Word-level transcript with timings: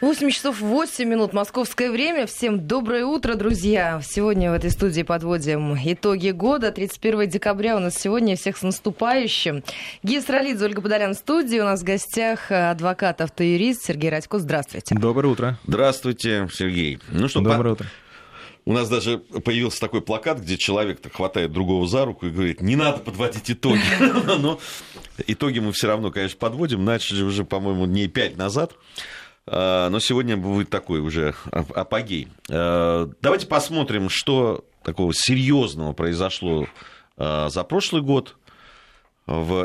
8 0.00 0.30
часов 0.30 0.60
8 0.60 1.08
минут 1.08 1.32
московское 1.32 1.88
время. 1.88 2.26
Всем 2.26 2.66
доброе 2.66 3.04
утро, 3.04 3.36
друзья. 3.36 4.00
Сегодня 4.04 4.50
в 4.50 4.54
этой 4.54 4.72
студии 4.72 5.02
подводим 5.02 5.76
итоги 5.76 6.30
года. 6.30 6.72
31 6.72 7.28
декабря 7.28 7.76
у 7.76 7.78
нас 7.78 7.94
сегодня. 7.94 8.34
Всех 8.34 8.56
с 8.56 8.62
наступающим. 8.62 9.62
Гия 10.02 10.20
Сралидзе, 10.20 10.64
Ольга 10.64 10.82
Подолян 10.82 11.14
в 11.14 11.16
студии. 11.16 11.60
У 11.60 11.64
нас 11.64 11.82
в 11.82 11.84
гостях 11.84 12.50
адвокат, 12.50 13.20
автоюрист 13.20 13.84
Сергей 13.84 14.10
Радько. 14.10 14.40
Здравствуйте. 14.40 14.96
Доброе 14.96 15.28
утро. 15.28 15.60
Здравствуйте, 15.64 16.48
Сергей. 16.52 16.98
Ну 17.12 17.28
что, 17.28 17.40
Доброе 17.40 17.76
по... 17.76 17.82
утро. 17.82 17.86
У 18.64 18.72
нас 18.72 18.88
даже 18.88 19.18
появился 19.18 19.78
такой 19.78 20.00
плакат, 20.00 20.40
где 20.40 20.56
человек 20.58 21.00
-то 21.00 21.08
хватает 21.08 21.52
другого 21.52 21.86
за 21.86 22.04
руку 22.04 22.26
и 22.26 22.30
говорит, 22.30 22.60
не 22.62 22.74
надо 22.74 22.98
подводить 22.98 23.48
итоги. 23.48 23.80
Но 24.40 24.58
итоги 25.28 25.60
мы 25.60 25.70
все 25.70 25.86
равно, 25.86 26.10
конечно, 26.10 26.38
подводим. 26.38 26.84
Начали 26.84 27.22
уже, 27.22 27.44
по-моему, 27.44 27.86
дней 27.86 28.08
пять 28.08 28.36
назад. 28.36 28.72
А, 29.46 29.88
но 29.90 30.00
сегодня 30.00 30.36
будет 30.36 30.70
такой 30.70 31.00
уже 31.00 31.34
апогей. 31.50 32.28
А, 32.50 33.10
давайте 33.20 33.46
посмотрим, 33.46 34.08
что 34.08 34.64
такого 34.82 35.12
серьезного 35.14 35.92
произошло 35.92 36.66
а, 37.16 37.48
за 37.48 37.64
прошлый 37.64 38.02
год 38.02 38.36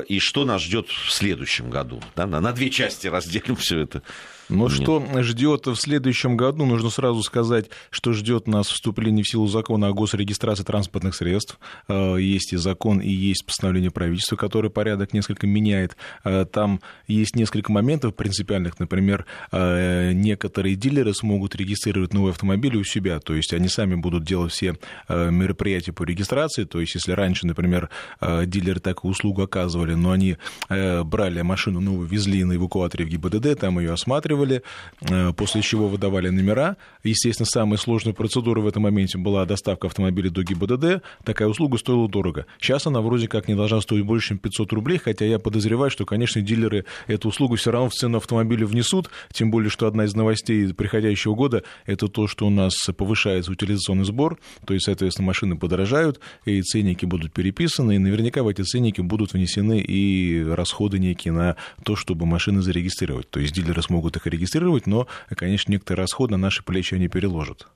и 0.08 0.20
что 0.20 0.46
нас 0.46 0.62
ждет 0.62 0.88
в 0.88 1.12
следующем 1.12 1.70
году. 1.70 2.02
на 2.40 2.54
две 2.54 2.70
части 2.70 3.08
разделим 3.08 3.58
все 3.58 3.82
это. 3.82 4.04
Но 4.50 4.68
Нет. 4.68 4.74
что 4.74 5.22
ждет 5.22 5.68
в 5.68 5.76
следующем 5.76 6.36
году, 6.36 6.66
нужно 6.66 6.90
сразу 6.90 7.22
сказать, 7.22 7.70
что 7.92 8.14
ждет 8.14 8.48
нас 8.48 8.68
вступление 8.68 9.24
в 9.24 9.30
силу 9.30 9.48
закона 9.48 9.88
о 9.88 9.94
госрегистрации 9.94 10.64
транспортных 10.64 11.14
средств. 11.16 11.60
Э, 11.88 12.18
есть 12.20 12.54
и 12.54 12.58
закон, 12.58 13.00
и 13.00 13.10
есть 13.10 13.46
постановление 13.46 13.92
правительства, 13.92 14.36
которое 14.36 14.70
порядок 14.70 15.14
несколько 15.14 15.46
меняет. 15.46 15.96
Э, 16.24 16.46
там 16.52 16.82
есть 17.08 17.36
несколько 17.36 17.72
моментов 17.72 18.16
принципиальных. 18.16 18.80
Например, 18.80 19.26
э, 19.52 20.14
некоторые 20.14 20.76
дилеры 20.76 21.14
смогут 21.14 21.56
регистрировать 21.56 22.14
новые 22.14 22.32
автомобили 22.32 22.78
у 22.78 22.84
себя, 22.84 23.20
то 23.20 23.36
есть 23.36 23.54
они 23.54 23.68
сами 23.68 23.96
будут 23.96 24.24
делать 24.24 24.52
все 24.52 24.76
мероприятия 25.08 25.92
по 25.92 26.04
регистрации. 26.04 26.64
То 26.64 26.80
есть 26.80 26.96
если 26.96 27.12
раньше, 27.12 27.46
например, 27.46 27.90
дилеры 28.22 28.80
такую 28.80 29.12
услугу 29.12 29.44
оказывали, 29.44 29.94
но 29.94 30.12
они 30.12 30.38
брали 30.68 31.42
машину 31.42 31.80
новую, 31.80 32.08
везли 32.08 32.44
на 32.44 32.56
эвакуаторе 32.56 33.06
в 33.06 33.10
ГИБДД, 33.10 33.60
там 33.60 33.80
ее 33.80 33.94
осматривали, 33.94 34.39
регистрировали, 34.40 34.62
э, 35.02 35.34
после 35.34 35.62
чего 35.62 35.88
выдавали 35.88 36.30
номера. 36.30 36.78
Естественно, 37.04 37.46
самая 37.46 37.78
сложная 37.78 38.14
процедура 38.14 38.62
в 38.62 38.68
этом 38.68 38.84
моменте 38.84 39.18
была 39.18 39.46
доставка 39.46 39.88
автомобиля 39.88 40.30
до 40.30 40.44
ГИБДД. 40.44 41.04
Такая 41.24 41.48
услуга 41.48 41.78
стоила 41.78 42.10
дорого. 42.10 42.46
Сейчас 42.60 42.88
она 42.88 43.02
вроде 43.02 43.28
как 43.28 43.48
не 43.48 43.56
должна 43.56 43.82
стоить 43.82 44.06
больше, 44.06 44.30
чем 44.30 44.38
500 44.38 44.74
рублей, 44.74 44.98
хотя 44.98 45.26
я 45.26 45.40
подозреваю, 45.40 45.92
что, 45.92 46.06
конечно, 46.06 46.42
дилеры 46.42 46.86
эту 47.08 47.30
услугу 47.30 47.56
все 47.56 47.72
равно 47.72 47.90
в 47.90 47.94
цену 47.94 48.18
автомобиля 48.18 48.66
внесут, 48.66 49.10
тем 49.32 49.52
более, 49.52 49.70
что 49.70 49.88
одна 49.88 50.06
из 50.06 50.14
новостей 50.16 50.74
приходящего 50.74 51.36
года– 51.36 51.64
это 51.86 52.08
то, 52.08 52.28
что 52.28 52.48
у 52.48 52.50
нас 52.50 52.74
повышается 52.98 53.52
утилизационный 53.52 54.06
сбор, 54.06 54.40
то 54.66 54.74
есть, 54.74 54.86
соответственно, 54.86 55.28
машины 55.28 55.58
подорожают, 55.58 56.20
и 56.46 56.62
ценники 56.62 57.06
будут 57.06 57.34
переписаны, 57.34 57.96
и 57.96 57.98
наверняка 57.98 58.44
в 58.44 58.48
эти 58.48 58.62
ценники 58.62 59.02
будут 59.02 59.34
внесены 59.34 59.80
и 59.80 60.44
расходы 60.44 61.00
некие 61.00 61.34
на 61.34 61.56
то, 61.84 61.96
чтобы 61.96 62.26
машины 62.26 62.62
зарегистрировать. 62.62 63.30
То 63.30 63.40
есть 63.40 63.54
дилеры 63.54 63.82
смогут 63.82 64.16
их 64.16 64.28
регистрировать, 64.30 64.88
но, 64.88 65.08
конечно, 65.30 65.72
некоторые 65.72 66.04
расходы 66.04 66.32
на 66.32 66.38
наши 66.38 66.64
плечи 66.64 66.94
они 66.96 67.08
переложат. 67.08 67.68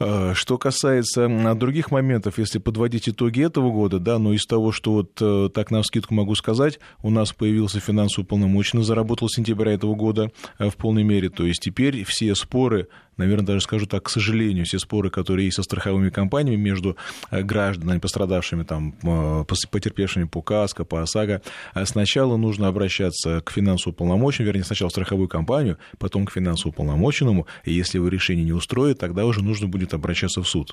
А, 0.00 0.32
что 0.34 0.58
касается 0.58 1.28
других 1.54 1.90
моментов, 1.90 2.38
если 2.38 2.58
подводить 2.58 3.08
итоги 3.08 3.44
этого 3.44 3.70
года, 3.70 3.98
да, 3.98 4.18
но 4.18 4.32
из 4.32 4.46
того, 4.46 4.70
что 4.70 4.92
вот 4.92 5.18
э, 5.20 5.50
так 5.52 5.70
на 5.70 5.82
скидку 5.82 6.14
могу 6.14 6.34
сказать, 6.34 6.78
у 7.02 7.10
нас 7.10 7.32
появился 7.32 7.80
финансовый 7.80 8.24
полномочный, 8.24 8.82
заработал 8.82 9.28
с 9.28 9.34
сентября 9.34 9.72
этого 9.72 9.94
года 9.94 10.30
э, 10.58 10.70
в 10.70 10.76
полной 10.76 11.02
мере, 11.02 11.30
то 11.30 11.44
есть 11.44 11.60
теперь 11.60 12.04
все 12.04 12.34
споры 12.34 12.88
наверное, 13.18 13.46
даже 13.46 13.60
скажу 13.60 13.86
так, 13.86 14.04
к 14.04 14.08
сожалению, 14.08 14.64
все 14.64 14.78
споры, 14.78 15.10
которые 15.10 15.46
есть 15.46 15.56
со 15.56 15.62
страховыми 15.62 16.10
компаниями 16.10 16.60
между 16.60 16.96
э, 17.30 17.42
гражданами, 17.42 17.98
пострадавшими, 17.98 18.62
там, 18.62 18.94
э, 19.02 19.44
потерпевшими 19.70 20.24
по 20.24 20.40
КАСКО, 20.40 20.84
по 20.84 21.02
ОСАГО, 21.02 21.42
э, 21.74 21.84
сначала 21.84 22.36
нужно 22.36 22.68
обращаться 22.68 23.42
к 23.44 23.50
финансовому 23.50 23.96
полномоченному, 23.96 24.48
вернее, 24.48 24.64
сначала 24.64 24.88
в 24.88 24.92
страховую 24.92 25.28
компанию, 25.28 25.78
потом 25.98 26.24
к 26.24 26.32
финансовому 26.32 26.72
полномоченному, 26.72 27.46
и 27.64 27.72
если 27.72 27.98
его 27.98 28.08
решение 28.08 28.44
не 28.44 28.52
устроит, 28.52 28.98
тогда 28.98 29.26
уже 29.26 29.42
нужно 29.42 29.68
будет 29.68 29.94
обращаться 29.94 30.42
в 30.42 30.48
суд. 30.48 30.72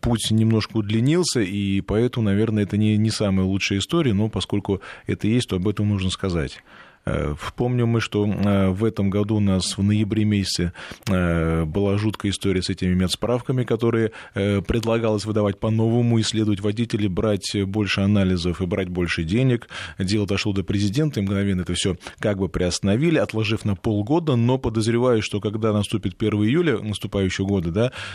Путь 0.00 0.30
немножко 0.30 0.76
удлинился, 0.76 1.40
и 1.40 1.80
поэтому, 1.80 2.26
наверное, 2.26 2.62
это 2.62 2.76
не, 2.76 2.96
не 2.96 3.10
самая 3.10 3.46
лучшая 3.46 3.80
история, 3.80 4.14
но 4.14 4.28
поскольку 4.28 4.80
это 5.06 5.26
есть, 5.26 5.48
то 5.48 5.56
об 5.56 5.68
этом 5.68 5.88
нужно 5.88 6.10
сказать. 6.10 6.62
Э, 7.06 7.34
помним 7.56 7.88
мы, 7.88 8.00
что 8.00 8.26
э, 8.26 8.68
в 8.70 8.84
этом 8.84 9.10
году 9.10 9.36
у 9.36 9.40
нас 9.40 9.78
в 9.78 9.82
ноябре 9.82 10.24
месяце 10.24 10.72
э, 11.08 11.64
была 11.64 11.96
жуткая 11.96 12.32
история 12.32 12.62
с 12.62 12.68
этими 12.68 12.94
медсправками, 12.94 13.64
которые 13.64 14.12
предлагалось 14.34 15.24
выдавать 15.24 15.58
по-новому, 15.58 16.20
исследовать 16.20 16.60
водителей, 16.60 17.08
брать 17.08 17.56
больше 17.64 18.00
анализов 18.00 18.60
и 18.60 18.66
брать 18.66 18.88
больше 18.88 19.24
денег. 19.24 19.68
Дело 19.98 20.26
дошло 20.26 20.52
до 20.52 20.62
президента, 20.62 21.20
и 21.20 21.22
мгновенно 21.22 21.62
это 21.62 21.74
все 21.74 21.96
как 22.18 22.38
бы 22.38 22.48
приостановили, 22.48 23.18
отложив 23.18 23.64
на 23.64 23.76
полгода, 23.76 24.36
но 24.36 24.58
подозреваю, 24.58 25.22
что 25.22 25.40
когда 25.40 25.72
наступит 25.72 26.14
1 26.18 26.32
июля 26.44 26.78
наступающего 26.78 27.46
года, 27.46 27.70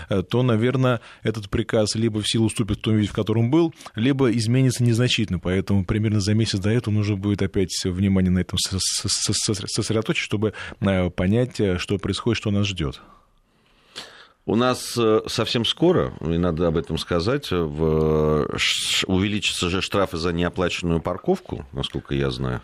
да, 0.09 0.23
то, 0.23 0.43
наверное, 0.43 1.01
этот 1.23 1.49
приказ 1.49 1.95
либо 1.95 2.21
в 2.21 2.27
силу 2.27 2.45
уступит 2.45 2.79
в 2.79 2.81
том 2.81 2.95
виде, 2.95 3.09
в 3.09 3.13
котором 3.13 3.49
был, 3.49 3.73
либо 3.95 4.31
изменится 4.31 4.83
незначительно, 4.83 5.39
поэтому 5.39 5.85
примерно 5.85 6.19
за 6.19 6.33
месяц 6.33 6.59
до 6.59 6.69
этого 6.69 6.93
нужно 6.93 7.15
будет 7.15 7.41
опять 7.41 7.71
внимание 7.83 8.31
на 8.31 8.39
этом 8.39 8.57
сосредоточить, 8.79 10.23
чтобы 10.23 10.53
э, 10.81 11.09
понять, 11.09 11.59
э, 11.59 11.77
что 11.77 11.97
происходит, 11.97 12.37
что 12.37 12.51
нас 12.51 12.67
ждет. 12.67 13.01
У 14.45 14.55
нас 14.55 14.95
э, 14.97 15.21
совсем 15.27 15.65
скоро, 15.65 16.13
и 16.21 16.37
надо 16.37 16.67
об 16.67 16.77
этом 16.77 16.97
сказать, 16.97 17.49
в... 17.49 18.47
увеличатся 19.07 19.69
же 19.69 19.81
штрафы 19.81 20.17
за 20.17 20.31
неоплаченную 20.33 21.01
парковку, 21.01 21.65
насколько 21.71 22.13
я 22.13 22.29
знаю. 22.29 22.61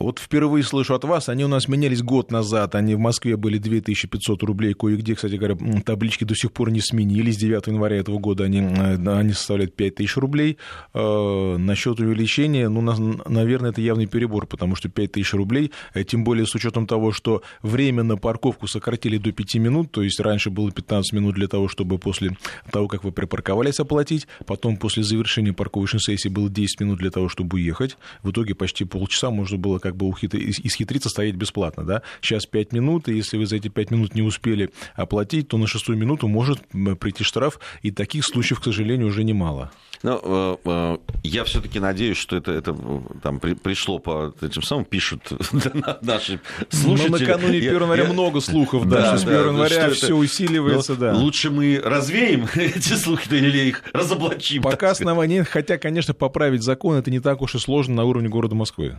Вот 0.00 0.18
впервые 0.18 0.64
слышу 0.64 0.94
от 0.94 1.04
вас, 1.04 1.28
они 1.28 1.44
у 1.44 1.48
нас 1.48 1.68
менялись 1.68 2.02
год 2.02 2.30
назад, 2.30 2.74
они 2.74 2.94
в 2.94 2.98
Москве 2.98 3.36
были 3.36 3.58
2500 3.58 4.42
рублей, 4.42 4.72
кое-где, 4.72 5.14
кстати 5.14 5.34
говоря, 5.34 5.56
таблички 5.84 6.24
до 6.24 6.34
сих 6.34 6.52
пор 6.52 6.70
не 6.70 6.80
сменились, 6.80 7.36
9 7.36 7.66
января 7.66 7.98
этого 7.98 8.18
года 8.18 8.44
они, 8.44 8.60
они 8.60 9.32
составляют 9.34 9.76
5000 9.76 10.16
рублей. 10.16 10.56
Э, 10.94 11.56
насчет 11.58 12.00
увеличения, 12.00 12.70
ну, 12.70 12.80
наверное, 12.80 13.72
это 13.72 13.82
явный 13.82 14.06
перебор, 14.06 14.46
потому 14.46 14.74
что 14.74 14.88
5000 14.88 15.34
рублей, 15.34 15.70
э, 15.92 16.02
тем 16.02 16.24
более 16.24 16.46
с 16.46 16.54
учетом 16.54 16.86
того, 16.86 17.12
что 17.12 17.42
время 17.60 18.02
на 18.02 18.16
парковку 18.16 18.68
сократили 18.68 19.18
до 19.18 19.32
5 19.32 19.56
минут, 19.56 19.90
то 19.90 20.02
есть 20.02 20.18
раньше 20.18 20.48
было 20.48 20.72
15 20.72 21.12
минут 21.12 21.34
для 21.34 21.46
того, 21.46 21.68
чтобы 21.68 21.98
после 21.98 22.38
того, 22.72 22.88
как 22.88 23.04
вы 23.04 23.12
припарковались, 23.12 23.80
оплатить, 23.80 24.26
потом 24.46 24.78
после 24.78 25.02
завершения 25.02 25.52
парковочной 25.52 26.00
сессии 26.00 26.30
было 26.30 26.48
10 26.48 26.80
минут 26.80 27.00
для 27.00 27.10
того, 27.10 27.28
чтобы 27.28 27.56
уехать, 27.56 27.98
в 28.22 28.30
итоге 28.30 28.54
почти 28.54 28.86
полчаса 28.86 29.30
можно 29.30 29.58
было 29.58 29.78
как 29.78 29.89
бы 29.96 30.10
исхитриться 30.10 31.08
стоять 31.08 31.34
бесплатно, 31.34 31.84
да. 31.84 32.02
Сейчас 32.20 32.46
5 32.46 32.72
минут, 32.72 33.08
и 33.08 33.14
если 33.14 33.36
вы 33.36 33.46
за 33.46 33.56
эти 33.56 33.68
5 33.68 33.90
минут 33.90 34.14
не 34.14 34.22
успели 34.22 34.70
оплатить, 34.94 35.48
то 35.48 35.58
на 35.58 35.66
шестую 35.66 35.98
минуту 35.98 36.28
может 36.28 36.60
прийти 37.00 37.24
штраф, 37.24 37.60
и 37.82 37.90
таких 37.90 38.24
случаев, 38.24 38.60
к 38.60 38.64
сожалению, 38.64 39.08
уже 39.08 39.24
немало. 39.24 39.70
Ну, 40.02 40.18
э, 40.22 40.56
э, 40.64 40.98
я 41.24 41.44
все-таки 41.44 41.78
надеюсь, 41.78 42.16
что 42.16 42.36
это, 42.36 42.52
это 42.52 42.74
там 43.22 43.38
пришло 43.38 43.98
по 43.98 44.34
этим 44.40 44.62
самым, 44.62 44.86
пишут 44.86 45.30
наши 46.00 46.40
слушатели. 46.70 47.10
Но 47.10 47.18
накануне 47.18 47.58
1 47.58 47.74
января 47.74 48.04
много 48.04 48.40
слухов, 48.40 48.88
да, 48.88 49.08
что 49.08 49.18
с 49.18 49.22
1 49.24 49.48
января 49.48 49.90
все 49.90 50.14
усиливается, 50.14 50.96
да. 50.96 51.14
Лучше 51.14 51.50
мы 51.50 51.80
развеем 51.84 52.46
эти 52.54 52.94
слухи 52.94 53.28
или 53.34 53.68
их 53.68 53.82
разоблачим. 53.92 54.62
Пока 54.62 54.90
оснований, 54.90 55.42
хотя, 55.42 55.76
конечно, 55.76 56.14
поправить 56.14 56.62
закон 56.62 56.96
это 56.96 57.10
не 57.10 57.20
так 57.20 57.42
уж 57.42 57.54
и 57.54 57.58
сложно 57.58 57.96
на 57.96 58.04
уровне 58.04 58.28
города 58.28 58.54
Москвы. 58.54 58.96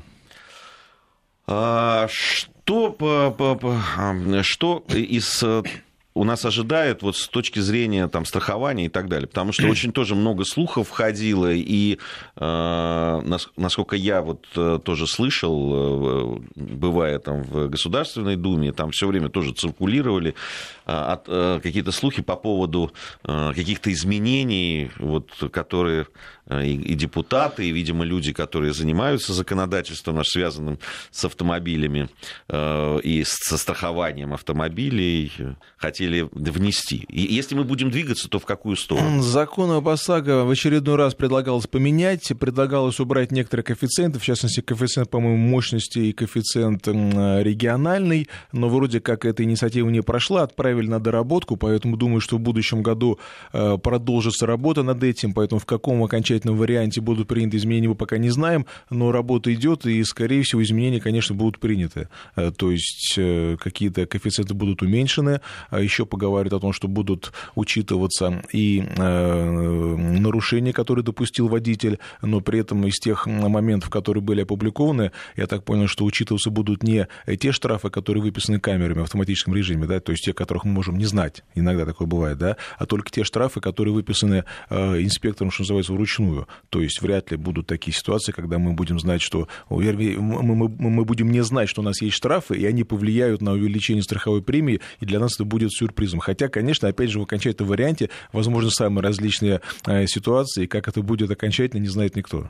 А, 1.48 2.08
что, 2.08 2.96
что 4.44 4.84
из 4.90 5.44
э, 5.44 5.64
у 6.14 6.24
нас 6.24 6.44
ожидают 6.46 7.04
вот 7.04 7.16
с 7.16 7.28
точки 7.28 7.60
зрения 7.60 8.08
там, 8.08 8.26
страхования 8.26 8.86
и 8.86 8.90
так 8.90 9.08
далее. 9.08 9.28
Потому 9.28 9.52
что 9.52 9.68
очень 9.70 9.92
тоже 9.92 10.16
много 10.16 10.44
слухов 10.44 10.90
входило, 10.90 11.52
и 11.52 11.98
э, 12.36 13.40
насколько 13.58 13.96
я 13.96 14.22
вот 14.22 14.46
э, 14.56 14.80
тоже 14.84 15.08
слышал, 15.08 16.38
э, 16.38 16.40
бывая 16.56 17.20
там 17.20 17.44
в 17.44 17.70
Государственной 17.70 18.36
Думе, 18.36 18.74
там 18.74 18.92
все 18.92 19.08
время 19.08 19.30
тоже 19.30 19.54
циркулировали 19.54 20.36
э, 20.86 21.18
э, 21.28 21.60
какие-то 21.64 21.92
слухи 21.92 22.22
по 22.22 22.36
поводу 22.36 22.92
э, 23.24 23.54
каких-то 23.56 23.92
изменений, 23.92 24.92
вот, 24.98 25.32
которые 25.52 26.08
и, 26.50 26.74
и 26.74 26.96
депутаты, 26.96 27.68
и, 27.68 27.72
видимо, 27.72 28.04
люди, 28.04 28.34
которые 28.34 28.74
занимаются 28.74 29.34
законодательством, 29.34 30.24
связанным 30.26 30.80
с 31.12 31.26
автомобилями 31.26 32.10
э, 32.50 33.00
и 33.04 33.24
со 33.26 33.58
страхованием 33.58 34.34
автомобилей, 34.34 35.32
хотели 35.78 36.01
хотели 36.02 36.28
внести? 36.32 37.06
И 37.10 37.22
если 37.22 37.56
мы 37.56 37.64
будем 37.64 37.92
двигаться, 37.92 38.28
то 38.28 38.40
в 38.40 38.46
какую 38.46 38.76
сторону? 38.76 39.22
Закон 39.22 39.72
об 39.72 39.88
ОСАГО 39.88 40.46
в 40.46 40.50
очередной 40.50 40.96
раз 40.96 41.14
предлагалось 41.14 41.68
поменять, 41.68 42.32
предлагалось 42.40 43.00
убрать 43.00 43.32
некоторые 43.32 43.64
коэффициенты, 43.64 44.20
в 44.20 44.24
частности, 44.24 44.62
коэффициент, 44.62 45.10
по-моему, 45.10 45.38
мощности 45.38 46.00
и 46.00 46.14
коэффициент 46.14 46.88
региональный, 46.88 48.28
но 48.52 48.70
вроде 48.70 49.00
как 49.00 49.26
эта 49.26 49.44
инициатива 49.44 49.90
не 49.90 50.02
прошла, 50.02 50.44
отправили 50.44 50.88
на 50.88 51.00
доработку, 51.00 51.56
поэтому 51.56 51.98
думаю, 51.98 52.22
что 52.22 52.38
в 52.38 52.40
будущем 52.40 52.82
году 52.82 53.20
э, 53.54 53.78
продолжится 53.78 54.46
работа 54.46 54.84
над 54.84 55.04
этим, 55.04 55.34
поэтому 55.34 55.60
в 55.60 55.66
каком 55.66 56.04
окончательном 56.04 56.58
варианте 56.58 57.02
будут 57.02 57.28
приняты 57.28 57.58
изменения, 57.58 57.90
мы 57.90 57.96
пока 57.96 58.18
не 58.18 58.30
знаем, 58.30 58.66
но 58.90 59.12
работа 59.12 59.54
идет, 59.54 59.86
и, 59.86 60.04
скорее 60.04 60.44
всего, 60.44 60.64
изменения, 60.64 61.00
конечно, 61.00 61.36
будут 61.36 61.60
приняты. 61.60 62.10
Э, 62.36 62.52
то 62.56 62.72
есть 62.72 63.14
э, 63.18 63.58
какие-то 63.60 64.06
коэффициенты 64.06 64.54
будут 64.54 64.82
уменьшены, 64.82 65.42
а 65.70 65.80
еще 65.92 66.06
поговаривают 66.06 66.54
о 66.54 66.60
том, 66.60 66.74
что 66.74 66.88
будут 66.88 67.34
учитываться 67.56 68.42
и 68.52 68.82
нарушения, 68.82 70.74
которые 70.74 71.04
допустил 71.04 71.48
водитель, 71.48 72.00
но 72.22 72.42
при 72.42 72.60
этом 72.60 72.86
из 72.88 73.00
тех 73.00 73.28
моментов, 73.28 73.90
которые 73.90 74.24
были 74.24 74.42
опубликованы, 74.42 75.12
я 75.36 75.48
так 75.48 75.64
понял, 75.64 75.88
что 75.88 76.06
учитываться 76.06 76.50
будут 76.50 76.84
не 76.84 77.08
те 77.40 77.52
штрафы, 77.52 77.90
которые 77.90 78.24
выписаны 78.24 78.60
камерами 78.60 79.00
в 79.00 79.04
автоматическом 79.04 79.56
режиме, 79.56 79.86
да, 79.86 80.00
то 80.00 80.12
есть 80.12 80.24
те, 80.24 80.34
которых 80.34 80.64
мы 80.66 80.72
можем 80.72 80.98
не 80.98 81.06
знать, 81.06 81.44
иногда 81.56 81.86
такое 81.86 82.08
бывает, 82.08 82.38
да, 82.38 82.58
а 82.78 82.86
только 82.86 83.12
те 83.12 83.24
штрафы, 83.24 83.60
которые 83.60 83.94
выписаны 83.94 84.46
э, 84.70 85.02
инспектором, 85.02 85.52
что 85.52 85.64
называется, 85.64 85.94
вручную. 85.94 86.48
То 86.70 86.82
есть 86.82 87.02
вряд 87.02 87.32
ли 87.32 87.38
будут 87.38 87.68
такие 87.68 87.94
ситуации, 87.94 88.32
когда 88.32 88.58
мы 88.58 88.74
будем 88.74 89.00
знать, 89.00 89.22
что 89.22 89.48
мы, 89.70 89.94
мы, 90.18 90.70
мы 90.70 91.06
будем 91.06 91.32
не 91.32 91.44
знать, 91.44 91.70
что 91.70 91.82
у 91.82 91.84
нас 91.84 92.02
есть 92.02 92.16
штрафы, 92.16 92.58
и 92.58 92.66
они 92.66 92.84
повлияют 92.84 93.42
на 93.42 93.54
увеличение 93.54 94.04
страховой 94.04 94.42
премии, 94.42 94.82
и 95.00 95.06
для 95.06 95.20
нас 95.20 95.36
это 95.36 95.46
будет 95.46 95.72
сюрпризом. 95.82 96.20
Хотя, 96.20 96.48
конечно, 96.48 96.88
опять 96.88 97.10
же, 97.10 97.20
в 97.20 97.24
окончательном 97.24 97.70
варианте 97.70 98.10
возможно 98.32 98.70
самые 98.70 99.04
различные 99.04 99.62
э, 99.88 100.06
ситуации, 100.06 100.64
и 100.64 100.68
как 100.68 100.88
это 100.88 101.02
будет 101.02 101.32
окончательно, 101.32 101.82
не 101.82 101.88
знает 101.88 102.16
никто. 102.16 102.50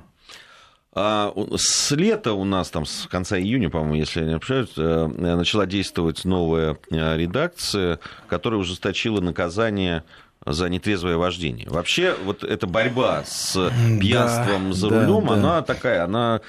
А 0.94 1.34
с 1.56 1.92
лета 1.92 2.34
у 2.34 2.44
нас, 2.44 2.70
там, 2.70 2.86
с 2.86 3.08
конца 3.08 3.40
июня, 3.40 3.70
по-моему, 3.70 3.96
если 3.96 4.20
я 4.20 4.28
не 4.28 4.36
ошибаюсь, 4.36 4.74
э, 4.76 5.08
начала 5.08 5.66
действовать 5.66 6.26
новая 6.26 6.78
э, 6.90 7.18
редакция, 7.18 8.00
которая 8.28 8.60
ужесточила 8.60 9.22
наказание 9.22 10.04
за 10.46 10.68
нетрезвое 10.68 11.16
вождение. 11.16 11.70
Вообще, 11.70 12.16
вот 12.26 12.44
эта 12.44 12.68
борьба 12.68 13.24
с 13.26 13.72
пьянством 14.02 14.70
да, 14.70 14.74
за 14.74 14.90
рулем, 14.90 15.28
да, 15.28 15.34
она 15.34 15.62
такая, 15.62 16.04
она 16.04 16.42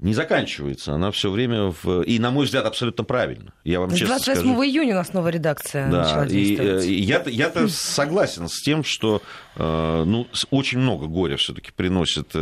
не 0.00 0.14
заканчивается. 0.14 0.94
Она 0.94 1.10
все 1.10 1.30
время 1.30 1.74
в... 1.82 2.02
И, 2.02 2.18
на 2.18 2.30
мой 2.30 2.46
взгляд, 2.46 2.66
абсолютно 2.66 3.04
правильно. 3.04 3.52
Я 3.64 3.80
вам 3.80 3.90
с 3.90 3.94
честно 3.94 4.16
28 4.16 4.40
скажу. 4.42 4.64
июня 4.64 4.94
у 4.94 4.98
нас 4.98 5.12
новая 5.12 5.32
редакция 5.32 5.90
да, 5.90 6.02
начала 6.02 6.26
действовать. 6.26 6.84
И, 6.84 6.94
и 6.94 7.02
я, 7.02 7.22
я-то 7.26 7.68
согласен 7.68 8.48
с 8.48 8.60
тем, 8.60 8.84
что 8.84 9.22
ну, 9.56 10.26
очень 10.50 10.78
много 10.78 11.06
горя 11.06 11.36
все-таки 11.36 11.72
приносит 11.72 12.34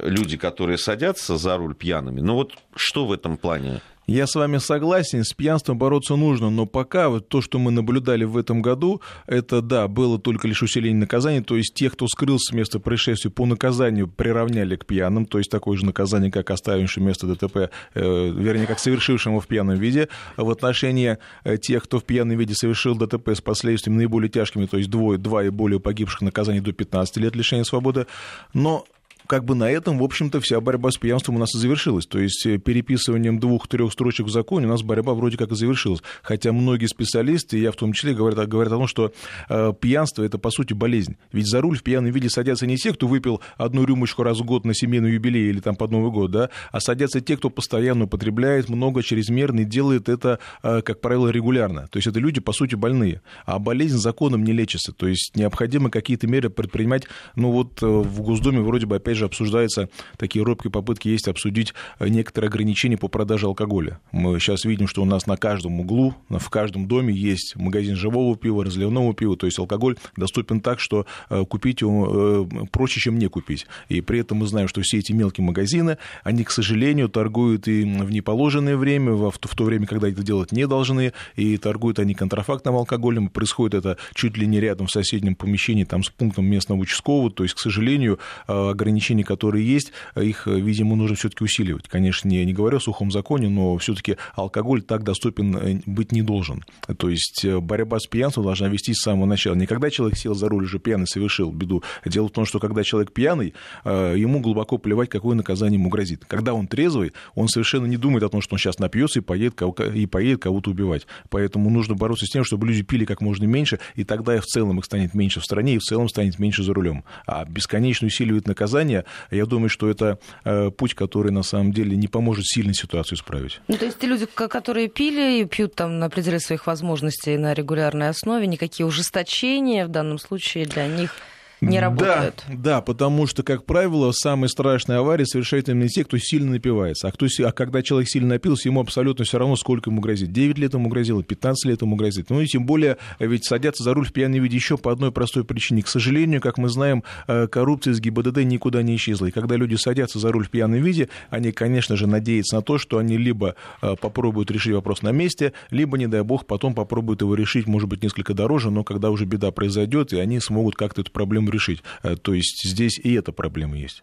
люди, 0.00 0.36
которые 0.36 0.78
садятся 0.78 1.36
за 1.36 1.56
руль 1.56 1.74
пьяными. 1.74 2.20
Но 2.20 2.34
вот 2.34 2.54
что 2.74 3.06
в 3.06 3.12
этом 3.12 3.36
плане? 3.36 3.80
Я 4.08 4.26
с 4.26 4.34
вами 4.34 4.56
согласен, 4.56 5.22
с 5.22 5.34
пьянством 5.34 5.76
бороться 5.76 6.16
нужно, 6.16 6.48
но 6.48 6.64
пока 6.64 7.10
вот 7.10 7.28
то, 7.28 7.42
что 7.42 7.58
мы 7.58 7.70
наблюдали 7.70 8.24
в 8.24 8.38
этом 8.38 8.62
году, 8.62 9.02
это, 9.26 9.60
да, 9.60 9.86
было 9.86 10.18
только 10.18 10.48
лишь 10.48 10.62
усиление 10.62 10.98
наказания, 10.98 11.42
то 11.42 11.58
есть 11.58 11.74
тех, 11.74 11.92
кто 11.92 12.08
скрылся 12.08 12.52
с 12.52 12.54
места 12.54 12.80
происшествия, 12.80 13.30
по 13.30 13.44
наказанию 13.44 14.08
приравняли 14.08 14.76
к 14.76 14.86
пьяным, 14.86 15.26
то 15.26 15.36
есть 15.36 15.50
такое 15.50 15.76
же 15.76 15.84
наказание, 15.84 16.30
как 16.30 16.50
оставившим 16.50 17.04
место 17.04 17.26
ДТП, 17.26 17.70
э, 17.92 18.30
вернее, 18.30 18.66
как 18.66 18.78
совершившим 18.78 19.32
его 19.32 19.42
в 19.42 19.46
пьяном 19.46 19.76
виде. 19.76 20.08
В 20.38 20.48
отношении 20.48 21.18
э, 21.44 21.58
тех, 21.58 21.84
кто 21.84 21.98
в 21.98 22.04
пьяном 22.04 22.38
виде 22.38 22.54
совершил 22.54 22.96
ДТП 22.96 23.28
с 23.36 23.42
последствиями 23.42 23.98
наиболее 23.98 24.30
тяжкими, 24.30 24.64
то 24.64 24.78
есть 24.78 24.88
двое, 24.88 25.18
два 25.18 25.44
и 25.44 25.50
более 25.50 25.80
погибших 25.80 26.22
наказаний 26.22 26.60
до 26.60 26.72
15 26.72 27.18
лет 27.18 27.36
лишения 27.36 27.64
свободы, 27.64 28.06
но 28.54 28.86
как 29.28 29.44
бы 29.44 29.54
на 29.54 29.70
этом, 29.70 29.98
в 29.98 30.02
общем-то, 30.02 30.40
вся 30.40 30.58
борьба 30.60 30.90
с 30.90 30.96
пьянством 30.96 31.36
у 31.36 31.38
нас 31.38 31.54
и 31.54 31.58
завершилась. 31.58 32.06
То 32.06 32.18
есть 32.18 32.46
э, 32.46 32.56
переписыванием 32.56 33.38
двух-трех 33.38 33.92
строчек 33.92 34.26
в 34.26 34.30
законе 34.30 34.66
у 34.66 34.70
нас 34.70 34.82
борьба 34.82 35.12
вроде 35.12 35.36
как 35.36 35.52
и 35.52 35.54
завершилась. 35.54 36.00
Хотя 36.22 36.52
многие 36.52 36.86
специалисты, 36.86 37.58
я 37.58 37.70
в 37.70 37.76
том 37.76 37.92
числе, 37.92 38.14
говорят, 38.14 38.48
говорят 38.48 38.72
о 38.72 38.76
том, 38.76 38.86
что 38.86 39.12
э, 39.50 39.72
пьянство 39.78 40.22
это, 40.22 40.38
по 40.38 40.50
сути, 40.50 40.72
болезнь. 40.72 41.16
Ведь 41.30 41.46
за 41.46 41.60
руль 41.60 41.76
в 41.76 41.82
пьяном 41.82 42.10
виде 42.10 42.30
садятся 42.30 42.66
не 42.66 42.78
те, 42.78 42.94
кто 42.94 43.06
выпил 43.06 43.42
одну 43.58 43.84
рюмочку 43.84 44.22
раз 44.22 44.38
в 44.40 44.44
год 44.44 44.64
на 44.64 44.74
семейный 44.74 45.12
юбилей 45.12 45.50
или 45.50 45.60
там 45.60 45.76
под 45.76 45.90
Новый 45.90 46.10
год, 46.10 46.30
да, 46.30 46.48
а 46.72 46.80
садятся 46.80 47.20
те, 47.20 47.36
кто 47.36 47.50
постоянно 47.50 48.04
употребляет 48.04 48.70
много, 48.70 49.02
чрезмерно 49.02 49.60
и 49.60 49.64
делает 49.64 50.08
это, 50.08 50.38
э, 50.62 50.80
как 50.80 51.02
правило, 51.02 51.28
регулярно. 51.28 51.86
То 51.88 51.98
есть 51.98 52.06
это 52.06 52.18
люди, 52.18 52.40
по 52.40 52.52
сути, 52.52 52.76
больные. 52.76 53.20
А 53.44 53.58
болезнь 53.58 53.98
законом 53.98 54.42
не 54.42 54.52
лечится. 54.52 54.92
То 54.92 55.06
есть 55.06 55.36
необходимо 55.36 55.90
какие-то 55.90 56.26
меры 56.26 56.48
предпринимать. 56.48 57.04
Ну 57.36 57.50
вот 57.50 57.82
в 57.82 58.22
Госдуме 58.22 58.60
вроде 58.60 58.86
бы, 58.86 58.96
опять 58.96 59.17
же 59.18 59.26
обсуждается, 59.26 59.88
такие 60.16 60.44
робкие 60.44 60.70
попытки 60.70 61.08
есть 61.08 61.28
обсудить 61.28 61.74
э, 61.98 62.08
некоторые 62.08 62.48
ограничения 62.48 62.96
по 62.96 63.08
продаже 63.08 63.46
алкоголя. 63.46 64.00
Мы 64.12 64.38
сейчас 64.40 64.64
видим, 64.64 64.86
что 64.88 65.02
у 65.02 65.04
нас 65.04 65.26
на 65.26 65.36
каждом 65.36 65.80
углу, 65.80 66.14
в 66.28 66.50
каждом 66.50 66.86
доме 66.86 67.14
есть 67.14 67.56
магазин 67.56 67.96
живого 67.96 68.36
пива, 68.36 68.64
разливного 68.64 69.14
пива, 69.14 69.36
то 69.36 69.46
есть 69.46 69.58
алкоголь 69.58 69.96
доступен 70.16 70.60
так, 70.60 70.80
что 70.80 71.06
э, 71.30 71.44
купить 71.44 71.80
его 71.80 72.46
э, 72.50 72.66
проще, 72.70 73.00
чем 73.00 73.18
не 73.18 73.28
купить. 73.28 73.66
И 73.88 74.00
при 74.00 74.20
этом 74.20 74.38
мы 74.38 74.46
знаем, 74.46 74.68
что 74.68 74.80
все 74.82 74.98
эти 74.98 75.12
мелкие 75.12 75.44
магазины, 75.44 75.98
они, 76.22 76.44
к 76.44 76.50
сожалению, 76.50 77.08
торгуют 77.08 77.68
и 77.68 77.82
в 77.82 78.10
неположенное 78.10 78.76
время, 78.76 79.12
в 79.12 79.38
то 79.38 79.64
время, 79.64 79.86
когда 79.86 80.08
это 80.08 80.22
делать 80.22 80.52
не 80.52 80.66
должны, 80.66 81.12
и 81.36 81.56
торгуют 81.56 81.98
они 81.98 82.14
контрафактным 82.14 82.76
алкоголем. 82.76 83.28
Происходит 83.28 83.74
это 83.74 83.96
чуть 84.14 84.36
ли 84.36 84.46
не 84.46 84.60
рядом 84.60 84.86
в 84.86 84.90
соседнем 84.90 85.34
помещении, 85.34 85.84
там 85.84 86.02
с 86.02 86.10
пунктом 86.10 86.46
местного 86.46 86.78
участкового, 86.78 87.30
то 87.30 87.42
есть, 87.42 87.54
к 87.54 87.58
сожалению, 87.58 88.18
ограничения 88.46 89.07
ограничений, 89.08 89.24
которые 89.24 89.66
есть, 89.66 89.92
их, 90.16 90.46
видимо, 90.46 90.96
нужно 90.96 91.16
все-таки 91.16 91.44
усиливать. 91.44 91.88
Конечно, 91.88 92.28
не, 92.28 92.44
не 92.44 92.52
говорю 92.52 92.78
о 92.78 92.80
сухом 92.80 93.10
законе, 93.10 93.48
но 93.48 93.76
все-таки 93.78 94.16
алкоголь 94.34 94.82
так 94.82 95.02
доступен 95.02 95.56
э, 95.56 95.80
быть 95.86 96.12
не 96.12 96.22
должен. 96.22 96.64
То 96.98 97.08
есть 97.08 97.44
э, 97.44 97.58
борьба 97.60 97.98
с 97.98 98.06
пьянством 98.06 98.44
должна 98.44 98.68
вестись 98.68 98.96
с 98.96 99.02
самого 99.02 99.26
начала. 99.26 99.54
Не 99.54 99.66
когда 99.66 99.90
человек 99.90 100.18
сел 100.18 100.34
за 100.34 100.48
руль 100.48 100.64
уже 100.64 100.78
пьяный, 100.78 101.06
совершил 101.06 101.50
беду. 101.50 101.82
Дело 102.04 102.28
в 102.28 102.32
том, 102.32 102.44
что 102.44 102.58
когда 102.58 102.84
человек 102.84 103.12
пьяный, 103.12 103.54
э, 103.84 104.14
ему 104.16 104.40
глубоко 104.40 104.78
плевать, 104.78 105.08
какое 105.08 105.34
наказание 105.34 105.78
ему 105.78 105.88
грозит. 105.88 106.24
Когда 106.26 106.54
он 106.54 106.66
трезвый, 106.66 107.12
он 107.34 107.48
совершенно 107.48 107.86
не 107.86 107.96
думает 107.96 108.24
о 108.24 108.28
том, 108.28 108.40
что 108.40 108.54
он 108.54 108.58
сейчас 108.58 108.78
напьется 108.78 109.20
и 109.20 109.22
поедет, 109.22 109.60
и 109.94 110.06
поедет 110.06 110.42
кого-то 110.42 110.70
убивать. 110.70 111.06
Поэтому 111.30 111.70
нужно 111.70 111.94
бороться 111.94 112.26
с 112.26 112.30
тем, 112.30 112.44
чтобы 112.44 112.66
люди 112.66 112.82
пили 112.82 113.04
как 113.04 113.20
можно 113.20 113.44
меньше, 113.44 113.78
и 113.94 114.04
тогда 114.04 114.36
и 114.36 114.40
в 114.40 114.44
целом 114.44 114.78
их 114.78 114.84
станет 114.84 115.14
меньше 115.14 115.40
в 115.40 115.44
стране, 115.44 115.74
и 115.74 115.78
в 115.78 115.82
целом 115.82 116.08
станет 116.08 116.38
меньше 116.38 116.62
за 116.62 116.74
рулем. 116.74 117.04
А 117.26 117.44
бесконечно 117.44 118.06
усиливает 118.06 118.46
наказание, 118.46 118.97
я 119.30 119.46
думаю, 119.46 119.68
что 119.68 119.88
это 119.88 120.18
э, 120.44 120.70
путь, 120.70 120.94
который 120.94 121.32
на 121.32 121.42
самом 121.42 121.72
деле 121.72 121.96
не 121.96 122.08
поможет 122.08 122.46
сильно 122.46 122.74
ситуацию 122.74 123.16
исправить. 123.16 123.60
Ну, 123.68 123.76
то 123.76 123.84
есть 123.84 123.98
те 123.98 124.06
люди, 124.06 124.26
которые 124.26 124.88
пили 124.88 125.40
и 125.40 125.44
пьют 125.44 125.74
там 125.74 125.98
на 125.98 126.08
пределе 126.10 126.40
своих 126.40 126.66
возможностей 126.66 127.36
на 127.36 127.54
регулярной 127.54 128.08
основе, 128.08 128.46
никакие 128.46 128.86
ужесточения 128.86 129.86
в 129.86 129.90
данном 129.90 130.18
случае 130.18 130.66
для 130.66 130.86
них 130.86 131.14
не 131.60 131.80
работают. 131.80 132.44
Да, 132.48 132.56
да, 132.56 132.80
потому 132.80 133.26
что, 133.26 133.42
как 133.42 133.64
правило, 133.64 134.12
самые 134.12 134.48
страшные 134.48 134.98
аварии 134.98 135.24
совершают 135.24 135.68
именно 135.68 135.88
те, 135.88 136.04
кто 136.04 136.18
сильно 136.18 136.52
напивается. 136.52 137.08
А, 137.08 137.12
кто, 137.12 137.26
а 137.44 137.52
когда 137.52 137.82
человек 137.82 138.08
сильно 138.08 138.28
напился, 138.28 138.68
ему 138.68 138.80
абсолютно 138.80 139.24
все 139.24 139.38
равно, 139.38 139.56
сколько 139.56 139.90
ему 139.90 140.00
грозит. 140.00 140.32
9 140.32 140.58
лет 140.58 140.74
ему 140.74 140.88
грозило, 140.88 141.22
15 141.22 141.68
лет 141.68 141.82
ему 141.82 141.96
грозит. 141.96 142.30
Ну 142.30 142.40
и 142.40 142.46
тем 142.46 142.64
более, 142.64 142.98
ведь 143.18 143.44
садятся 143.44 143.82
за 143.82 143.94
руль 143.94 144.06
в 144.06 144.12
пьяном 144.12 144.42
виде 144.42 144.56
еще 144.56 144.78
по 144.78 144.92
одной 144.92 145.12
простой 145.12 145.44
причине. 145.44 145.82
К 145.82 145.88
сожалению, 145.88 146.40
как 146.40 146.58
мы 146.58 146.68
знаем, 146.68 147.02
э, 147.26 147.46
коррупция 147.48 147.92
из 147.92 148.00
ГИБДД 148.00 148.38
никуда 148.44 148.82
не 148.82 148.96
исчезла. 148.96 149.26
И 149.26 149.30
когда 149.30 149.56
люди 149.56 149.74
садятся 149.74 150.18
за 150.18 150.30
руль 150.30 150.46
в 150.46 150.50
пьяном 150.50 150.80
виде, 150.80 151.08
они, 151.30 151.52
конечно 151.52 151.96
же, 151.96 152.06
надеются 152.06 152.56
на 152.56 152.62
то, 152.62 152.78
что 152.78 152.98
они 152.98 153.16
либо 153.16 153.56
э, 153.82 153.96
попробуют 154.00 154.50
решить 154.50 154.74
вопрос 154.74 155.02
на 155.02 155.10
месте, 155.12 155.52
либо, 155.70 155.98
не 155.98 156.06
дай 156.06 156.22
бог, 156.22 156.46
потом 156.46 156.74
попробуют 156.74 157.22
его 157.22 157.34
решить, 157.34 157.66
может 157.66 157.88
быть, 157.88 158.02
несколько 158.02 158.34
дороже, 158.34 158.70
но 158.70 158.84
когда 158.84 159.10
уже 159.10 159.24
беда 159.24 159.50
произойдет, 159.50 160.12
и 160.12 160.18
они 160.18 160.40
смогут 160.40 160.76
как-то 160.76 161.00
эту 161.00 161.10
проблему 161.10 161.47
решить. 161.50 161.82
Э, 162.02 162.16
то 162.16 162.34
есть 162.34 162.62
здесь 162.64 162.98
и 162.98 163.14
эта 163.14 163.32
проблема 163.32 163.76
есть. 163.76 164.02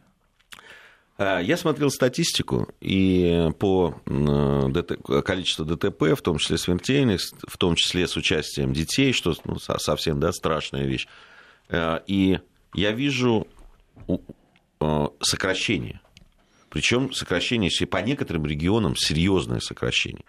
Э, 1.17 1.39
я 1.41 1.57
смотрел 1.57 1.89
статистику, 1.89 2.69
и 2.81 3.49
по 3.59 3.95
ДТ, 4.05 5.23
количеству 5.23 5.65
ДТП, 5.65 6.15
в 6.15 6.21
том 6.21 6.37
числе 6.37 6.57
смертельных, 6.57 7.21
в 7.47 7.57
том 7.57 7.75
числе 7.75 8.07
с 8.07 8.15
участием 8.15 8.73
детей, 8.73 9.13
что 9.13 9.35
ну, 9.45 9.57
совсем 9.59 10.19
да, 10.19 10.31
страшная 10.31 10.85
вещь. 10.85 11.07
Э, 11.69 11.99
и 12.07 12.39
я 12.73 12.91
вижу 12.91 13.47
сокращение. 15.21 16.01
Причем 16.69 17.13
сокращение 17.13 17.71
по 17.87 17.97
некоторым 17.97 18.45
регионам 18.45 18.95
серьезное 18.97 19.61
сокращение. 19.61 20.25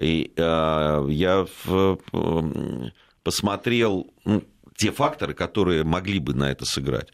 И 0.00 0.32
я 0.36 1.46
посмотрел, 3.22 4.12
ну, 4.24 4.42
те 4.76 4.90
факторы, 4.90 5.34
которые 5.34 5.84
могли 5.84 6.18
бы 6.18 6.34
на 6.34 6.50
это 6.50 6.64
сыграть. 6.64 7.08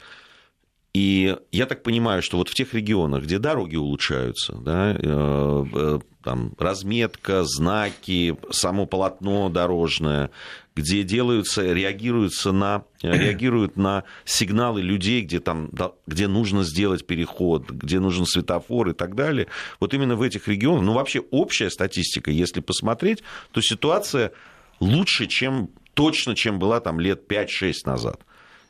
И 0.94 1.36
я 1.52 1.66
так 1.66 1.82
понимаю, 1.82 2.22
что 2.22 2.38
вот 2.38 2.48
в 2.48 2.54
тех 2.54 2.72
регионах, 2.74 3.24
где 3.24 3.38
дороги 3.38 3.76
улучшаются, 3.76 4.54
да, 4.54 4.96
э, 4.98 5.64
э, 5.74 5.98
там 6.24 6.54
разметка, 6.58 7.44
знаки, 7.44 8.36
само 8.50 8.86
полотно 8.86 9.50
дорожное, 9.50 10.30
где 10.74 11.02
делаются, 11.02 11.62
реагируются 11.72 12.52
на, 12.52 12.84
реагируют 13.02 13.76
на 13.76 14.04
сигналы 14.24 14.80
людей, 14.80 15.20
где, 15.20 15.40
там, 15.40 15.70
где 16.06 16.26
нужно 16.26 16.64
сделать 16.64 17.06
переход, 17.06 17.70
где 17.70 18.00
нужен 18.00 18.24
светофор 18.24 18.88
и 18.88 18.92
так 18.94 19.14
далее. 19.14 19.46
Вот 19.80 19.92
именно 19.92 20.16
в 20.16 20.22
этих 20.22 20.48
регионах, 20.48 20.82
ну 20.82 20.94
вообще 20.94 21.20
общая 21.30 21.70
статистика, 21.70 22.30
если 22.30 22.60
посмотреть, 22.60 23.22
то 23.52 23.60
ситуация 23.60 24.32
лучше, 24.80 25.26
чем 25.26 25.70
точно, 25.98 26.36
чем 26.36 26.60
была 26.60 26.78
там 26.78 27.00
лет 27.00 27.28
5-6 27.28 27.72
назад. 27.84 28.20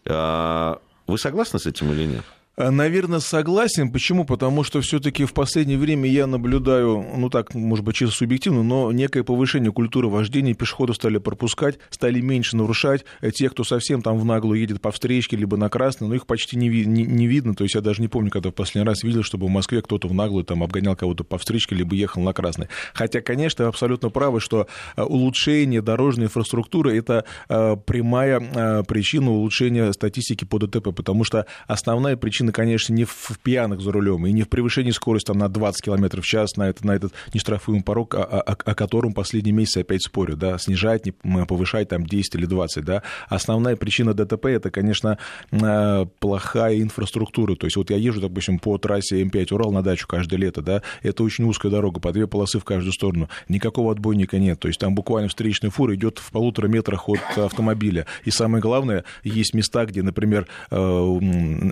А, 0.07 0.81
вы 1.07 1.19
согласны 1.19 1.59
с 1.59 1.67
этим 1.67 1.93
или 1.93 2.07
нет? 2.07 2.25
Э, 2.59 2.71
Наверное, 2.71 3.21
согласен. 3.21 3.91
Почему? 3.91 4.25
Потому 4.25 4.65
что 4.65 4.81
все-таки 4.81 5.25
в 5.25 5.33
последнее 5.33 5.79
время 5.79 6.11
я 6.11 6.27
наблюдаю, 6.27 7.07
ну 7.17 7.31
так, 7.31 7.55
может 7.55 7.85
быть, 7.85 7.97
чисто 7.97 8.17
субъективно, 8.17 8.63
но 8.63 8.91
некое 8.91 9.23
повышение 9.23 9.73
культуры 9.73 10.09
вождения. 10.09 10.55
Пешеходов 10.55 10.97
стали 10.97 11.19
пропускать, 11.19 11.79
стали 11.91 12.21
меньше 12.21 12.57
нарушать. 12.57 13.05
Э, 13.21 13.31
те, 13.31 13.49
кто 13.49 13.63
совсем 13.63 14.03
там 14.03 14.19
в 14.19 14.25
наглую 14.25 14.61
едет 14.61 14.81
по 14.81 14.91
встречке, 14.91 15.37
либо 15.37 15.57
на 15.57 15.69
красный, 15.69 16.09
но 16.09 16.15
их 16.15 16.27
почти 16.27 16.57
не, 16.57 16.69
не, 16.69 17.05
не 17.05 17.27
видно. 17.29 17.55
То 17.55 17.63
есть 17.63 17.77
я 17.77 17.81
даже 17.81 18.03
не 18.03 18.09
помню, 18.09 18.31
когда 18.31 18.51
в 18.51 18.55
последний 18.55 18.87
раз 18.87 19.05
видел, 19.05 19.23
чтобы 19.23 19.47
в 19.47 19.51
Москве 19.51 19.81
кто-то 19.81 20.09
в 20.09 20.15
наглую 20.15 20.45
там 20.45 20.63
обгонял 20.65 20.97
кого-то 20.97 21.23
по 21.23 21.39
встречке, 21.39 21.77
либо 21.77 21.95
ехал 21.95 22.23
на 22.23 22.33
красный. 22.33 22.67
Хотя, 22.93 23.21
конечно, 23.21 23.69
абсолютно 23.69 24.11
правы, 24.11 24.41
что 24.41 24.67
э, 24.97 25.03
улучшение 25.03 25.81
дорожной 25.81 26.27
инфраструктуры– 26.27 26.97
это 26.99 27.25
прямая 27.49 28.83
причина 28.85 29.31
улучшения 29.31 29.93
статистики 29.93 30.45
по 30.45 30.59
ДТП, 30.59 30.95
потому 30.95 31.25
что 31.25 31.47
основная 31.67 32.17
причина 32.17 32.48
причина, 32.49 32.53
конечно, 32.53 32.95
не 32.95 33.05
в 33.05 33.39
пьяных 33.43 33.81
за 33.81 33.93
рулем 33.93 34.27
и 34.27 34.33
не 34.33 34.43
в 34.43 34.49
превышении 34.49 34.91
скорости 34.91 35.27
там, 35.27 35.39
на 35.39 35.49
20 35.49 35.83
км 35.83 36.21
в 36.21 36.25
час, 36.25 36.57
на, 36.57 36.69
это, 36.69 36.87
на 36.87 36.93
этот 36.93 37.13
нештрафуемый 37.35 37.83
порог, 37.83 38.15
о, 38.15 38.23
о, 38.23 38.41
о 38.41 38.75
котором 38.75 39.13
последние 39.13 39.55
месяцы 39.55 39.79
опять 39.79 40.03
спорят, 40.03 40.39
да, 40.39 40.59
снижать, 40.59 41.07
не, 41.07 41.13
повышать 41.47 41.89
там 41.89 42.05
10 42.05 42.35
или 42.35 42.47
20, 42.47 42.85
да. 42.85 43.03
Основная 43.29 43.77
причина 43.77 44.15
ДТП– 44.15 44.47
это, 44.47 44.71
конечно, 44.71 45.19
э, 45.51 46.07
плохая 46.19 46.81
инфраструктура. 46.81 47.55
То 47.55 47.67
есть 47.67 47.77
вот 47.77 47.91
я 47.91 47.97
езжу, 47.97 48.21
допустим, 48.21 48.59
по 48.59 48.79
трассе 48.79 49.23
М5 49.23 49.55
Урал 49.55 49.73
на 49.73 49.83
дачу 49.83 50.07
каждое 50.07 50.37
лето, 50.37 50.63
да, 50.63 50.83
это 51.03 51.23
очень 51.23 51.45
узкая 51.45 51.71
дорога, 51.71 52.01
по 52.01 52.13
две 52.13 52.27
полосы 52.27 52.59
в 52.59 52.65
каждую 52.65 52.93
сторону, 52.93 53.29
никакого 53.49 53.93
отбойника 53.93 54.39
нет, 54.39 54.61
то 54.61 54.69
есть 54.69 54.81
там 54.81 54.95
буквально 54.95 55.29
встречная 55.29 55.71
фура 55.71 55.95
идет 55.95 56.19
в 56.19 56.31
полутора 56.31 56.69
метрах 56.69 57.09
от 57.09 57.21
автомобиля. 57.37 58.07
И 58.25 58.31
самое 58.31 58.61
главное, 58.61 59.05
есть 59.25 59.55
места, 59.55 59.85
где, 59.87 60.03
например, 60.03 60.47
э, 60.71 61.19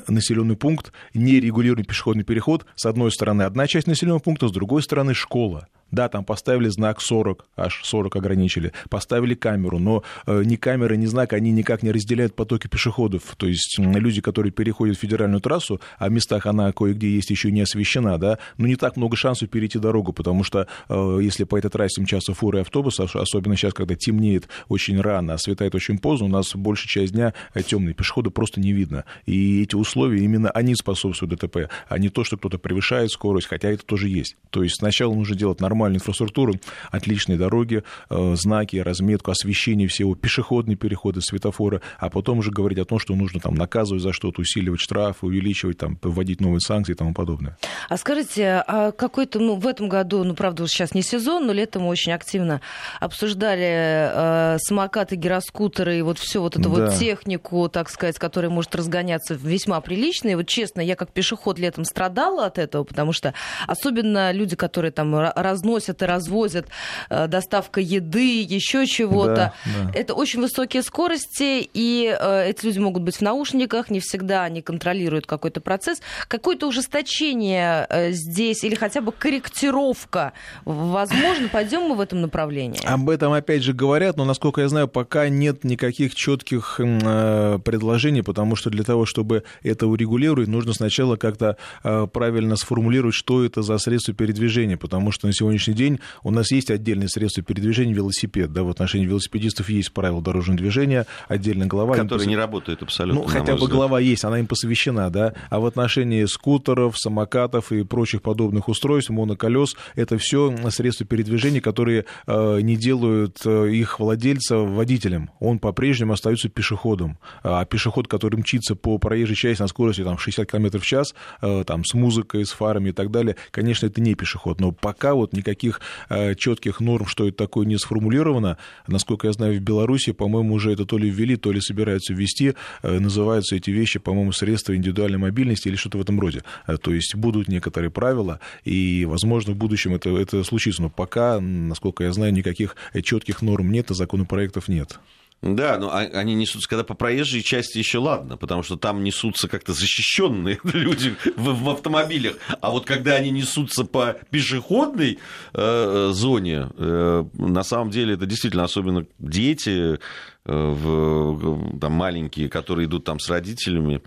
населенный 0.09 0.56
пункт 0.56 0.65
пункт, 0.66 0.92
нерегулируемый 1.14 1.85
пешеходный 1.85 2.25
переход, 2.25 2.66
с 2.75 2.87
одной 2.87 3.12
стороны 3.12 3.42
одна 3.42 3.68
часть 3.68 3.87
населенного 3.87 4.18
пункта, 4.18 4.49
с 4.49 4.50
другой 4.50 4.82
стороны 4.82 5.14
школа. 5.14 5.68
Да, 5.93 6.09
там 6.09 6.25
поставили 6.25 6.69
знак 6.69 7.00
40, 7.00 7.47
аж 7.57 7.81
40 7.85 8.16
ограничили, 8.16 8.73
поставили 8.90 9.35
камеру, 9.35 9.78
но 9.78 10.02
э, 10.26 10.43
ни 10.45 10.57
камера, 10.57 10.95
ни 10.95 11.07
знак, 11.07 11.33
они 11.33 11.52
никак 11.52 11.85
не 11.85 11.93
разделяют 11.93 12.35
потоки 12.35 12.66
пешеходов. 12.66 13.23
То 13.37 13.47
есть 13.47 13.78
люди, 13.78 14.21
которые 14.21 14.50
переходят 14.50 14.99
федеральную 14.99 15.40
трассу, 15.40 15.81
а 15.99 16.09
в 16.09 16.12
местах 16.12 16.47
она 16.47 16.73
кое-где 16.73 17.09
есть 17.09 17.31
еще 17.31 17.52
не 17.52 17.61
освещена, 17.61 18.19
да, 18.19 18.38
ну 18.59 18.66
не 18.66 18.75
так 18.75 18.97
много 18.97 19.16
шансов 19.16 19.49
перейти 19.49 19.78
дорогу, 19.78 20.12
потому 20.12 20.43
что 20.43 20.66
э, 20.88 21.19
если 21.23 21.45
по 21.45 21.57
этой 21.57 21.71
трассе 21.71 22.00
мчатся 22.00 22.35
фуры 22.35 22.59
и 22.59 22.61
автобусы, 22.62 23.02
особенно 23.02 23.57
сейчас, 23.57 23.73
когда 23.73 23.95
темнеет 23.95 24.49
очень 24.69 25.00
рано, 25.00 25.35
а 25.35 25.38
светает 25.38 25.76
очень 25.76 25.99
поздно, 25.99 26.26
у 26.26 26.31
нас 26.31 26.55
большая 26.57 26.88
часть 26.88 27.12
дня 27.12 27.33
э, 27.55 27.62
темные, 27.62 27.95
пешеходы 27.95 28.31
просто 28.31 28.61
не 28.61 28.73
видно. 28.73 29.05
И 29.25 29.62
эти 29.62 29.76
условия, 29.76 30.25
именно 30.25 30.50
они 30.50 30.75
способствуют 30.75 31.38
ДТП, 31.38 31.71
а 31.88 31.99
не 31.99 32.09
то, 32.09 32.25
что 32.25 32.37
кто-то 32.37 32.59
превышает 32.59 33.12
скорость, 33.12 33.47
хотя 33.47 33.71
это 33.71 33.87
тоже 33.87 34.09
есть. 34.09 34.37
То 34.50 34.64
есть 34.64 34.76
сначала 34.76 35.14
нужно 35.14 35.37
делать 35.37 35.61
нормально 35.61 35.75
нормальную 35.76 35.99
инфраструктуру, 35.99 36.54
отличные 36.90 37.38
дороги, 37.38 37.83
э, 38.11 38.35
знаки, 38.37 38.76
разметку, 38.76 39.30
освещение 39.30 39.88
всего, 39.88 40.14
пешеходные 40.14 40.76
переходы, 40.76 41.21
светофоры, 41.21 41.83
а 41.99 42.09
потом 42.09 42.38
уже 42.38 42.50
говорить 42.50 42.78
о 42.78 42.85
том, 42.85 42.99
что 42.99 43.14
нужно 43.14 43.40
там 43.40 43.54
наказывать 43.54 44.02
за 44.02 44.12
что-то, 44.12 44.40
усиливать 44.40 44.80
штрафы, 44.80 45.26
увеличивать, 45.26 45.78
там, 45.78 45.99
вводить 46.02 46.40
новые 46.40 46.61
санкции 46.61 46.92
и 46.92 46.95
тому 46.95 47.12
подобное. 47.12 47.56
А 47.88 47.97
скажите, 47.97 48.64
а 48.66 48.92
какой-то, 48.92 49.38
ну, 49.38 49.56
в 49.56 49.66
этом 49.66 49.88
году, 49.88 50.25
ну, 50.25 50.35
правда, 50.35 50.66
сейчас 50.66 50.95
не 50.95 51.02
сезон, 51.02 51.47
но 51.47 51.52
летом 51.52 51.83
мы 51.83 51.88
очень 51.88 52.12
активно 52.12 52.61
обсуждали 53.00 54.54
э, 54.54 54.59
самокаты, 54.59 55.16
гироскутеры 55.16 55.99
и 55.99 56.02
вот 56.02 56.18
всю 56.18 56.40
вот 56.40 56.56
эту 56.56 56.71
да. 56.71 56.87
вот 56.87 56.99
технику, 56.99 57.68
так 57.68 57.90
сказать, 57.90 58.18
которая 58.18 58.50
может 58.50 58.75
разгоняться 58.75 59.35
весьма 59.35 59.80
прилично. 59.80 60.28
И 60.28 60.35
вот 60.35 60.47
честно, 60.47 60.80
я 60.80 60.97
как 60.97 61.12
пешеход 61.12 61.59
летом 61.59 61.85
страдала 61.85 62.47
от 62.47 62.59
этого, 62.59 62.85
потому 62.85 63.12
что 63.12 63.35
особенно 63.66 64.33
люди, 64.33 64.56
которые 64.56 64.90
там 64.90 65.14
раз 65.14 65.61
разносят 65.66 66.02
и 66.02 66.04
развозят, 66.06 66.66
э, 67.11 67.26
доставка 67.26 67.80
еды, 67.80 68.42
еще 68.42 68.87
чего-то. 68.87 69.35
Да, 69.35 69.52
да. 69.64 69.99
Это 69.99 70.14
очень 70.14 70.40
высокие 70.40 70.82
скорости, 70.82 71.68
и 71.73 72.16
э, 72.18 72.50
эти 72.50 72.66
люди 72.66 72.78
могут 72.78 73.02
быть 73.02 73.16
в 73.16 73.20
наушниках, 73.20 73.90
не 73.90 74.00
всегда 74.00 74.44
они 74.44 74.62
контролируют 74.62 75.26
какой-то 75.26 75.61
процесс. 75.61 76.00
Какое-то 76.28 76.68
ужесточение 76.68 77.87
э, 77.88 78.12
здесь 78.12 78.64
или 78.64 78.75
хотя 78.75 79.00
бы 79.00 79.12
корректировка, 79.12 80.32
возможно, 80.64 81.49
пойдем 81.49 81.82
мы 81.82 81.96
в 81.96 82.00
этом 82.00 82.20
направлении? 82.20 82.80
Об 82.87 83.11
этом 83.11 83.32
опять 83.32 83.62
же 83.62 83.73
говорят, 83.73 84.16
но, 84.16 84.25
насколько 84.25 84.61
я 84.61 84.68
знаю, 84.68 84.88
пока 84.88 85.28
нет 85.28 85.64
никаких 85.64 86.14
четких 86.14 86.76
предложений, 86.78 88.23
потому 88.23 88.56
что 88.56 88.70
для 88.70 88.85
того, 88.85 89.06
чтобы 89.06 89.42
это 89.62 89.87
урегулировать, 89.87 90.49
нужно 90.49 90.73
сначала 90.73 91.16
как-то 91.16 91.56
правильно 91.82 92.56
сформулировать, 92.56 93.14
что 93.14 93.44
это 93.44 93.62
за 93.62 93.78
средство 93.78 94.14
передвижения, 94.14 94.76
потому 94.76 95.12
что 95.12 95.26
на 95.26 95.32
сегодня 95.32 95.55
сегодняшний 95.58 95.75
день 95.75 96.00
у 96.22 96.30
нас 96.30 96.50
есть 96.50 96.70
отдельные 96.70 97.08
средства 97.08 97.42
передвижения 97.42 97.94
велосипед. 97.94 98.52
Да, 98.52 98.62
в 98.62 98.68
отношении 98.68 99.06
велосипедистов 99.06 99.68
есть 99.68 99.92
правила 99.92 100.22
дорожного 100.22 100.58
движения, 100.58 101.06
отдельная 101.28 101.66
глава. 101.66 101.96
Которые 101.96 102.26
не 102.26 102.36
работают 102.36 102.82
абсолютно. 102.82 103.22
Ну, 103.22 103.26
хотя 103.26 103.52
бы 103.52 103.58
взгляд. 103.58 103.70
глава 103.70 104.00
есть, 104.00 104.25
она 104.25 104.38
им 104.38 104.46
посвящена, 104.46 105.10
да. 105.10 105.34
А 105.50 105.60
в 105.60 105.66
отношении 105.66 106.25
скутеров, 106.26 106.98
самокатов 106.98 107.72
и 107.72 107.84
прочих 107.84 108.22
подобных 108.22 108.68
устройств, 108.68 109.10
моноколес, 109.10 109.76
это 109.94 110.18
все 110.18 110.54
средства 110.70 111.06
передвижения, 111.06 111.60
которые 111.60 112.04
э, 112.26 112.60
не 112.60 112.76
делают 112.76 113.38
э, 113.44 113.70
их 113.70 113.98
владельца 113.98 114.58
водителем. 114.58 115.30
Он 115.40 115.58
по-прежнему 115.58 116.12
остается 116.12 116.48
пешеходом. 116.48 117.18
А 117.42 117.64
пешеход, 117.64 118.08
который 118.08 118.36
мчится 118.36 118.75
по 118.75 118.98
проезжей 118.98 119.36
части 119.36 119.62
на 119.62 119.68
скорости 119.68 120.04
там, 120.04 120.18
60 120.18 120.50
км 120.50 120.78
в 120.78 120.84
час, 120.84 121.14
э, 121.40 121.64
там, 121.66 121.84
с 121.84 121.94
музыкой, 121.94 122.44
с 122.44 122.50
фарами 122.50 122.90
и 122.90 122.92
так 122.92 123.10
далее, 123.10 123.36
конечно, 123.50 123.86
это 123.86 124.00
не 124.00 124.14
пешеход. 124.14 124.60
Но 124.60 124.72
пока 124.72 125.14
вот 125.14 125.32
никаких 125.46 125.80
э, 126.08 126.34
четких 126.34 126.80
норм, 126.80 127.06
что 127.06 127.28
это 127.28 127.36
такое, 127.36 127.66
не 127.66 127.78
сформулировано. 127.78 128.58
Насколько 128.86 129.28
я 129.28 129.32
знаю, 129.32 129.58
в 129.58 129.60
Беларуси, 129.60 130.12
по-моему, 130.12 130.54
уже 130.54 130.72
это 130.72 130.84
то 130.84 130.98
ли 130.98 131.08
ввели, 131.08 131.36
то 131.36 131.52
ли 131.52 131.60
собираются 131.60 132.12
ввести. 132.12 132.54
Э, 132.82 132.98
называются 132.98 133.56
эти 133.56 133.70
вещи, 133.70 133.98
по-моему, 133.98 134.32
средства 134.32 134.74
индивидуальной 134.74 135.18
мобильности 135.18 135.68
или 135.68 135.76
что-то 135.76 135.98
в 135.98 136.00
этом 136.00 136.18
роде. 136.20 136.42
Э, 136.66 136.76
то 136.76 136.92
есть 136.92 137.14
будут 137.14 137.48
некоторые 137.48 137.90
правила, 137.90 138.40
и, 138.64 139.04
возможно, 139.04 139.52
в 139.52 139.56
будущем 139.56 139.94
это, 139.94 140.10
это 140.16 140.42
случится. 140.44 140.82
Но 140.82 140.90
пока, 140.90 141.40
насколько 141.40 142.04
я 142.04 142.12
знаю, 142.12 142.32
никаких 142.32 142.76
четких 143.02 143.42
норм 143.42 143.70
нет, 143.70 143.90
и 143.90 143.94
законопроектов 143.94 144.68
нет. 144.68 144.98
Да, 145.43 145.78
но 145.78 145.95
они 145.95 146.35
несутся, 146.35 146.69
когда 146.69 146.83
по 146.83 146.95
проезжей 146.95 147.43
части 147.43 147.78
еще 147.78 147.99
ладно, 147.99 148.37
потому 148.37 148.62
что 148.62 148.76
там 148.76 149.05
несутся 149.05 149.49
как-то 149.49 149.75
защищенные 149.75 150.59
люди 150.64 151.14
в, 151.37 151.62
в 151.62 151.71
автомобилях. 151.71 152.37
А 152.61 152.71
вот 152.71 152.87
когда 152.87 153.14
они 153.14 153.31
несутся 153.31 153.85
по 153.85 154.16
пешеходной 154.31 155.19
э, 155.52 156.11
зоне, 156.12 156.71
э, 156.76 157.25
на 157.35 157.62
самом 157.64 157.90
деле 157.90 158.14
это 158.14 158.25
действительно 158.26 158.64
особенно 158.64 159.07
дети, 159.19 159.99
э, 159.99 159.99
в, 160.47 161.78
там, 161.81 161.93
маленькие, 161.93 162.49
которые 162.49 162.87
идут 162.87 163.05
там 163.05 163.21
с 163.21 163.28
родителями. 163.28 164.02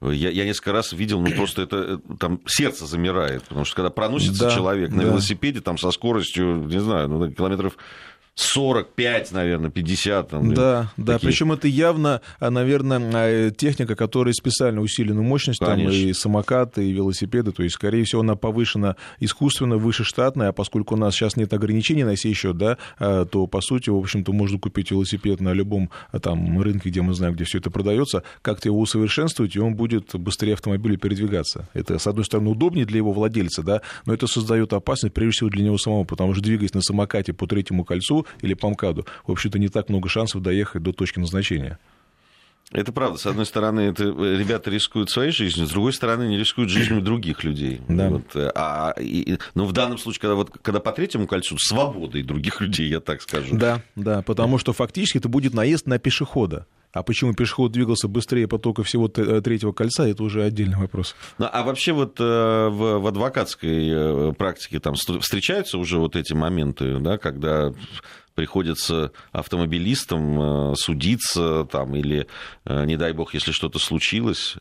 Я, 0.00 0.30
я 0.30 0.46
несколько 0.46 0.72
раз 0.72 0.94
видел, 0.94 1.20
ну 1.20 1.30
просто 1.32 1.60
это 1.60 1.76
э, 1.76 2.16
там 2.18 2.40
сердце 2.46 2.86
замирает, 2.86 3.42
потому 3.42 3.66
что 3.66 3.76
когда 3.76 3.90
проносится 3.90 4.44
да, 4.44 4.54
человек 4.54 4.90
на 4.90 5.02
да. 5.02 5.08
велосипеде 5.10 5.60
там 5.60 5.76
со 5.76 5.90
скоростью, 5.90 6.64
не 6.64 6.80
знаю, 6.80 7.08
ну, 7.08 7.30
километров 7.30 7.76
45, 8.40 9.32
наверное, 9.32 9.70
50. 9.70 10.28
Там, 10.28 10.54
да, 10.54 10.90
такие. 10.96 11.06
да, 11.06 11.18
причем 11.18 11.52
это 11.52 11.68
явно, 11.68 12.20
а, 12.38 12.50
наверное, 12.50 13.50
техника, 13.50 13.94
которая 13.94 14.32
специально 14.32 14.80
усиленную 14.80 15.24
мощность, 15.24 15.60
там 15.60 15.78
и 15.88 16.12
самокаты, 16.12 16.88
и 16.88 16.92
велосипеды, 16.92 17.52
то 17.52 17.62
есть, 17.62 17.74
скорее 17.74 18.04
всего, 18.04 18.22
она 18.22 18.36
повышена 18.36 18.96
искусственно, 19.18 19.76
выше 19.76 20.04
штатная, 20.04 20.48
а 20.48 20.52
поскольку 20.52 20.94
у 20.94 20.96
нас 20.96 21.14
сейчас 21.14 21.36
нет 21.36 21.52
ограничений 21.52 22.04
на 22.04 22.16
сей 22.16 22.34
счет, 22.34 22.56
да, 22.56 22.78
а, 22.98 23.24
то, 23.24 23.46
по 23.46 23.60
сути, 23.60 23.90
в 23.90 23.96
общем-то, 23.96 24.32
можно 24.32 24.58
купить 24.58 24.90
велосипед 24.90 25.40
на 25.40 25.52
любом 25.52 25.90
а, 26.10 26.18
там 26.18 26.60
рынке, 26.60 26.88
где 26.88 27.02
мы 27.02 27.14
знаем, 27.14 27.34
где 27.34 27.44
все 27.44 27.58
это 27.58 27.70
продается, 27.70 28.22
как-то 28.42 28.68
его 28.68 28.80
усовершенствовать, 28.80 29.54
и 29.56 29.60
он 29.60 29.74
будет 29.74 30.14
быстрее 30.14 30.54
автомобиля 30.54 30.96
передвигаться. 30.96 31.68
Это, 31.74 31.98
с 31.98 32.06
одной 32.06 32.24
стороны, 32.24 32.50
удобнее 32.50 32.86
для 32.86 32.98
его 32.98 33.12
владельца, 33.12 33.62
да, 33.62 33.82
но 34.06 34.14
это 34.14 34.26
создает 34.26 34.72
опасность, 34.72 35.14
прежде 35.14 35.32
всего, 35.32 35.50
для 35.50 35.64
него 35.64 35.78
самого, 35.78 36.04
потому 36.04 36.34
что, 36.34 36.42
двигаясь 36.42 36.74
на 36.74 36.80
самокате 36.80 37.32
по 37.32 37.46
третьему 37.46 37.84
кольцу, 37.84 38.26
или 38.40 38.54
по 38.54 38.68
МКАДу, 38.68 39.06
в 39.26 39.32
общем-то, 39.32 39.58
не 39.58 39.68
так 39.68 39.88
много 39.88 40.08
шансов 40.08 40.42
доехать 40.42 40.82
до 40.82 40.92
точки 40.92 41.18
назначения. 41.18 41.78
Это 42.72 42.92
правда. 42.92 43.18
С 43.18 43.26
одной 43.26 43.46
стороны, 43.46 43.80
это 43.80 44.04
ребята 44.04 44.70
рискуют 44.70 45.10
своей 45.10 45.32
жизнью, 45.32 45.66
с 45.66 45.70
другой 45.70 45.92
стороны, 45.92 46.28
не 46.28 46.38
рискуют 46.38 46.70
жизнью 46.70 47.02
других 47.02 47.42
людей. 47.44 47.80
Да. 48.00 48.08
Вот, 48.08 48.24
а, 48.34 48.94
и, 48.98 49.36
ну, 49.54 49.64
в 49.64 49.72
данном 49.72 49.98
случае, 49.98 50.20
когда, 50.20 50.34
вот, 50.36 50.50
когда 50.62 50.80
по 50.80 50.92
третьему 50.92 51.26
кольцу, 51.26 51.58
свободой 51.58 52.22
других 52.22 52.60
людей, 52.60 52.88
я 52.88 53.00
так 53.00 53.20
скажу. 53.20 53.56
Да, 53.56 53.82
да, 53.96 54.22
потому 54.22 54.58
что 54.58 54.72
фактически 54.72 55.18
это 55.18 55.28
будет 55.28 55.52
наезд 55.52 55.86
на 55.86 55.98
пешехода. 55.98 56.66
А 56.92 57.02
почему 57.02 57.34
пешеход 57.34 57.70
двигался 57.72 58.08
быстрее 58.08 58.48
потока 58.48 58.82
всего 58.82 59.10
э, 59.14 59.40
третьего 59.42 59.72
кольца, 59.72 60.08
это 60.08 60.24
уже 60.24 60.42
отдельный 60.42 60.76
вопрос. 60.76 61.14
Ну, 61.38 61.48
а 61.50 61.62
вообще 61.62 61.92
вот 61.92 62.18
э, 62.18 62.24
в, 62.24 63.06
адвокатской 63.06 63.88
э, 63.90 64.32
практике 64.36 64.80
там 64.80 64.94
встречаются 64.94 65.78
уже 65.78 65.98
вот 65.98 66.16
эти 66.16 66.32
моменты, 66.32 66.98
да, 66.98 67.18
когда 67.18 67.72
приходится 68.34 69.12
автомобилистам 69.32 70.74
судиться 70.76 71.68
там, 71.70 71.94
или, 71.94 72.26
не 72.64 72.96
дай 72.96 73.12
бог, 73.12 73.34
если 73.34 73.52
что-то 73.52 73.78
случилось. 73.78 74.56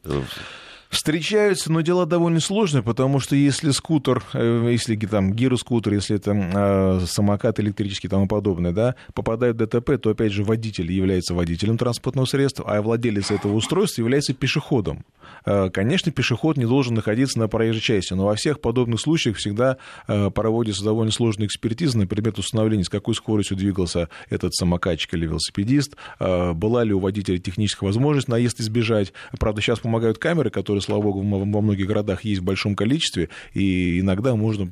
Встречаются, 0.90 1.72
но 1.72 1.82
дела 1.82 2.08
довольно 2.08 2.40
сложные, 2.40 2.82
потому 2.82 3.20
что 3.20 3.36
если 3.36 3.70
скутер, 3.70 4.24
э, 4.34 4.70
если 4.72 4.96
там 4.96 5.34
гироскутер, 5.34 5.94
если 5.94 6.16
это 6.16 6.32
э, 6.32 7.06
самокат 7.06 7.60
электрический 7.60 8.08
и 8.08 8.10
тому 8.10 8.28
подобное, 8.28 8.72
да, 8.72 8.96
попадает 9.14 9.56
в 9.56 9.60
ДТП, 9.60 10.02
то 10.02 10.10
опять 10.10 10.32
же 10.32 10.44
водитель 10.44 10.92
является 10.92 11.36
водителем 11.36 11.78
транспортного 11.78 12.26
средства, 12.26 12.66
а 12.68 12.82
владелец 12.82 13.30
этого 13.30 13.54
устройства 13.54 14.02
является 14.02 14.34
пешеходом. 14.34 15.06
Э, 15.46 15.70
конечно, 15.70 16.12
пешеход 16.12 16.58
не 16.58 16.66
должен 16.66 16.96
находиться 16.96 17.38
на 17.38 17.48
проезжей 17.48 17.82
части, 17.82 18.16
но 18.16 18.26
во 18.26 18.34
всех 18.34 18.60
подобных 18.60 19.00
случаях 19.00 19.38
всегда 19.38 19.78
э, 20.08 20.32
проводится 20.32 20.84
довольно 20.84 21.12
сложная 21.12 21.46
экспертиза, 21.46 22.00
например, 22.00 22.34
установление, 22.36 22.84
с 22.84 22.90
какой 22.90 23.14
скоростью 23.14 23.58
двигался 23.58 24.10
этот 24.32 24.56
самокатчик 24.56 25.14
или 25.14 25.28
велосипедист, 25.28 25.96
была 26.20 26.84
ли 26.84 26.94
у 26.94 27.00
водителя 27.00 27.38
техническая 27.38 27.88
возможность 27.88 28.28
наезд 28.28 28.60
избежать. 28.60 29.14
Правда, 29.40 29.62
сейчас 29.62 29.80
помогают 29.80 30.18
камеры, 30.18 30.50
которые 30.50 30.79
которые, 30.80 30.82
слава 30.82 31.02
богу, 31.02 31.22
во 31.22 31.62
многих 31.62 31.88
городах 31.88 32.24
есть 32.26 32.42
в 32.42 32.44
большом 32.44 32.76
количестве, 32.76 33.30
и 33.54 34.00
иногда 34.00 34.36
можно 34.36 34.66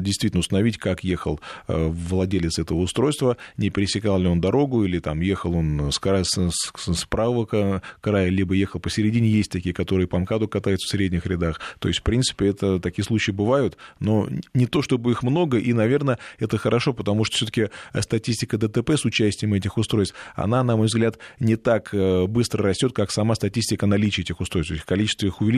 действительно 0.00 0.40
установить, 0.40 0.78
как 0.78 1.04
ехал 1.04 1.40
э, 1.68 1.88
владелец 1.88 2.58
этого 2.58 2.78
устройства, 2.78 3.36
не 3.56 3.70
пересекал 3.70 4.18
ли 4.18 4.28
он 4.28 4.40
дорогу, 4.40 4.84
или 4.84 4.98
там 4.98 5.20
ехал 5.20 5.54
он 5.54 5.92
с, 5.92 5.98
края, 5.98 6.24
с, 6.24 7.04
правого 7.08 7.80
края, 8.00 8.28
либо 8.28 8.54
ехал 8.54 8.80
посередине. 8.80 9.28
Есть 9.28 9.50
такие, 9.50 9.74
которые 9.74 10.06
по 10.06 10.18
МКАДу 10.18 10.48
катаются 10.48 10.86
в 10.86 10.90
средних 10.90 11.26
рядах. 11.26 11.60
То 11.78 11.88
есть, 11.88 12.00
в 12.00 12.02
принципе, 12.02 12.48
это 12.48 12.78
такие 12.80 13.04
случаи 13.04 13.32
бывают, 13.32 13.76
но 13.98 14.28
не 14.54 14.66
то, 14.66 14.82
чтобы 14.82 15.12
их 15.12 15.22
много, 15.22 15.58
и, 15.58 15.72
наверное, 15.72 16.18
это 16.38 16.58
хорошо, 16.58 16.92
потому 16.92 17.24
что 17.24 17.36
все-таки 17.36 17.68
статистика 18.00 18.58
ДТП 18.58 18.90
с 18.90 19.04
участием 19.04 19.54
этих 19.54 19.76
устройств, 19.76 20.14
она, 20.34 20.62
на 20.62 20.76
мой 20.76 20.86
взгляд, 20.86 21.18
не 21.38 21.56
так 21.56 21.90
э, 21.92 22.26
быстро 22.26 22.64
растет, 22.64 22.92
как 22.92 23.10
сама 23.10 23.34
статистика 23.34 23.86
наличия 23.86 24.22
этих 24.22 24.40
устройств. 24.40 24.72
Их 24.72 24.84
количество 24.84 25.26
их 25.26 25.40
увеличивается, 25.40 25.49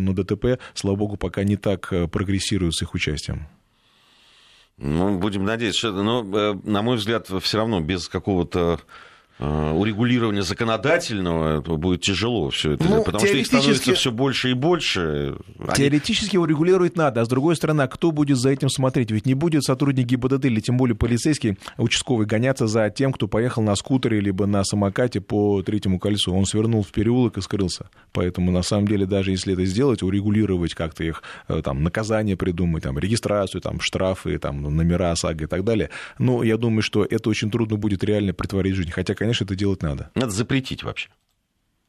но 0.00 0.12
ДТП, 0.12 0.58
слава 0.74 0.96
богу, 0.96 1.16
пока 1.16 1.44
не 1.44 1.56
так 1.56 1.92
э, 1.92 2.08
прогрессирует 2.08 2.74
с 2.74 2.82
их 2.82 2.94
участием. 2.94 3.48
Ну, 4.76 5.18
будем 5.18 5.44
надеяться, 5.44 5.92
но, 5.92 6.22
э, 6.22 6.54
на 6.64 6.82
мой 6.82 6.96
взгляд, 6.96 7.28
все 7.42 7.58
равно 7.58 7.80
без 7.80 8.08
какого-то 8.08 8.80
урегулирования 9.40 10.42
законодательного 10.42 11.60
будет 11.60 12.02
тяжело 12.02 12.50
все 12.50 12.72
это, 12.72 12.84
ну, 12.84 13.02
потому 13.02 13.24
что 13.26 13.36
их 13.36 13.46
становится 13.46 13.94
все 13.94 14.10
больше 14.10 14.50
и 14.50 14.54
больше. 14.54 15.36
Теоретически 15.74 16.36
Они... 16.36 16.44
урегулировать 16.44 16.96
надо, 16.96 17.22
а 17.22 17.24
с 17.24 17.28
другой 17.28 17.56
стороны, 17.56 17.82
а 17.82 17.88
кто 17.88 18.12
будет 18.12 18.36
за 18.36 18.50
этим 18.50 18.68
смотреть? 18.68 19.10
Ведь 19.10 19.24
не 19.24 19.34
будет 19.34 19.64
сотрудник 19.64 20.06
ГИБДД 20.06 20.44
или 20.44 20.60
тем 20.60 20.76
более 20.76 20.94
полицейский 20.94 21.56
участковый 21.78 22.26
гоняться 22.26 22.66
за 22.66 22.90
тем, 22.90 23.12
кто 23.12 23.28
поехал 23.28 23.62
на 23.62 23.74
скутере 23.76 24.20
либо 24.20 24.44
на 24.44 24.62
самокате 24.62 25.20
по 25.20 25.62
третьему 25.62 25.98
кольцу. 25.98 26.34
Он 26.34 26.44
свернул 26.44 26.82
в 26.82 26.92
переулок 26.92 27.38
и 27.38 27.40
скрылся. 27.40 27.88
Поэтому, 28.12 28.52
на 28.52 28.62
самом 28.62 28.86
деле, 28.88 29.06
даже 29.06 29.30
если 29.30 29.54
это 29.54 29.64
сделать, 29.64 30.02
урегулировать 30.02 30.74
как-то 30.74 31.02
их, 31.02 31.22
э, 31.48 31.62
там, 31.64 31.82
наказание 31.82 32.36
придумать, 32.36 32.82
там, 32.82 32.98
регистрацию, 32.98 33.62
там, 33.62 33.80
штрафы, 33.80 34.38
там, 34.38 34.62
номера 34.62 35.12
ОСАГО 35.12 35.44
и 35.44 35.46
так 35.46 35.64
далее, 35.64 35.88
ну, 36.18 36.42
я 36.42 36.58
думаю, 36.58 36.82
что 36.82 37.06
это 37.08 37.30
очень 37.30 37.50
трудно 37.50 37.76
будет 37.76 38.04
реально 38.04 38.34
притворить 38.34 38.74
в 38.74 38.76
жизнь. 38.76 38.90
Хотя, 38.90 39.14
конечно, 39.14 39.29
конечно, 39.30 39.44
это 39.44 39.54
делать 39.54 39.82
надо. 39.82 40.10
Надо 40.14 40.32
запретить 40.32 40.82
вообще. 40.82 41.08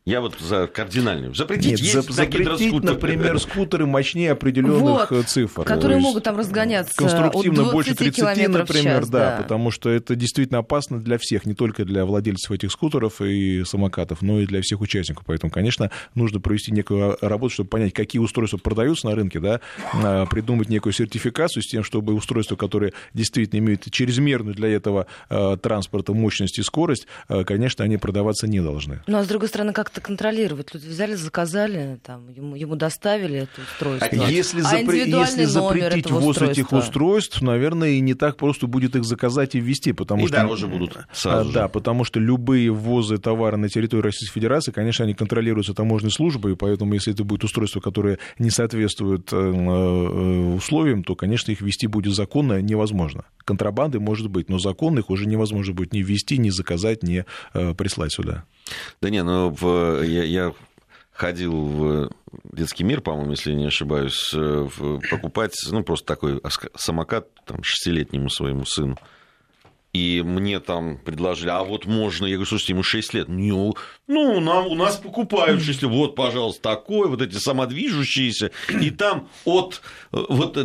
Я 0.04 0.20
вот 0.20 0.36
за 0.40 0.66
кардинальную. 0.66 1.36
Запретить 1.36 1.72
Нет, 1.74 1.80
есть 1.80 2.12
запретить, 2.12 2.74
например, 2.84 3.40
скутеры 3.40 3.86
мощнее 3.86 4.32
определенных 4.32 5.12
вот, 5.12 5.20
э, 5.20 5.24
цифр. 5.28 5.64
Которые 5.64 5.98
есть, 5.98 6.08
могут 6.08 6.24
там 6.24 6.40
разгоняться 6.40 6.96
Конструктивно 6.96 7.68
от 7.68 7.72
больше 7.72 7.94
30, 7.94 8.48
например, 8.48 9.02
час, 9.02 9.10
да, 9.10 9.38
да, 9.38 9.44
потому 9.44 9.70
что 9.70 9.92
это 9.92 10.16
действительно 10.16 10.60
опасно 10.60 11.00
для 11.00 11.20
всех, 11.20 11.46
не 11.46 11.54
только 11.54 11.86
для 11.86 12.06
владельцев 12.06 12.52
этих 12.52 12.72
скутеров 12.72 13.22
и 13.22 13.64
самокатов, 13.64 14.24
но 14.24 14.40
и 14.40 14.48
для 14.48 14.64
всех 14.64 14.82
участников. 14.82 15.24
Поэтому, 15.28 15.52
конечно, 15.52 15.92
нужно 16.16 16.40
провести 16.40 16.72
некую 16.72 17.18
работу, 17.22 17.54
чтобы 17.54 17.70
понять, 17.70 17.94
какие 17.94 18.20
устройства 18.20 18.58
продаются 18.58 19.06
на 19.06 19.14
рынке, 19.14 19.40
да, 19.40 19.62
а, 19.94 20.26
придумать 20.26 20.70
некую 20.70 20.94
сертификацию 20.94 21.62
с 21.62 21.68
тем, 21.68 21.84
чтобы 21.84 22.16
устройства, 22.16 22.56
которые 22.56 22.94
действительно 23.14 23.60
имеют 23.60 23.86
чрезмерную 23.92 24.56
для 24.56 24.70
этого 24.70 25.06
а, 25.30 25.58
транспорта 25.58 26.14
мощность 26.14 26.58
и 26.58 26.64
скорость, 26.64 27.06
а, 27.28 27.44
конечно, 27.44 27.86
они 27.86 27.98
продаваться 27.98 28.48
не 28.48 28.62
должны. 28.62 29.04
Ну, 29.06 29.20
а 29.20 29.24
с 29.24 29.28
другой 29.28 29.48
стороны, 29.48 29.74
как 29.74 29.91
как-то 29.92 30.02
контролировать? 30.02 30.74
Люди 30.74 30.88
взяли, 30.88 31.16
заказали, 31.16 32.00
там, 32.04 32.30
ему, 32.30 32.56
ему 32.56 32.76
доставили 32.76 33.40
это 33.40 33.62
устройство. 33.62 34.08
А 34.12 34.30
если, 34.30 34.62
а 34.62 34.64
запре- 34.64 35.06
если 35.06 35.44
запретить 35.44 36.10
ввоз 36.10 36.42
этих 36.42 36.72
устройств, 36.72 37.42
наверное, 37.42 37.90
и 37.90 38.00
не 38.00 38.14
так 38.14 38.38
просто 38.38 38.68
будет 38.68 38.96
их 38.96 39.04
заказать 39.04 39.56
и 39.56 39.60
ввести, 39.60 39.92
потому 39.92 40.24
и 40.24 40.28
что... 40.28 40.38
дороже 40.38 40.68
будут 40.68 40.96
а, 40.96 41.08
сразу 41.12 41.52
Да, 41.52 41.68
потому 41.68 42.06
что 42.06 42.20
любые 42.20 42.72
ввозы 42.72 43.18
товара 43.18 43.58
на 43.58 43.68
территорию 43.68 44.04
Российской 44.04 44.36
Федерации, 44.36 44.72
конечно, 44.72 45.04
они 45.04 45.14
контролируются 45.14 45.74
таможенной 45.74 46.12
службой, 46.12 46.54
и 46.54 46.56
поэтому 46.56 46.94
если 46.94 47.14
это 47.14 47.24
будет 47.24 47.44
устройство, 47.44 47.82
которое 47.82 48.18
не 48.40 48.50
соответствует 48.50 49.32
э, 49.34 49.36
э, 49.36 50.56
условиям, 50.56 51.04
то, 51.04 51.16
конечно, 51.16 51.52
их 51.52 51.62
ввести 51.62 51.88
будет 51.88 52.16
законно 52.16 52.62
невозможно. 52.62 53.26
Контрабанды 53.44 54.00
может 54.00 54.30
быть, 54.30 54.48
но 54.48 54.58
законно 54.58 55.00
их 55.00 55.10
уже 55.10 55.26
невозможно 55.26 55.74
будет 55.74 55.94
ни 55.94 56.02
ввести, 56.02 56.38
ни 56.38 56.50
заказать, 56.50 57.04
ни 57.04 57.26
э, 57.54 57.74
прислать 57.74 58.14
сюда. 58.14 58.46
Да 59.02 59.10
не, 59.10 59.24
ну 59.24 59.50
в, 59.50 60.02
я, 60.04 60.24
я 60.24 60.54
ходил 61.12 61.54
в 61.54 62.10
детский 62.52 62.84
мир, 62.84 63.02
по-моему, 63.02 63.32
если 63.32 63.54
не 63.54 63.68
ошибаюсь, 63.68 64.32
э, 64.34 64.68
покупать, 65.10 65.54
ну, 65.70 65.84
просто 65.84 66.08
такой 66.08 66.42
самокат 66.76 67.28
там, 67.46 67.64
шестилетнему 67.64 68.30
своему 68.30 68.66
сыну 68.66 68.98
и 69.94 70.22
мне 70.26 70.60
там 70.62 70.98
предложили, 70.98 71.50
а 71.50 71.64
вот 71.64 71.86
можно, 71.86 72.26
я 72.26 72.36
говорю, 72.36 72.48
слушайте, 72.48 72.74
ему 72.74 72.84
6 72.84 73.14
лет. 73.14 73.28
Ну, 73.28 73.76
ну 74.08 74.40
нам, 74.40 74.68
у 74.68 74.76
нас 74.76 74.96
покупают 74.96 75.62
6 75.62 75.82
лет, 75.84 75.92
вот, 75.92 76.16
пожалуйста, 76.16 76.62
такой, 76.62 77.10
вот 77.10 77.22
эти 77.22 77.36
самодвижущиеся, 77.36 78.52
и 78.70 78.90
там 78.90 79.28
от, 79.44 79.82
вот, 80.12 80.58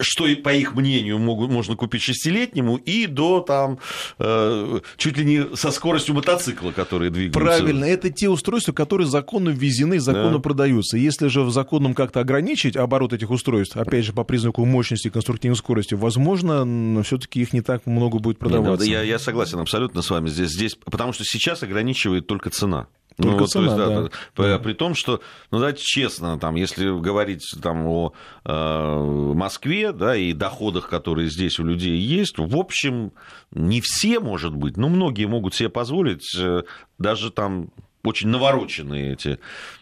что 0.00 0.24
по 0.36 0.52
их 0.52 0.74
мнению 0.74 1.18
могут, 1.18 1.50
можно 1.50 1.76
купить 1.76 2.02
шестилетнему, 2.02 2.76
и 2.76 3.06
до 3.06 3.40
там, 3.40 3.78
э, 4.18 4.80
чуть 4.98 5.16
ли 5.16 5.24
не 5.24 5.56
со 5.56 5.70
скоростью 5.70 6.14
мотоцикла, 6.14 6.72
которые 6.72 7.10
двигаются. 7.10 7.40
Правильно, 7.40 7.86
это 7.86 8.10
те 8.10 8.28
устройства, 8.28 8.72
которые 8.72 9.06
законно 9.06 9.48
ввезены, 9.48 9.98
законно 9.98 10.34
да. 10.34 10.40
продаются. 10.40 10.98
Если 10.98 11.28
же 11.28 11.40
в 11.40 11.50
законном 11.50 11.94
как-то 11.94 12.20
ограничить 12.20 12.76
оборот 12.76 13.14
этих 13.14 13.30
устройств, 13.30 13.78
опять 13.78 14.04
же, 14.04 14.12
по 14.12 14.24
признаку 14.24 14.64
мощности 14.66 15.08
и 15.08 15.10
конструктивной 15.10 15.56
скорости, 15.56 15.94
возможно, 15.94 17.02
все 17.02 17.16
таки 17.16 17.40
их 17.40 17.54
не 17.54 17.62
так 17.62 17.86
много 17.86 18.18
будет 18.18 18.38
продаваться 18.38 18.73
да, 18.80 18.84
я, 18.84 19.02
я 19.02 19.18
согласен 19.18 19.58
абсолютно 19.58 20.02
с 20.02 20.10
вами 20.10 20.28
здесь, 20.28 20.50
здесь, 20.50 20.74
потому 20.74 21.12
что 21.12 21.24
сейчас 21.24 21.62
ограничивает 21.62 22.26
только 22.26 22.50
цена. 22.50 22.88
Только 23.16 23.30
ну, 23.30 23.38
вот, 23.38 23.50
цена, 23.50 23.64
есть, 23.64 23.76
да, 23.76 24.02
да. 24.02 24.08
да. 24.36 24.58
При 24.58 24.72
том, 24.72 24.94
что, 24.96 25.20
ну, 25.52 25.58
давайте 25.58 25.82
честно, 25.84 26.38
там, 26.38 26.56
если 26.56 26.98
говорить 26.98 27.44
там, 27.62 27.86
о 27.86 28.12
э, 28.44 29.32
Москве 29.34 29.92
да, 29.92 30.16
и 30.16 30.32
доходах, 30.32 30.88
которые 30.88 31.30
здесь 31.30 31.60
у 31.60 31.64
людей 31.64 31.96
есть, 31.96 32.38
в 32.38 32.56
общем, 32.56 33.12
не 33.52 33.80
все, 33.80 34.18
может 34.18 34.54
быть, 34.54 34.76
но 34.76 34.88
многие 34.88 35.26
могут 35.26 35.54
себе 35.54 35.68
позволить 35.68 36.34
э, 36.36 36.64
даже 36.98 37.30
там 37.30 37.70
очень 38.02 38.28
навороченные 38.28 39.14
эти 39.14 39.38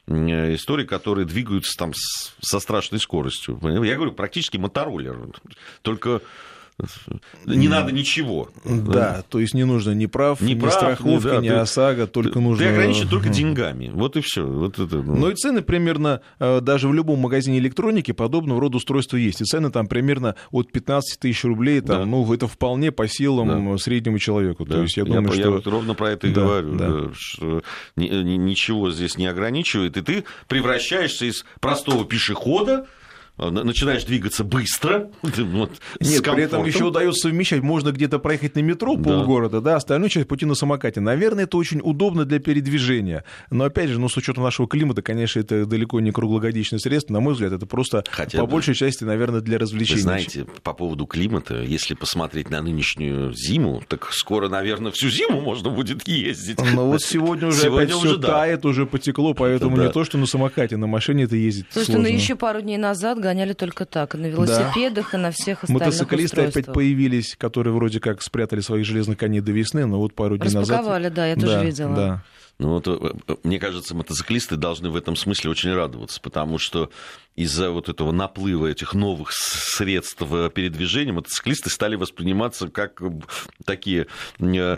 э, 0.07 0.55
истории, 0.55 0.85
которые 0.85 1.27
двигаются 1.27 1.77
там 1.77 1.93
со 1.95 2.61
страшной 2.61 3.01
скоростью. 3.01 3.59
Я 3.63 3.97
говорю, 3.97 4.13
практически 4.13 4.59
мотороллер. 4.59 5.19
Только 5.83 6.21
не 7.47 7.69
надо 7.69 7.93
ничего. 7.93 8.49
Да, 8.65 9.25
то 9.29 9.39
есть 9.39 9.55
не 9.55 9.65
нужно 9.65 9.93
ни 9.93 10.07
прав, 10.07 10.41
ни, 10.41 10.53
ни 10.53 10.61
прав, 10.61 10.73
страховки, 10.73 11.27
да, 11.27 11.41
ни 11.41 11.49
ты, 11.49 11.55
ОСАГО, 11.55 12.07
только 12.07 12.33
ты, 12.33 12.41
нужно... 12.41 12.65
Ты 12.65 12.71
ограничен 12.71 13.09
только 13.09 13.29
деньгами, 13.29 13.91
вот 13.93 14.17
и 14.17 14.21
все. 14.21 14.47
Вот 14.47 14.79
это, 14.79 14.97
ну. 14.97 15.17
ну 15.17 15.31
и 15.31 15.35
цены 15.35 15.63
примерно, 15.63 16.21
э, 16.39 16.61
даже 16.61 16.89
в 16.89 16.95
любом 16.95 17.21
магазине 17.21 17.59
электроники 17.59 18.13
подобного 18.13 18.61
рода 18.61 18.77
устройства 18.77 19.17
есть. 19.17 19.41
И 19.41 19.45
цены 19.45 19.71
там 19.71 19.87
примерно 19.87 20.37
от 20.51 20.73
15 20.73 21.19
тысяч 21.21 21.45
рублей, 21.45 21.81
там, 21.81 22.01
да. 22.01 22.05
ну 22.07 22.33
это 22.33 22.47
вполне 22.47 22.93
по 22.93 23.09
силам 23.09 23.73
да. 23.73 23.79
среднему 23.79 24.19
человеку. 24.19 24.65
Да. 24.65 24.77
То 24.77 24.83
есть 24.83 24.97
я 24.97 25.05
думаю, 25.05 25.27
я, 25.27 25.33
что... 25.33 25.41
Я 25.41 25.51
вот 25.51 25.67
ровно 25.67 25.95
про 25.95 26.11
это 26.11 26.27
и 26.27 26.33
да, 26.33 26.41
говорю, 26.41 26.75
да. 26.77 26.89
Да, 26.89 27.11
что 27.15 27.63
ничего 27.97 28.91
здесь 28.91 29.17
не 29.17 29.27
ограничивает, 29.27 29.97
и 29.97 30.03
ты 30.03 30.25
превращаешься 30.49 31.27
из 31.27 31.45
простого 31.61 32.05
пешехода 32.05 32.87
э, 32.87 33.02
начинаешь 33.39 34.05
двигаться 34.05 34.45
быстро. 34.45 35.11
Вот, 35.53 35.73
Нет, 36.01 36.23
при 36.23 36.45
этом 36.45 36.65
еще 36.65 36.85
удается 36.85 37.29
совмещать. 37.29 37.63
Можно 37.63 37.91
где-то 37.91 38.19
проехать 38.19 38.55
на 38.55 38.61
метро 38.61 38.97
да. 38.97 39.03
полгорода, 39.03 39.61
да, 39.61 39.77
остальную 39.77 40.09
часть 40.09 40.29
пути 40.29 40.47
на 40.47 40.55
самокате. 40.55 41.01
Наверное, 41.01 41.45
это 41.45 41.57
очень 41.57 41.81
удобно 41.83 42.25
для 42.25 42.39
передвижения. 42.39 43.25
Но 43.51 43.65
опять 43.65 43.91
же, 43.91 43.99
ну, 43.99 44.09
с 44.09 44.17
учетом 44.17 44.45
нашего 44.45 44.69
климата, 44.69 45.03
конечно, 45.03 45.41
это 45.41 45.67
далеко 45.67 46.01
не 46.01 46.13
круглогодичное 46.13 46.79
средство. 46.79 47.15
На 47.15 47.21
мой 47.21 47.35
взгляд, 47.35 47.53
это 47.53 47.67
просто 47.67 48.05
Хотя 48.11 48.39
по 48.39 48.47
бы, 48.47 48.53
большей 48.53 48.75
части, 48.75 49.05
наверное, 49.05 49.41
для 49.41 49.59
развлечения. 49.59 49.97
Вы 49.97 50.03
знаете, 50.03 50.47
по 50.63 50.73
поводу 50.73 51.07
климата, 51.07 51.63
если 51.63 51.95
посмотреть 51.95 52.51
на 52.51 52.63
нынешнюю 52.63 53.33
зиму, 53.33 53.83
так 53.89 54.13
скоро, 54.13 54.49
наверное, 54.49 54.93
всю 54.93 55.09
зиму 55.09 55.41
можно 55.41 55.71
будет 55.71 56.07
ездить. 56.07 56.59
Ну 56.75 56.87
вот 56.87 57.03
сегодня 57.03 57.49
уже 57.49 57.63
сегодня 57.63 57.95
опять 57.95 57.97
все 57.97 58.17
да. 58.17 58.29
тает, 58.29 58.65
уже 58.65 58.87
потекло, 58.87 59.35
поэтому 59.35 59.77
да. 59.77 59.87
не 59.87 59.93
то, 59.93 60.05
что 60.05 60.19
на 60.19 60.27
самокате, 60.27 60.77
на 60.77 60.87
машине 60.87 61.25
это 61.25 61.37
ездить 61.37 61.67
Слушайте, 61.71 61.93
ну, 61.93 61.99
сложно. 61.99 62.17
ну 62.17 62.23
еще 62.23 62.37
пару 62.37 62.61
дней 62.61 62.79
назад 62.79 63.19
гоняли 63.33 63.55
только 63.55 63.87
так, 63.87 64.15
на 64.15 64.27
велосипедах 64.27 65.13
да. 65.13 65.19
и 65.19 65.21
на 65.21 65.31
всех 65.31 65.65
остальных 65.65 65.87
Мотоциклисты 65.87 66.43
опять 66.43 66.67
появились, 66.67 67.35
которые 67.37 67.73
вроде 67.73 67.99
как 67.99 68.23
спрятали 68.23 68.61
своих 68.61 68.85
железных 68.85 69.19
коней 69.19 69.41
до 69.41 69.53
весны, 69.53 69.87
но 69.87 69.99
вот 69.99 70.15
пару 70.15 70.37
дней 70.37 70.53
назад... 70.53 70.79
Распаковали, 70.79 71.09
да, 71.09 71.27
я 71.27 71.35
тоже 71.35 71.47
да, 71.47 71.65
видела. 71.65 71.97
Да. 71.97 72.23
Ну 72.59 72.69
вот, 72.69 72.87
э, 72.87 72.97
э, 73.29 73.37
мне 73.43 73.59
кажется, 73.59 73.95
мотоциклисты 73.95 74.57
должны 74.57 74.91
в 74.91 74.97
этом 74.97 75.17
смысле 75.17 75.51
очень 75.51 75.73
радоваться, 75.73 76.21
потому 76.21 76.59
что 76.59 76.91
из-за 77.35 77.71
вот 77.71 77.89
этого 77.89 78.13
наплыва 78.13 78.67
этих 78.67 78.93
новых 78.93 79.33
средств 79.33 80.19
передвижения 80.55 81.13
мотоциклисты 81.13 81.71
стали 81.71 81.97
восприниматься 81.97 82.69
как 82.69 83.03
такие 83.65 84.07
э, 84.39 84.77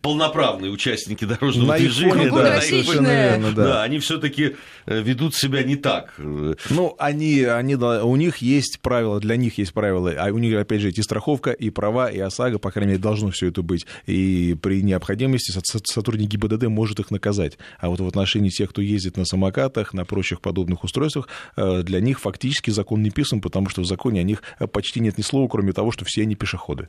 полноправные 0.00 0.70
участники 0.70 1.24
дорожного 1.24 1.72
на 1.72 1.78
движения. 1.78 2.30
Да, 2.30 2.60
да, 2.60 2.60
верно, 2.60 3.52
да. 3.52 3.64
да, 3.64 3.82
они 3.82 3.98
все-таки 3.98 4.56
ведут 4.86 5.34
себя 5.34 5.64
не 5.64 5.76
так. 5.76 6.14
Ну, 6.16 6.94
они, 6.98 7.42
они, 7.42 7.74
у 7.74 8.16
них 8.16 8.38
есть 8.38 8.78
правила, 8.80 9.18
для 9.18 9.36
них 9.36 9.58
есть 9.58 9.72
правила, 9.72 10.14
а 10.16 10.30
у 10.30 10.38
них, 10.38 10.56
опять 10.56 10.80
же, 10.80 10.90
и 10.90 11.02
страховка, 11.02 11.50
и 11.50 11.70
права, 11.70 12.08
и 12.08 12.20
ОСАГО, 12.20 12.60
по 12.60 12.70
крайней 12.70 12.92
мере, 12.92 13.02
должно 13.02 13.30
все 13.30 13.48
это 13.48 13.62
быть. 13.62 13.84
И 14.06 14.56
при 14.62 14.82
необходимости 14.82 15.52
сотрудник 15.92 16.28
ГИБДД 16.28 16.68
может 16.68 17.00
их 17.00 17.09
наказать. 17.10 17.58
А 17.78 17.88
вот 17.88 18.00
в 18.00 18.06
отношении 18.06 18.50
тех, 18.50 18.70
кто 18.70 18.82
ездит 18.82 19.16
на 19.16 19.24
самокатах, 19.24 19.94
на 19.94 20.04
прочих 20.04 20.40
подобных 20.40 20.84
устройствах, 20.84 21.28
э, 21.56 21.82
для 21.82 22.00
них 22.00 22.20
фактически 22.20 22.70
закон 22.70 23.02
не 23.02 23.10
писан, 23.10 23.40
потому 23.40 23.68
что 23.68 23.82
в 23.82 23.86
законе 23.86 24.20
о 24.20 24.24
них 24.24 24.42
почти 24.72 25.00
нет 25.00 25.18
ни 25.18 25.22
слова, 25.22 25.48
кроме 25.48 25.72
того, 25.72 25.90
что 25.90 26.04
все 26.04 26.22
они 26.22 26.34
пешеходы. 26.34 26.88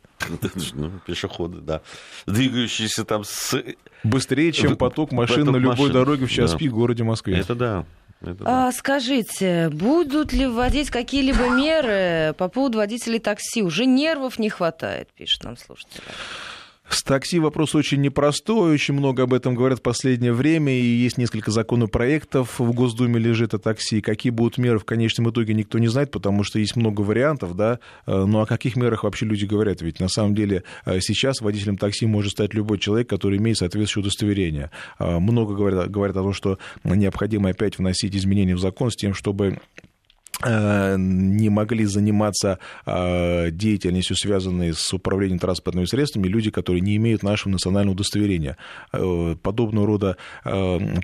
Ну, 0.74 0.92
пешеходы, 1.06 1.60
да. 1.60 1.82
Двигающиеся 2.26 3.06
там 3.06 3.24
с... 3.24 3.62
Быстрее, 4.04 4.52
чем 4.52 4.76
поток 4.76 5.12
машин 5.12 5.46
поток 5.46 5.54
на 5.54 5.58
любой 5.58 5.76
машин. 5.76 5.94
дороге 5.94 6.26
в 6.26 6.32
час 6.32 6.52
да. 6.52 6.58
пик 6.58 6.72
в 6.72 6.76
городе 6.76 7.04
Москве. 7.04 7.38
Это 7.38 7.56
да. 7.56 7.86
Это 8.22 8.44
да. 8.44 8.68
а, 8.68 8.72
скажите, 8.72 9.70
будут 9.70 10.32
ли 10.32 10.46
вводить 10.46 10.90
какие-либо 10.90 11.50
меры 11.50 12.34
по 12.38 12.48
поводу 12.50 12.78
водителей 12.78 13.20
такси? 13.20 13.64
Уже 13.64 13.86
нервов 13.86 14.38
не 14.38 14.50
хватает, 14.50 15.10
пишет 15.16 15.44
нам 15.44 15.58
слушатель. 15.58 16.02
С 16.92 17.04
такси 17.04 17.40
вопрос 17.40 17.74
очень 17.74 18.02
непростой, 18.02 18.74
очень 18.74 18.94
много 18.94 19.24
об 19.24 19.34
этом 19.34 19.56
говорят 19.56 19.80
в 19.80 19.82
последнее 19.82 20.34
время, 20.34 20.74
и 20.74 20.84
есть 20.84 21.18
несколько 21.18 21.50
законопроектов 21.50 22.60
в 22.60 22.74
Госдуме 22.74 23.18
лежит 23.18 23.54
о 23.54 23.60
такси. 23.60 24.02
Какие 24.02 24.32
будут 24.32 24.58
меры 24.58 24.78
в 24.78 24.84
конечном 24.84 25.30
итоге, 25.30 25.54
никто 25.54 25.80
не 25.80 25.88
знает, 25.88 26.12
потому 26.12 26.44
что 26.44 26.60
есть 26.60 26.76
много 26.76 27.00
вариантов, 27.02 27.56
да, 27.56 27.80
э, 28.06 28.26
ну 28.26 28.42
о 28.42 28.46
каких 28.46 28.76
мерах 28.76 29.04
вообще 29.04 29.26
люди 29.26 29.46
говорят? 29.46 29.82
Ведь 29.82 30.02
на 30.02 30.10
самом 30.10 30.36
деле 30.36 30.64
э, 30.86 31.00
сейчас 31.00 31.40
водителем 31.40 31.78
такси 31.78 32.06
может 32.06 32.34
стать 32.34 32.54
любой 32.54 32.78
человек, 32.78 33.08
который 33.08 33.38
имеет 33.38 33.58
соответствующее 33.58 34.02
удостоверение. 34.02 34.70
Э, 35.00 35.20
много 35.20 35.56
говорят, 35.56 35.90
говорят 35.90 36.18
о 36.18 36.24
том, 36.24 36.34
что 36.34 36.60
необходимо 36.84 37.50
опять 37.50 37.78
вносить 37.78 38.16
изменения 38.18 38.56
в 38.56 38.60
закон 38.60 38.92
с 38.92 38.98
тем, 38.98 39.14
чтобы 39.14 39.60
не 40.48 41.50
могли 41.50 41.86
заниматься 41.86 42.60
э, 42.86 43.52
деятельностью, 43.52 44.16
связанной 44.16 44.74
с 44.74 44.94
управлением 44.94 45.40
транспортными 45.40 45.86
средствами, 45.86 46.28
люди, 46.28 46.50
которые 46.50 46.82
не 46.82 46.96
имеют 46.98 47.24
нашего 47.24 47.52
национального 47.52 47.94
удостоверения. 47.94 48.58
Э, 48.94 49.36
подобного 49.42 49.88
рода 49.88 50.18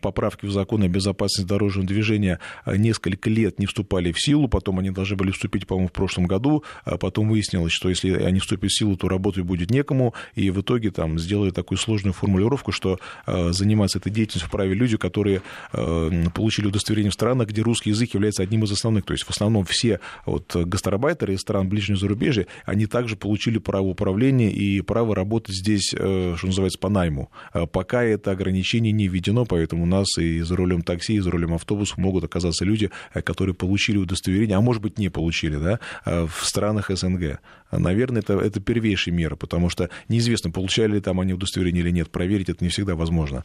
поправки 0.02 0.45
в 0.45 0.52
закон 0.52 0.84
о 0.84 0.88
безопасности 0.88 1.47
дорожного 1.47 1.88
движения 1.88 2.39
несколько 2.65 3.30
лет 3.30 3.60
не 3.60 3.65
вступали 3.65 4.12
в 4.12 4.19
силу, 4.19 4.47
потом 4.47 4.80
они 4.80 4.91
должны 4.91 5.15
были 5.15 5.32
вступить, 5.32 5.67
по-моему, 5.67 5.89
в 5.89 5.91
прошлом 5.91 6.26
году, 6.26 6.63
а 6.84 6.97
потом 6.97 7.30
выяснилось, 7.30 7.71
что 7.71 7.89
если 7.89 8.12
они 8.13 8.39
вступят 8.39 8.71
в 8.71 8.78
силу, 8.78 8.97
то 8.97 9.08
работать 9.08 9.43
будет 9.43 9.69
некому, 9.71 10.13
и 10.36 10.50
в 10.50 10.62
итоге 10.62 10.91
там 10.91 11.19
сделали 11.19 11.52
такую 11.52 11.78
сложную 11.78 12.13
формулировку, 12.13 12.71
что 12.71 13.00
заниматься 13.26 14.00
этой 14.00 14.12
деятельностью 14.12 14.47
вправе 14.47 14.73
люди, 14.73 14.97
которые 14.97 15.41
получили 15.71 16.67
удостоверение 16.67 17.12
в 17.12 17.13
странах, 17.13 17.50
где 17.50 17.62
русский 17.62 17.91
язык 17.91 18.13
является 18.13 18.43
одним 18.43 18.63
из 18.63 18.71
основных, 18.71 19.06
то 19.06 19.13
есть 19.13 19.26
в 19.27 19.31
основном 19.31 19.65
все 19.65 19.99
вот 20.25 20.55
гастарбайтеры 20.55 21.33
из 21.33 21.41
стран 21.41 21.67
ближнего 21.67 21.99
зарубежья, 21.99 22.47
они 22.65 22.85
также 22.85 23.17
получили 23.17 23.57
право 23.57 23.87
управления 23.87 24.49
и 24.49 24.79
право 24.79 25.15
работать 25.15 25.53
здесь, 25.53 25.93
э, 25.93 26.35
что 26.37 26.47
называется, 26.47 26.79
по 26.79 26.87
найму. 26.87 27.29
А 27.51 27.65
пока 27.65 28.03
это 28.03 28.31
ограничение 28.31 28.93
не 28.93 29.07
введено, 29.07 29.45
поэтому 29.45 29.83
у 29.83 29.85
нас 29.85 30.17
и 30.17 30.39
за 30.39 30.55
рулем 30.55 30.81
такси, 30.81 31.15
и 31.15 31.19
за 31.19 31.29
рулем 31.29 31.53
автобуса 31.53 31.95
могут 31.97 32.23
оказаться 32.23 32.63
люди, 32.63 32.89
э, 33.13 33.21
которые 33.21 33.53
получили 33.53 33.97
удостоверение, 33.97 34.55
а 34.55 34.61
может 34.61 34.81
быть 34.81 34.97
не 34.97 35.09
получили, 35.09 35.57
да, 35.57 35.79
э, 36.05 36.25
в 36.25 36.45
странах 36.45 36.89
СНГ. 36.89 37.39
Наверное, 37.71 38.21
это, 38.21 38.39
это 38.39 38.61
первейшая 38.61 39.13
мера, 39.13 39.35
потому 39.35 39.69
что 39.69 39.89
неизвестно, 40.07 40.51
получали 40.51 40.93
ли 40.93 41.01
там 41.01 41.19
они 41.19 41.33
удостоверение 41.33 41.83
или 41.83 41.91
нет, 41.91 42.09
проверить 42.09 42.47
это 42.47 42.63
не 42.63 42.69
всегда 42.69 42.95
возможно. 42.95 43.43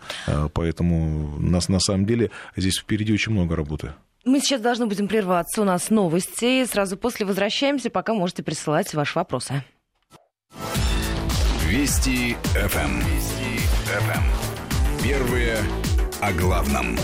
Поэтому 0.53 1.41
нас 1.41 1.69
на 1.69 1.81
самом 1.81 2.07
деле 2.07 2.31
здесь 2.57 2.79
впереди 2.79 3.13
очень 3.13 3.33
много 3.33 3.57
работы. 3.57 3.95
Мы 4.25 4.41
сейчас 4.41 4.61
должны 4.61 4.87
будем 4.87 5.09
прерваться. 5.09 5.63
У 5.63 5.65
нас 5.65 5.91
новости. 5.91 6.65
Сразу 6.65 6.97
после 6.97 7.27
возвращаемся, 7.27 7.91
пока 7.91 8.15
можете 8.15 8.43
присылать 8.43 8.95
ваши 8.95 9.19
вопросы. 9.19 9.65
Вести 11.67 12.37
ФМ. 12.55 12.79
Эм. 12.79 12.99
Вести 13.01 13.59
ФМ. 13.87 14.11
Эм. 14.11 15.03
Первые 15.03 15.57
о 16.21 16.33
главном. 16.33 16.97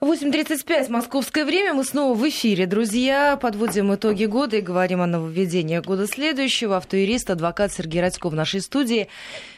8.35 0.00 0.88
московское 0.88 1.44
время. 1.44 1.74
Мы 1.74 1.84
снова 1.84 2.14
в 2.14 2.26
эфире, 2.26 2.64
друзья. 2.64 3.36
Подводим 3.36 3.94
итоги 3.94 4.24
года 4.24 4.56
и 4.56 4.62
говорим 4.62 5.02
о 5.02 5.06
нововведениях 5.06 5.84
года 5.84 6.06
следующего. 6.06 6.78
Автоюрист, 6.78 7.28
адвокат 7.28 7.70
Сергей 7.70 8.00
Радько 8.00 8.30
в 8.30 8.34
нашей 8.34 8.62
студии. 8.62 9.08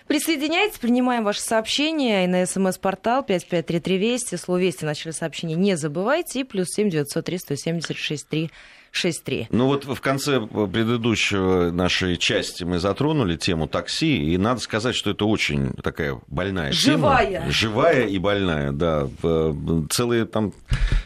Присоединяйтесь, 0.08 0.80
принимаем 0.80 1.22
ваши 1.22 1.42
сообщения 1.42 2.24
и 2.24 2.26
на 2.26 2.44
смс-портал 2.44 3.22
553320. 3.22 4.40
Слово 4.40 4.58
«Вести» 4.58 4.84
начали 4.84 5.12
сообщение 5.12 5.56
не 5.56 5.76
забывайте. 5.76 6.40
И 6.40 6.44
плюс 6.44 6.66
7 6.74 6.90
903 6.90 7.38
176 7.38 8.28
3 8.28 8.50
6.3. 8.92 9.46
Ну 9.50 9.66
вот 9.66 9.86
в 9.86 10.00
конце 10.00 10.40
предыдущего 10.40 11.70
нашей 11.70 12.16
части 12.18 12.64
мы 12.64 12.78
затронули 12.78 13.36
тему 13.36 13.66
такси, 13.66 14.32
и 14.32 14.36
надо 14.36 14.60
сказать, 14.60 14.94
что 14.94 15.10
это 15.10 15.24
очень 15.24 15.72
такая 15.82 16.20
больная 16.26 16.72
Живая. 16.72 17.26
тема. 17.26 17.50
Живая 17.50 18.06
и 18.06 18.18
больная, 18.18 18.72
да. 18.72 19.08
Целые 19.90 20.26
там 20.26 20.52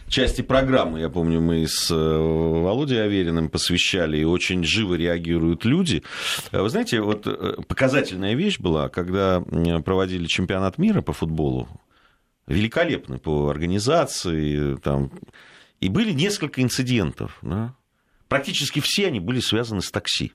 части 0.09 0.43
программы, 0.43 1.01
я 1.01 1.09
помню, 1.09 1.41
мы 1.41 1.67
с 1.69 1.91
э, 1.91 1.95
Володей 1.95 3.03
Авериным 3.03 3.49
посвящали, 3.49 4.19
и 4.19 4.25
очень 4.25 4.65
живо 4.65 4.95
реагируют 4.95 5.65
люди. 5.65 6.03
Вы 6.53 6.69
знаете, 6.69 7.01
вот 7.01 7.27
э, 7.27 7.57
показательная 7.69 8.35
вещь 8.35 8.59
была, 8.59 8.89
когда 8.89 9.41
проводили 9.85 10.27
чемпионат 10.27 10.79
мира 10.79 11.03
по 11.03 11.13
футболу, 11.13 11.69
великолепный 12.47 13.19
по 13.19 13.49
организации, 13.49 14.77
там, 14.77 15.13
и 15.81 15.89
были 15.89 16.13
несколько 16.13 16.63
инцидентов. 16.63 17.39
Да? 17.43 17.75
Практически 18.29 18.81
все 18.81 19.07
они 19.07 19.21
были 19.21 19.41
связаны 19.41 19.83
с 19.83 19.91
такси. 19.91 20.33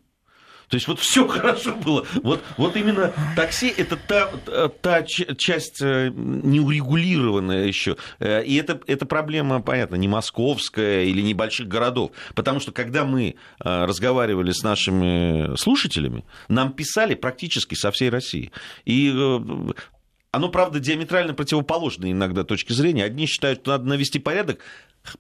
То 0.71 0.75
есть 0.75 0.88
вот 0.88 0.99
все 0.99 1.27
хорошо 1.27 1.75
было. 1.75 2.08
Вот, 2.23 2.41
вот 2.56 2.77
именно 2.77 3.13
такси 3.36 3.73
это 3.75 3.97
та, 3.97 4.32
та 4.69 5.04
часть 5.04 5.82
э, 5.82 6.10
неурегулированная 6.15 7.65
еще. 7.65 7.97
Э, 8.19 8.41
и 8.41 8.56
это, 8.56 8.80
это 8.88 9.06
проблема, 9.06 9.62
понятно, 9.62 9.95
не 9.95 10.08
московская 10.08 11.04
или 11.04 11.21
небольших 11.21 11.67
городов. 11.67 12.12
Потому 12.36 12.62
что 12.62 12.71
когда 12.71 13.04
мы 13.04 13.36
э, 13.60 13.86
разговаривали 13.86 14.54
с 14.54 14.63
нашими 14.63 15.58
слушателями, 15.58 16.23
нам 16.47 16.71
писали 16.71 17.15
практически 17.15 17.75
со 17.75 17.91
всей 17.91 18.10
России. 18.10 18.54
И 18.86 19.10
оно, 20.32 20.47
правда, 20.47 20.80
диаметрально 20.80 21.34
противоположное 21.34 22.13
иногда 22.13 22.45
точки 22.45 22.71
зрения. 22.71 23.04
Одни 23.04 23.25
считают, 23.25 23.60
что 23.60 23.71
надо 23.71 23.89
навести 23.89 24.19
порядок, 24.19 24.60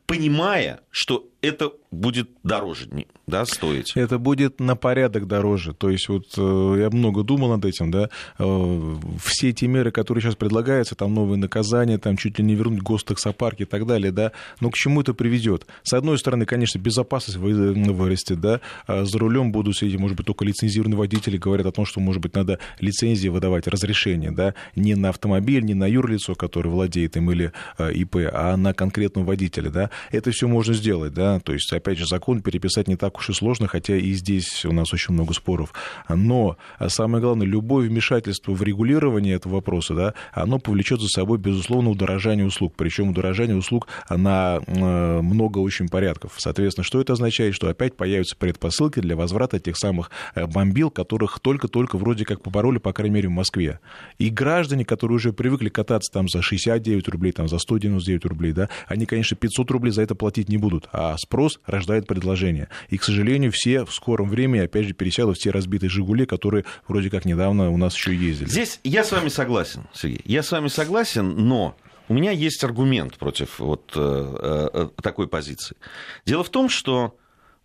понимая, 0.05 0.79
что 0.91 1.27
это 1.41 1.71
будет 1.91 2.29
дороже 2.43 2.87
да, 3.27 3.45
стоить. 3.45 3.93
Это 3.95 4.17
будет 4.19 4.59
на 4.59 4.75
порядок 4.75 5.27
дороже. 5.27 5.73
То 5.73 5.89
есть 5.89 6.09
вот 6.09 6.25
э, 6.37 6.75
я 6.79 6.89
много 6.89 7.23
думал 7.23 7.49
над 7.49 7.65
этим, 7.65 7.89
да, 7.91 8.09
э, 8.37 8.95
все 9.23 9.49
эти 9.49 9.65
меры, 9.65 9.91
которые 9.91 10.21
сейчас 10.21 10.35
предлагаются, 10.35 10.95
там 10.95 11.13
новые 11.13 11.37
наказания, 11.37 11.97
там 11.97 12.17
чуть 12.17 12.39
ли 12.39 12.45
не 12.45 12.55
вернуть 12.55 12.81
гостаксопарки 12.81 13.63
и 13.63 13.65
так 13.65 13.85
далее, 13.85 14.11
да, 14.11 14.33
но 14.59 14.69
к 14.69 14.75
чему 14.75 15.01
это 15.01 15.13
приведет? 15.13 15.65
С 15.83 15.93
одной 15.93 16.17
стороны, 16.17 16.45
конечно, 16.45 16.77
безопасность 16.77 17.37
вырастет, 17.37 18.39
да, 18.41 18.61
а 18.85 19.05
за 19.05 19.17
рулем 19.17 19.51
будут 19.51 19.77
сидеть, 19.77 19.99
может 19.99 20.17
быть, 20.17 20.27
только 20.27 20.45
лицензированные 20.45 20.97
водители 20.97 21.37
говорят 21.37 21.65
о 21.67 21.71
том, 21.71 21.85
что, 21.85 21.99
может 21.99 22.21
быть, 22.21 22.35
надо 22.35 22.59
лицензии 22.79 23.29
выдавать, 23.29 23.67
разрешение, 23.67 24.31
да, 24.31 24.53
не 24.75 24.95
на 24.95 25.09
автомобиль, 25.09 25.63
не 25.63 25.73
на 25.73 25.87
юрлицо, 25.87 26.35
которое 26.35 26.69
владеет 26.69 27.15
им 27.17 27.31
или 27.31 27.53
э, 27.77 27.93
ИП, 27.93 28.17
а 28.33 28.57
на 28.57 28.73
конкретного 28.73 29.25
водителя, 29.25 29.69
да. 29.69 29.89
Это 30.11 30.31
все 30.31 30.47
можно 30.47 30.73
сделать, 30.73 31.13
да, 31.13 31.30
то 31.39 31.53
есть, 31.53 31.71
опять 31.71 31.97
же, 31.97 32.07
закон 32.07 32.41
переписать 32.41 32.87
не 32.87 32.95
так 32.95 33.17
уж 33.17 33.29
и 33.29 33.33
сложно, 33.33 33.67
хотя 33.67 33.95
и 33.95 34.11
здесь 34.13 34.65
у 34.65 34.71
нас 34.71 34.93
очень 34.93 35.13
много 35.13 35.33
споров. 35.33 35.73
Но 36.09 36.57
самое 36.87 37.23
главное, 37.23 37.47
любое 37.47 37.87
вмешательство 37.87 38.51
в 38.53 38.61
регулирование 38.63 39.35
этого 39.35 39.55
вопроса, 39.55 39.93
да, 39.93 40.13
оно 40.33 40.59
повлечет 40.59 41.01
за 41.01 41.07
собой, 41.07 41.37
безусловно, 41.37 41.89
удорожание 41.89 42.45
услуг. 42.45 42.73
Причем 42.75 43.09
удорожание 43.09 43.55
услуг 43.55 43.87
на 44.09 44.59
э, 44.65 45.21
много 45.21 45.59
очень 45.59 45.87
порядков. 45.87 46.33
Соответственно, 46.37 46.83
что 46.83 47.01
это 47.01 47.13
означает? 47.13 47.55
Что 47.55 47.69
опять 47.69 47.95
появятся 47.95 48.35
предпосылки 48.35 48.99
для 48.99 49.15
возврата 49.15 49.59
тех 49.59 49.77
самых 49.77 50.11
э, 50.35 50.45
бомбил, 50.45 50.89
которых 50.89 51.39
только-только 51.39 51.97
вроде 51.97 52.25
как 52.25 52.41
побороли, 52.41 52.77
по 52.77 52.93
крайней 52.93 53.15
мере, 53.15 53.27
в 53.29 53.31
Москве. 53.31 53.79
И 54.17 54.29
граждане, 54.29 54.85
которые 54.85 55.15
уже 55.15 55.33
привыкли 55.33 55.69
кататься 55.69 56.11
там 56.11 56.27
за 56.27 56.41
69 56.41 57.07
рублей, 57.07 57.31
там 57.31 57.47
за 57.47 57.59
199 57.59 58.25
рублей, 58.25 58.53
да, 58.53 58.69
они, 58.87 59.05
конечно, 59.05 59.37
500 59.37 59.71
рублей 59.71 59.91
за 59.91 60.01
это 60.01 60.15
платить 60.15 60.49
не 60.49 60.57
будут, 60.57 60.87
а 60.91 61.15
спрос 61.21 61.59
рождает 61.65 62.07
предложение. 62.07 62.69
И, 62.89 62.97
к 62.97 63.03
сожалению, 63.03 63.51
все 63.51 63.85
в 63.85 63.93
скором 63.93 64.29
времени, 64.29 64.61
опять 64.61 64.85
же, 64.85 64.93
пересядут 64.93 65.37
в 65.37 65.41
те 65.41 65.51
разбитые 65.51 65.89
«Жигули», 65.89 66.25
которые 66.25 66.65
вроде 66.87 67.09
как 67.09 67.25
недавно 67.25 67.69
у 67.69 67.77
нас 67.77 67.95
еще 67.95 68.15
ездили. 68.15 68.49
Здесь 68.49 68.79
я 68.83 69.03
с 69.03 69.11
вами 69.11 69.29
согласен, 69.29 69.87
Сергей. 69.93 70.21
Я 70.25 70.43
с 70.43 70.51
вами 70.51 70.67
согласен, 70.67 71.29
но 71.47 71.75
у 72.07 72.13
меня 72.13 72.31
есть 72.31 72.63
аргумент 72.63 73.17
против 73.17 73.59
вот 73.59 73.93
э, 73.95 74.69
э, 74.73 74.89
такой 75.01 75.27
позиции. 75.27 75.77
Дело 76.25 76.43
в 76.43 76.49
том, 76.49 76.67
что 76.67 77.17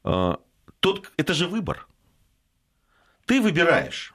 э, 0.05 0.35
тот, 0.81 1.11
это 1.16 1.35
же 1.35 1.49
выбор. 1.49 1.88
Ты 3.27 3.40
выбираешь. 3.40 4.14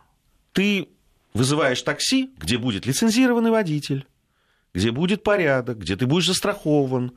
Ты 0.54 0.88
вызываешь 1.34 1.82
такси, 1.82 2.32
где 2.38 2.58
будет 2.58 2.86
лицензированный 2.86 3.52
водитель, 3.52 4.08
где 4.74 4.92
будет 4.92 5.24
порядок, 5.24 5.80
где 5.80 5.96
ты 5.96 6.06
будешь 6.06 6.28
застрахован, 6.28 7.12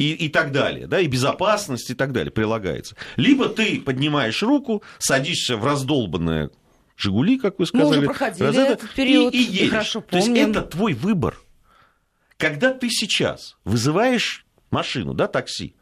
и, 0.00 0.14
и 0.14 0.28
так 0.30 0.50
далее, 0.50 0.86
да, 0.86 0.98
и 0.98 1.06
безопасность 1.06 1.90
и 1.90 1.94
так 1.94 2.12
далее 2.12 2.32
прилагается. 2.32 2.96
Либо 3.16 3.50
ты 3.50 3.82
поднимаешь 3.82 4.42
руку, 4.42 4.82
садишься 4.98 5.58
в 5.58 5.64
раздолбанное 5.64 6.50
Жигули, 6.96 7.38
как 7.38 7.58
вы 7.58 7.66
сказали. 7.66 7.88
Мы 7.88 7.96
уже 7.98 8.06
проходили 8.06 8.46
раз 8.46 8.56
этот 8.56 8.90
период, 8.94 9.34
и, 9.34 9.38
и 9.38 9.42
едешь. 9.42 9.70
Хорошо 9.70 10.00
помним. 10.00 10.34
То 10.34 10.40
есть 10.40 10.48
это 10.48 10.62
твой 10.62 10.94
выбор. 10.94 11.38
Когда 12.38 12.72
ты 12.72 12.88
сейчас 12.88 13.58
вызываешь 13.64 14.46
машину, 14.70 15.12
да, 15.12 15.26
такси, 15.26 15.74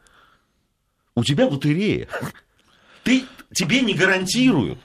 у 1.15 1.23
тебя 1.23 1.47
лотерея. 1.47 2.09
Ты, 3.03 3.23
тебе 3.53 3.79
не 3.79 3.93
гарантируют. 3.93 4.79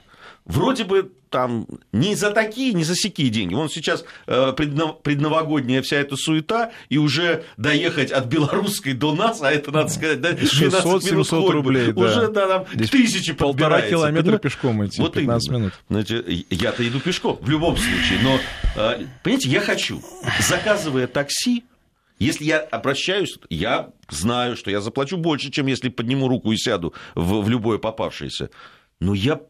Вроде 0.45 0.85
бы 0.85 1.11
там 1.35 1.67
не 1.91 2.15
за 2.15 2.31
такие, 2.31 2.71
не 2.71 2.85
за 2.85 2.95
сякие 2.95 3.27
деньги. 3.27 3.53
Вон 3.53 3.67
сейчас 3.67 4.05
э, 4.25 4.53
предновогодняя 4.53 5.81
вся 5.81 5.97
эта 5.97 6.15
суета, 6.15 6.71
и 6.87 6.97
уже 6.97 7.43
доехать 7.57 8.09
от 8.13 8.27
белорусской 8.27 8.93
до 8.93 9.13
нас, 9.13 9.41
а 9.41 9.51
это, 9.51 9.69
надо 9.69 9.89
сказать, 9.89 10.21
да, 10.21 10.31
600-700 10.31 11.51
рублей, 11.51 11.91
да. 11.91 12.01
Уже 12.01 12.29
да, 12.29 12.47
там 12.47 12.65
Здесь 12.73 12.89
тысячи 12.89 13.33
Полтора 13.33 13.81
километра 13.81 14.37
пешком 14.37 14.85
идти, 14.85 15.01
вот 15.01 15.11
15 15.11 15.49
именно. 15.49 15.59
минут. 15.59 15.73
Значит, 15.89 16.25
я-то 16.51 16.87
иду 16.87 17.01
пешком, 17.01 17.37
в 17.41 17.49
любом 17.49 17.75
случае. 17.75 18.19
Но, 18.23 18.39
э, 18.77 19.05
понимаете, 19.21 19.49
я 19.49 19.59
хочу, 19.59 20.01
заказывая 20.39 21.07
такси, 21.07 21.65
если 22.17 22.45
я 22.45 22.59
обращаюсь, 22.59 23.37
я 23.49 23.89
знаю, 24.07 24.55
что 24.55 24.71
я 24.71 24.79
заплачу 24.79 25.17
больше, 25.17 25.51
чем 25.51 25.65
если 25.65 25.89
подниму 25.89 26.29
руку 26.29 26.53
и 26.53 26.55
сяду 26.55 26.93
в, 27.13 27.41
в 27.41 27.49
любое 27.49 27.77
попавшееся. 27.77 28.51
Но 29.01 29.13
я 29.13 29.41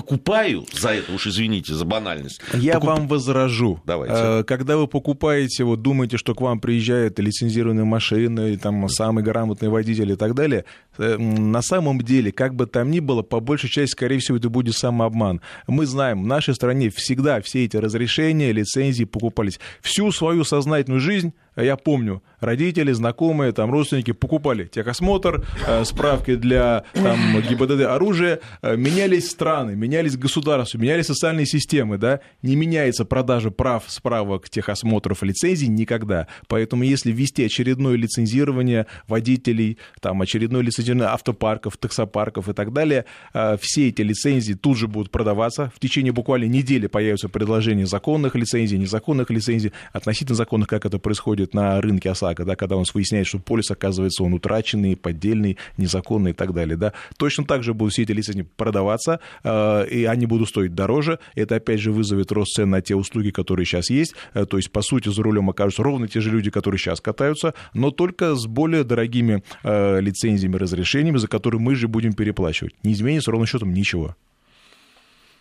покупаю 0.00 0.64
за 0.72 0.90
это, 0.90 1.12
уж 1.12 1.26
извините 1.26 1.74
за 1.74 1.84
банальность. 1.84 2.40
Я 2.54 2.74
Покуп... 2.74 2.88
вам 2.88 3.08
возражу. 3.08 3.80
Давайте. 3.84 4.14
Э, 4.16 4.44
когда 4.44 4.76
вы 4.76 4.86
покупаете, 4.86 5.64
вот 5.64 5.82
думаете, 5.82 6.16
что 6.18 6.34
к 6.34 6.40
вам 6.40 6.60
приезжает 6.60 7.18
лицензированная 7.18 7.84
машина, 7.84 8.48
и 8.48 8.56
там 8.56 8.88
самый 8.88 9.24
грамотный 9.24 9.68
водитель 9.68 10.12
и 10.12 10.16
так 10.16 10.34
далее, 10.34 10.64
на 10.98 11.62
самом 11.62 12.00
деле, 12.00 12.32
как 12.32 12.54
бы 12.54 12.66
там 12.66 12.90
ни 12.90 13.00
было, 13.00 13.22
по 13.22 13.40
большей 13.40 13.70
части, 13.70 13.92
скорее 13.92 14.18
всего, 14.18 14.38
это 14.38 14.48
будет 14.48 14.74
самообман. 14.74 15.40
Мы 15.66 15.86
знаем, 15.86 16.22
в 16.22 16.26
нашей 16.26 16.54
стране 16.54 16.90
всегда 16.90 17.40
все 17.40 17.64
эти 17.64 17.76
разрешения, 17.76 18.52
лицензии 18.52 19.04
покупались. 19.04 19.60
Всю 19.80 20.10
свою 20.12 20.44
сознательную 20.44 21.00
жизнь 21.00 21.32
я 21.62 21.76
помню, 21.76 22.22
родители, 22.40 22.92
знакомые, 22.92 23.52
там, 23.52 23.70
родственники 23.70 24.12
покупали 24.12 24.66
техосмотр, 24.66 25.44
э, 25.66 25.84
справки 25.84 26.36
для 26.36 26.84
там, 26.92 27.18
ГИБДД 27.40 27.82
оружия, 27.82 28.40
э, 28.62 28.76
менялись 28.76 29.28
страны, 29.28 29.74
менялись 29.74 30.16
государства, 30.16 30.78
менялись 30.78 31.06
социальные 31.06 31.46
системы, 31.46 31.98
да, 31.98 32.20
не 32.42 32.54
меняется 32.54 33.04
продажа 33.04 33.50
прав, 33.50 33.84
справок, 33.88 34.48
техосмотров, 34.48 35.22
лицензий 35.22 35.68
никогда. 35.68 36.28
Поэтому 36.46 36.84
если 36.84 37.10
ввести 37.10 37.44
очередное 37.44 37.96
лицензирование 37.96 38.86
водителей, 39.08 39.78
там, 40.00 40.22
очередное 40.22 40.62
лицензирование 40.62 40.87
автопарков, 41.00 41.76
таксопарков 41.76 42.48
и 42.48 42.52
так 42.52 42.72
далее, 42.72 43.04
э, 43.34 43.56
все 43.60 43.88
эти 43.88 44.02
лицензии 44.02 44.54
тут 44.54 44.76
же 44.76 44.88
будут 44.88 45.10
продаваться. 45.10 45.72
В 45.74 45.80
течение 45.80 46.12
буквально 46.12 46.44
недели 46.46 46.86
появятся 46.86 47.28
предложения 47.28 47.86
законных 47.86 48.34
лицензий, 48.34 48.78
незаконных 48.78 49.30
лицензий, 49.30 49.72
относительно 49.92 50.36
законных, 50.36 50.68
как 50.68 50.86
это 50.86 50.98
происходит 50.98 51.54
на 51.54 51.80
рынке 51.80 52.10
ОСАГО, 52.10 52.44
да, 52.44 52.56
когда 52.56 52.76
у 52.76 52.80
нас 52.80 52.94
выясняется, 52.94 53.30
что 53.30 53.38
полис, 53.38 53.70
оказывается, 53.70 54.22
он 54.22 54.34
утраченный, 54.34 54.96
поддельный, 54.96 55.58
незаконный 55.76 56.30
и 56.30 56.34
так 56.34 56.52
далее. 56.54 56.76
Да. 56.76 56.92
Точно 57.16 57.44
так 57.44 57.62
же 57.62 57.74
будут 57.74 57.92
все 57.92 58.02
эти 58.02 58.12
лицензии 58.12 58.46
продаваться, 58.56 59.20
э, 59.44 59.86
и 59.88 60.04
они 60.04 60.26
будут 60.26 60.48
стоить 60.48 60.74
дороже. 60.74 61.18
Это, 61.34 61.56
опять 61.56 61.80
же, 61.80 61.92
вызовет 61.92 62.32
рост 62.32 62.54
цен 62.54 62.70
на 62.70 62.80
те 62.80 62.94
услуги, 62.94 63.30
которые 63.30 63.66
сейчас 63.66 63.90
есть. 63.90 64.14
Э, 64.34 64.46
то 64.46 64.56
есть, 64.56 64.70
по 64.70 64.82
сути, 64.82 65.08
за 65.08 65.22
рулем 65.22 65.50
окажутся 65.50 65.82
ровно 65.82 66.08
те 66.08 66.20
же 66.20 66.30
люди, 66.30 66.50
которые 66.50 66.78
сейчас 66.78 67.00
катаются, 67.00 67.54
но 67.74 67.90
только 67.90 68.34
с 68.34 68.46
более 68.46 68.84
дорогими 68.84 69.42
лицензиями, 69.62 70.56
разрешениями, 70.56 70.77
за 71.18 71.28
которые 71.28 71.60
мы 71.60 71.74
же 71.74 71.88
будем 71.88 72.12
переплачивать. 72.12 72.74
Не 72.82 72.92
изменится 72.92 73.30
ровно 73.30 73.46
счетом 73.46 73.72
ничего. 73.72 74.16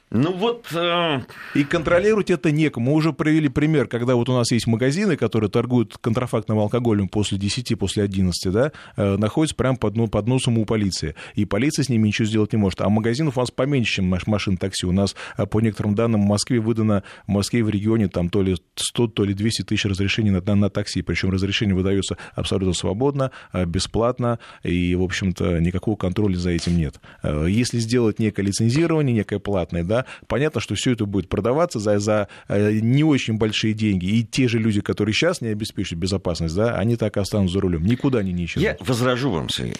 Ну 0.10 0.32
вот... 0.32 0.68
Э... 0.74 1.22
И 1.54 1.66
контролировать 1.66 2.30
это 2.30 2.50
некому. 2.52 2.92
Мы 2.92 2.98
уже 2.98 3.12
провели 3.12 3.50
пример, 3.50 3.88
когда 3.88 4.16
вот 4.16 4.30
у 4.30 4.34
нас 4.34 4.52
есть 4.52 4.66
магазины, 4.66 5.18
которые 5.18 5.50
торгуют 5.50 5.98
контрафактным 5.98 6.60
алкоголем 6.60 7.10
после 7.10 7.38
10, 7.38 7.78
после 7.78 8.04
11, 8.04 8.54
да, 8.54 8.72
э, 8.96 9.18
находятся 9.18 9.56
прямо 9.56 9.76
под, 9.78 9.98
ну, 9.98 10.08
под 10.08 10.28
носом 10.28 10.58
у 10.60 10.66
полиции. 10.66 11.16
И 11.36 11.44
полиция 11.44 11.84
с 11.84 11.90
ними 11.90 12.08
ничего 12.08 12.26
сделать 12.26 12.54
не 12.54 12.58
может. 12.58 12.80
А 12.82 12.90
магазинов 12.90 13.38
у 13.38 13.42
нас 13.42 13.52
поменьше, 13.52 13.96
чем 13.96 14.14
машин 14.28 14.56
такси. 14.56 14.86
У 14.86 14.94
нас, 14.94 15.14
э, 15.38 15.46
по 15.46 15.60
некоторым 15.60 15.94
данным, 15.94 16.22
в 16.22 16.26
Москве 16.26 16.62
выдано, 16.62 17.04
в 17.26 17.32
Москве 17.32 17.62
в 17.62 17.70
регионе 17.70 18.08
там 18.08 18.30
то 18.30 18.42
ли 18.42 18.56
100, 18.76 19.08
то 19.08 19.26
ли 19.26 19.34
200 19.34 19.64
тысяч 19.64 19.84
разрешений 19.84 20.30
на, 20.30 20.42
на, 20.42 20.56
на 20.56 20.70
такси. 20.70 21.02
Причем 21.02 21.32
разрешение 21.32 21.76
выдается 21.76 22.18
абсолютно 22.34 22.74
свободно, 22.74 23.32
э, 23.52 23.66
бесплатно, 23.66 24.40
и, 24.64 24.96
в 24.96 25.04
общем-то, 25.04 25.60
никакого 25.60 25.98
контроля 25.98 26.38
за 26.38 26.52
этим 26.52 26.78
нет. 26.78 27.02
Если 27.24 27.80
сделать 27.80 28.20
некое 28.20 28.44
лицензирование, 28.44 29.14
некое 29.14 29.40
платное, 29.40 29.84
да, 29.84 29.97
да, 29.98 30.06
понятно, 30.28 30.62
что 30.62 30.76
все 30.76 30.92
это 30.92 31.06
будет 31.06 31.30
продаваться 31.30 31.80
за, 31.80 32.00
за 32.00 32.28
э, 32.48 32.74
не 32.74 33.04
очень 33.04 33.38
большие 33.38 33.74
деньги. 33.74 34.06
И 34.06 34.24
те 34.24 34.48
же 34.48 34.60
люди, 34.60 34.82
которые 34.82 35.14
сейчас 35.14 35.42
не 35.42 35.50
обеспечивают 35.50 36.02
безопасность, 36.02 36.56
да, 36.56 36.78
они 36.78 36.96
так 36.96 37.18
и 37.18 37.20
останутся 37.20 37.54
за 37.54 37.62
рулем. 37.62 37.86
Никуда 37.86 38.20
они 38.20 38.34
не 38.34 38.46
исчезнут. 38.46 38.64
Я 38.64 38.78
возражу 38.80 39.32
вам, 39.32 39.50
Сергей. 39.50 39.76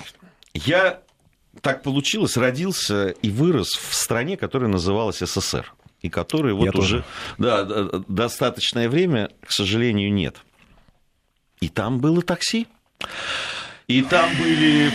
Я 0.54 1.02
так 1.62 1.84
получилось, 1.84 2.38
родился 2.38 3.10
и 3.10 3.30
вырос 3.30 3.70
в 3.70 3.94
стране, 3.94 4.38
которая 4.38 4.70
называлась 4.70 5.20
СССР. 5.20 5.74
И 6.02 6.10
которой 6.10 6.54
вот 6.54 6.66
Я 6.66 6.72
уже 6.80 7.04
да, 7.40 7.64
достаточное 8.08 8.88
время, 8.88 9.32
к 9.44 9.52
сожалению, 9.52 10.14
нет. 10.14 10.38
И 11.60 11.70
там 11.70 12.00
было 12.00 12.22
такси. 12.22 12.68
И 13.88 14.04
там 14.04 14.30
были 14.40 14.92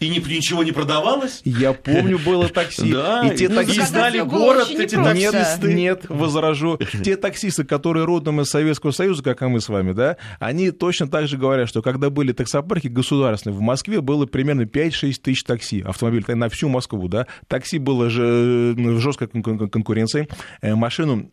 и 0.00 0.08
ни, 0.08 0.18
ничего 0.18 0.62
не 0.62 0.72
продавалось? 0.72 1.40
Я 1.44 1.72
помню, 1.72 2.18
было 2.18 2.48
такси. 2.48 2.92
Да, 2.96 3.26
и 3.26 3.36
те 3.36 3.48
ну, 3.48 3.56
такси 3.56 3.80
знали 3.82 4.20
город, 4.20 4.70
эти 4.70 4.94
таксисты. 4.94 5.74
Нет, 5.74 6.04
возражу. 6.08 6.78
Те 7.04 7.16
таксисты, 7.16 7.64
которые 7.64 8.04
родом 8.04 8.40
из 8.40 8.46
Советского 8.46 8.90
Союза, 8.90 9.22
как 9.22 9.42
и 9.42 9.46
мы 9.46 9.60
с 9.60 9.68
вами, 9.68 9.92
да, 9.92 10.16
они 10.38 10.70
точно 10.70 11.08
так 11.08 11.28
же 11.28 11.36
говорят, 11.36 11.68
что 11.68 11.82
когда 11.82 12.08
были 12.08 12.32
таксопарки 12.32 12.86
государственные, 12.88 13.56
в 13.56 13.60
Москве 13.60 14.00
было 14.00 14.24
примерно 14.26 14.62
5-6 14.62 15.14
тысяч 15.22 15.44
такси, 15.44 15.82
автомобилей 15.82 16.34
на 16.34 16.48
всю 16.48 16.68
Москву, 16.68 17.08
да. 17.08 17.26
Такси 17.48 17.78
было 17.78 18.08
же 18.08 18.74
в 18.76 19.00
жесткой 19.00 19.28
конкуренции. 19.28 20.28
Э, 20.62 20.74
машину 20.74 21.30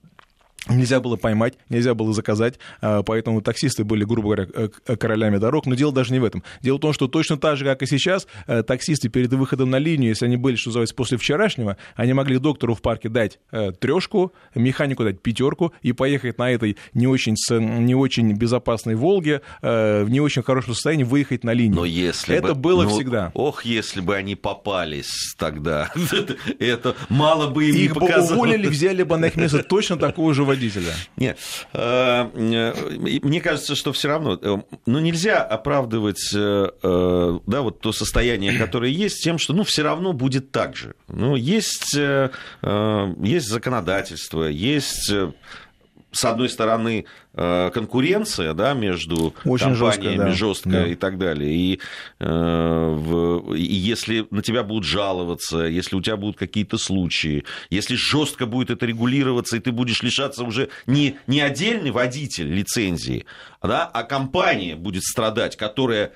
Нельзя 0.69 1.01
было 1.01 1.17
поймать, 1.17 1.55
нельзя 1.69 1.93
было 1.93 2.13
заказать, 2.13 2.55
а, 2.81 3.03
поэтому 3.03 3.41
таксисты 3.41 3.83
были, 3.83 4.05
грубо 4.05 4.35
говоря, 4.35 4.69
королями 4.97 5.37
дорог. 5.37 5.65
Но 5.65 5.75
дело 5.75 5.91
даже 5.91 6.13
не 6.13 6.19
в 6.19 6.23
этом. 6.23 6.43
Дело 6.61 6.77
в 6.77 6.79
том, 6.79 6.93
что 6.93 7.07
точно 7.07 7.37
так 7.37 7.57
же, 7.57 7.65
как 7.65 7.81
и 7.81 7.85
сейчас, 7.85 8.27
э, 8.47 8.63
таксисты 8.63 9.09
перед 9.09 9.33
выходом 9.33 9.69
на 9.69 9.77
линию, 9.77 10.09
если 10.09 10.25
они 10.25 10.37
были, 10.37 10.55
что 10.55 10.69
называется, 10.69 10.95
после 10.95 11.17
вчерашнего, 11.17 11.77
они 11.95 12.13
могли 12.13 12.37
доктору 12.37 12.75
в 12.75 12.81
парке 12.81 13.09
дать 13.09 13.39
э, 13.51 13.71
трешку, 13.73 14.33
механику 14.55 15.03
дать 15.03 15.21
пятерку 15.21 15.73
и 15.81 15.91
поехать 15.91 16.37
на 16.37 16.49
этой 16.49 16.77
не 16.93 17.07
очень, 17.07 17.35
не 17.83 17.95
очень 17.95 18.31
безопасной 18.33 18.95
«Волге», 18.95 19.41
э, 19.61 20.03
в 20.03 20.09
не 20.09 20.21
очень 20.21 20.43
хорошем 20.43 20.73
состоянии 20.73 21.03
выехать 21.03 21.43
на 21.43 21.51
линию. 21.51 21.75
Но 21.75 21.85
если 21.85 22.37
Это 22.37 22.53
бы, 22.53 22.61
было 22.61 22.83
ну, 22.83 22.89
всегда. 22.89 23.31
Ох, 23.33 23.65
если 23.65 23.99
бы 23.99 24.15
они 24.15 24.35
попались 24.35 25.35
тогда. 25.37 25.91
Это 26.59 26.95
мало 27.09 27.49
бы 27.49 27.65
им 27.65 27.75
Их 27.75 27.93
бы 27.95 28.07
уволили, 28.07 28.67
взяли 28.67 29.03
бы 29.03 29.17
на 29.17 29.25
их 29.25 29.35
место 29.35 29.63
точно 29.63 29.97
такого 29.97 30.33
же 30.33 30.43
водителя. 30.53 30.93
Нет, 31.17 31.37
э, 31.73 32.29
э, 32.33 33.19
мне 33.21 33.41
кажется, 33.41 33.75
что 33.75 33.93
все 33.93 34.07
равно, 34.07 34.39
э, 34.41 34.57
ну 34.85 34.99
нельзя 34.99 35.41
оправдывать, 35.41 36.29
да, 36.33 37.61
вот 37.61 37.79
то 37.81 37.91
состояние, 37.91 38.57
которое 38.59 38.91
есть, 38.91 39.23
тем, 39.23 39.37
что, 39.37 39.53
ну, 39.53 39.63
все 39.63 39.83
равно 39.83 40.13
будет 40.13 40.51
так 40.51 40.75
же. 40.75 40.95
Ну, 41.07 41.35
есть, 41.35 41.95
есть 41.95 43.47
законодательство, 43.47 44.43
есть 44.43 45.11
с 46.13 46.25
одной 46.25 46.47
стороны, 46.47 47.05
э, 47.33 47.71
конкуренция 47.73 48.53
да, 48.53 48.73
между 48.73 49.33
Очень 49.45 49.75
компаниями 49.75 50.29
жесткая, 50.29 50.33
жесткая 50.33 50.83
да. 50.83 50.87
и 50.87 50.95
так 50.95 51.17
далее. 51.17 51.51
И, 51.53 51.79
э, 52.19 52.25
в, 52.27 53.53
и 53.55 53.63
если 53.63 54.27
на 54.29 54.41
тебя 54.41 54.63
будут 54.63 54.85
жаловаться, 54.85 55.59
если 55.63 55.95
у 55.95 56.01
тебя 56.01 56.15
будут 56.15 56.37
какие-то 56.37 56.77
случаи, 56.77 57.45
если 57.69 57.95
жестко 57.95 58.45
будет 58.45 58.69
это 58.69 58.85
регулироваться, 58.85 59.57
и 59.57 59.59
ты 59.59 59.71
будешь 59.71 60.03
лишаться 60.03 60.43
уже 60.43 60.69
не, 60.85 61.17
не 61.27 61.41
отдельный 61.41 61.91
водитель 61.91 62.53
лицензии, 62.53 63.25
да, 63.61 63.85
а 63.85 64.03
компания 64.03 64.75
будет 64.75 65.03
страдать, 65.03 65.57
которая 65.57 66.13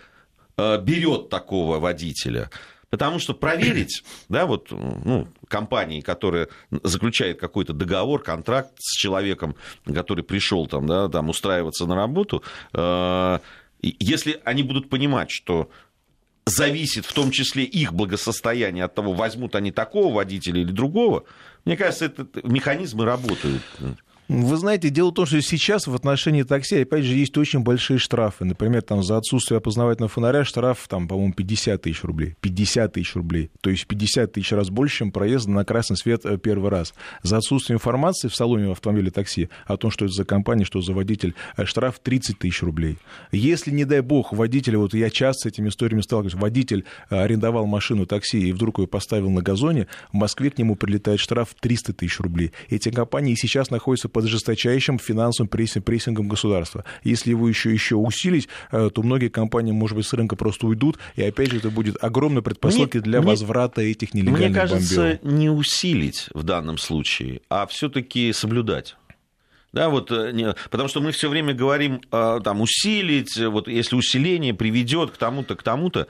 э, 0.58 0.82
берет 0.82 1.30
такого 1.30 1.80
водителя. 1.80 2.50
Потому 2.89 3.19
что 3.19 3.34
проверить, 3.34 4.04
да, 4.30 4.45
вот, 4.45 4.71
ну, 4.71 5.28
компании, 5.47 6.02
которая 6.02 6.47
заключает 6.84 7.39
какой-то 7.39 7.73
договор, 7.73 8.21
контракт 8.21 8.73
с 8.80 8.95
человеком, 8.95 9.56
который 9.86 10.23
пришел 10.23 10.67
там, 10.67 10.88
да, 10.88 11.10
там 11.10 11.30
устраиваться 11.30 11.86
на 11.86 11.95
работу, 11.95 12.43
э, 12.73 13.39
если 13.82 14.41
они 14.43 14.63
будут 14.63 14.89
понимать, 14.89 15.30
что 15.30 15.69
зависит 16.45 17.06
в 17.06 17.13
том 17.13 17.32
числе 17.32 17.63
их 17.63 17.93
благосостояние 17.93 18.86
от 18.86 18.95
того, 18.95 19.13
возьмут 19.13 19.56
они 19.56 19.71
такого 19.71 20.13
водителя 20.13 20.62
или 20.62 20.71
другого, 20.71 21.26
мне 21.65 21.76
кажется, 21.76 22.06
этот 22.06 22.43
механизмы 22.43 23.06
работают. 23.06 23.62
Вы 24.30 24.58
знаете, 24.58 24.90
дело 24.90 25.12
в 25.12 25.13
том, 25.13 25.26
что 25.26 25.42
сейчас 25.42 25.88
в 25.88 25.96
отношении 25.96 26.44
такси, 26.44 26.82
опять 26.82 27.06
же, 27.06 27.16
есть 27.16 27.38
очень 27.38 27.62
большие 27.62 27.98
штрафы. 27.98 28.44
Например, 28.44 28.82
там 28.82 29.02
за 29.02 29.16
отсутствие 29.16 29.60
опознавательного 29.60 30.10
фонаря 30.10 30.44
штраф, 30.44 30.86
там, 30.90 31.08
по-моему, 31.08 31.34
50 31.34 31.82
тысяч 31.82 32.04
рублей. 32.04 32.36
50 32.42 32.92
тысяч 32.92 33.16
рублей. 33.16 33.52
То 33.62 33.70
есть 33.70 33.88
50 33.88 34.34
тысяч 34.34 34.52
раз 34.52 34.70
больше, 34.70 34.98
чем 34.98 35.12
проезд 35.13 35.48
на 35.48 35.63
красный 35.63 35.96
свет 35.96 36.26
э, 36.26 36.38
первый 36.38 36.70
раз. 36.70 36.94
За 37.24 37.38
отсутствие 37.38 37.76
информации 37.76 38.28
в 38.28 38.36
салоне 38.36 38.70
автомобиля 38.70 39.12
такси 39.12 39.50
о 39.66 39.78
том, 39.78 39.92
что 39.92 40.06
это 40.06 40.13
за 40.13 40.26
компания, 40.26 40.66
что 40.66 40.82
за 40.82 40.92
водитель, 40.92 41.34
э, 41.56 41.63
штраф 41.63 42.00
30 42.00 42.38
тысяч 42.38 42.62
рублей. 42.62 42.98
Если, 43.32 43.72
не 43.72 43.86
дай 43.86 44.02
бог, 44.02 44.34
водитель, 44.34 44.76
вот 44.76 44.94
я 44.94 45.10
часто 45.10 45.44
с 45.44 45.46
этими 45.54 45.70
историями 45.70 46.02
сталкиваюсь, 46.02 46.36
водитель 46.36 46.84
э, 47.10 47.18
арендовал 47.18 47.66
машину 47.66 48.06
такси 48.06 48.50
и 48.50 48.52
вдруг 48.52 48.80
ее 48.80 48.88
поставил 48.88 49.30
на 49.30 49.42
газоне, 49.42 49.88
в 50.12 50.16
Москве 50.16 50.50
к 50.50 50.58
нему 50.58 50.76
прилетает 50.76 51.22
штраф 51.22 51.56
300 51.58 51.94
тысяч 51.94 52.20
рублей. 52.20 52.52
Эти 52.70 52.90
компании 52.92 53.36
сейчас 53.36 53.70
находятся 53.70 54.10
под 54.17 54.25
жесточайшим 54.25 54.97
финансовым 54.97 55.47
прессингом 55.47 56.27
государства. 56.27 56.84
Если 57.03 57.30
его 57.30 57.47
еще, 57.47 57.71
еще 57.71 57.97
усилить, 57.97 58.47
э, 58.71 58.89
то 58.91 59.03
многие 59.03 59.30
компании, 59.30 59.71
может 59.71 59.95
быть, 59.95 60.08
с 60.08 60.13
рынка 60.13 60.36
просто 60.36 60.65
уйдут, 60.65 60.97
и 61.15 61.21
опять 61.21 61.51
же 61.51 61.58
это 61.58 61.69
будет 61.69 62.03
огромной 62.03 62.41
предпосылкой 62.41 63.01
для 63.01 63.19
мне- 63.21 63.27
возврата 63.30 63.82
этих 63.82 64.15
нелегальных 64.15 64.49
Мне 64.49 64.56
кажется, 64.56 64.95
бомбёров. 65.21 65.23
не 65.39 65.49
усилить 65.51 66.30
в 66.34 66.41
данном 66.41 66.80
случае, 66.80 67.41
а 67.47 67.67
все-таки 67.67 68.34
соблюдать. 68.34 68.95
Да, 69.73 69.89
вот, 69.89 70.12
э, 70.12 70.32
не- 70.32 70.56
потому 70.69 70.88
что 70.88 71.01
мы 71.01 71.12
все 71.12 71.30
время 71.30 71.53
говорим, 71.53 72.01
э, 72.12 72.39
там, 72.43 72.62
усилить, 72.62 73.38
э, 73.38 73.47
вот 73.49 73.67
если 73.67 73.95
усиление 73.95 74.53
приведет 74.53 75.12
к 75.12 75.17
тому-то, 75.17 75.56
к 75.56 75.63
тому-то, 75.63 76.08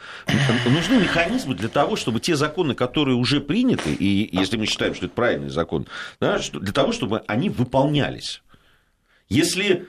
нужны 0.70 1.00
механизмы 1.00 1.56
для 1.56 1.68
того, 1.68 1.96
чтобы 1.96 2.20
те 2.20 2.36
законы, 2.36 2.76
которые 2.76 3.16
уже 3.16 3.42
приняты, 3.42 3.94
и 3.94 4.30
если 4.32 4.58
мы 4.58 4.68
считаем, 4.68 4.94
что 4.94 5.08
это 5.08 5.16
правильный 5.16 5.50
закон, 5.50 5.88
да, 6.22 6.40
для 6.54 6.72
того, 6.72 6.92
чтобы 6.92 7.24
они 7.28 7.50
выполнялись. 7.50 8.42
Если 9.28 9.88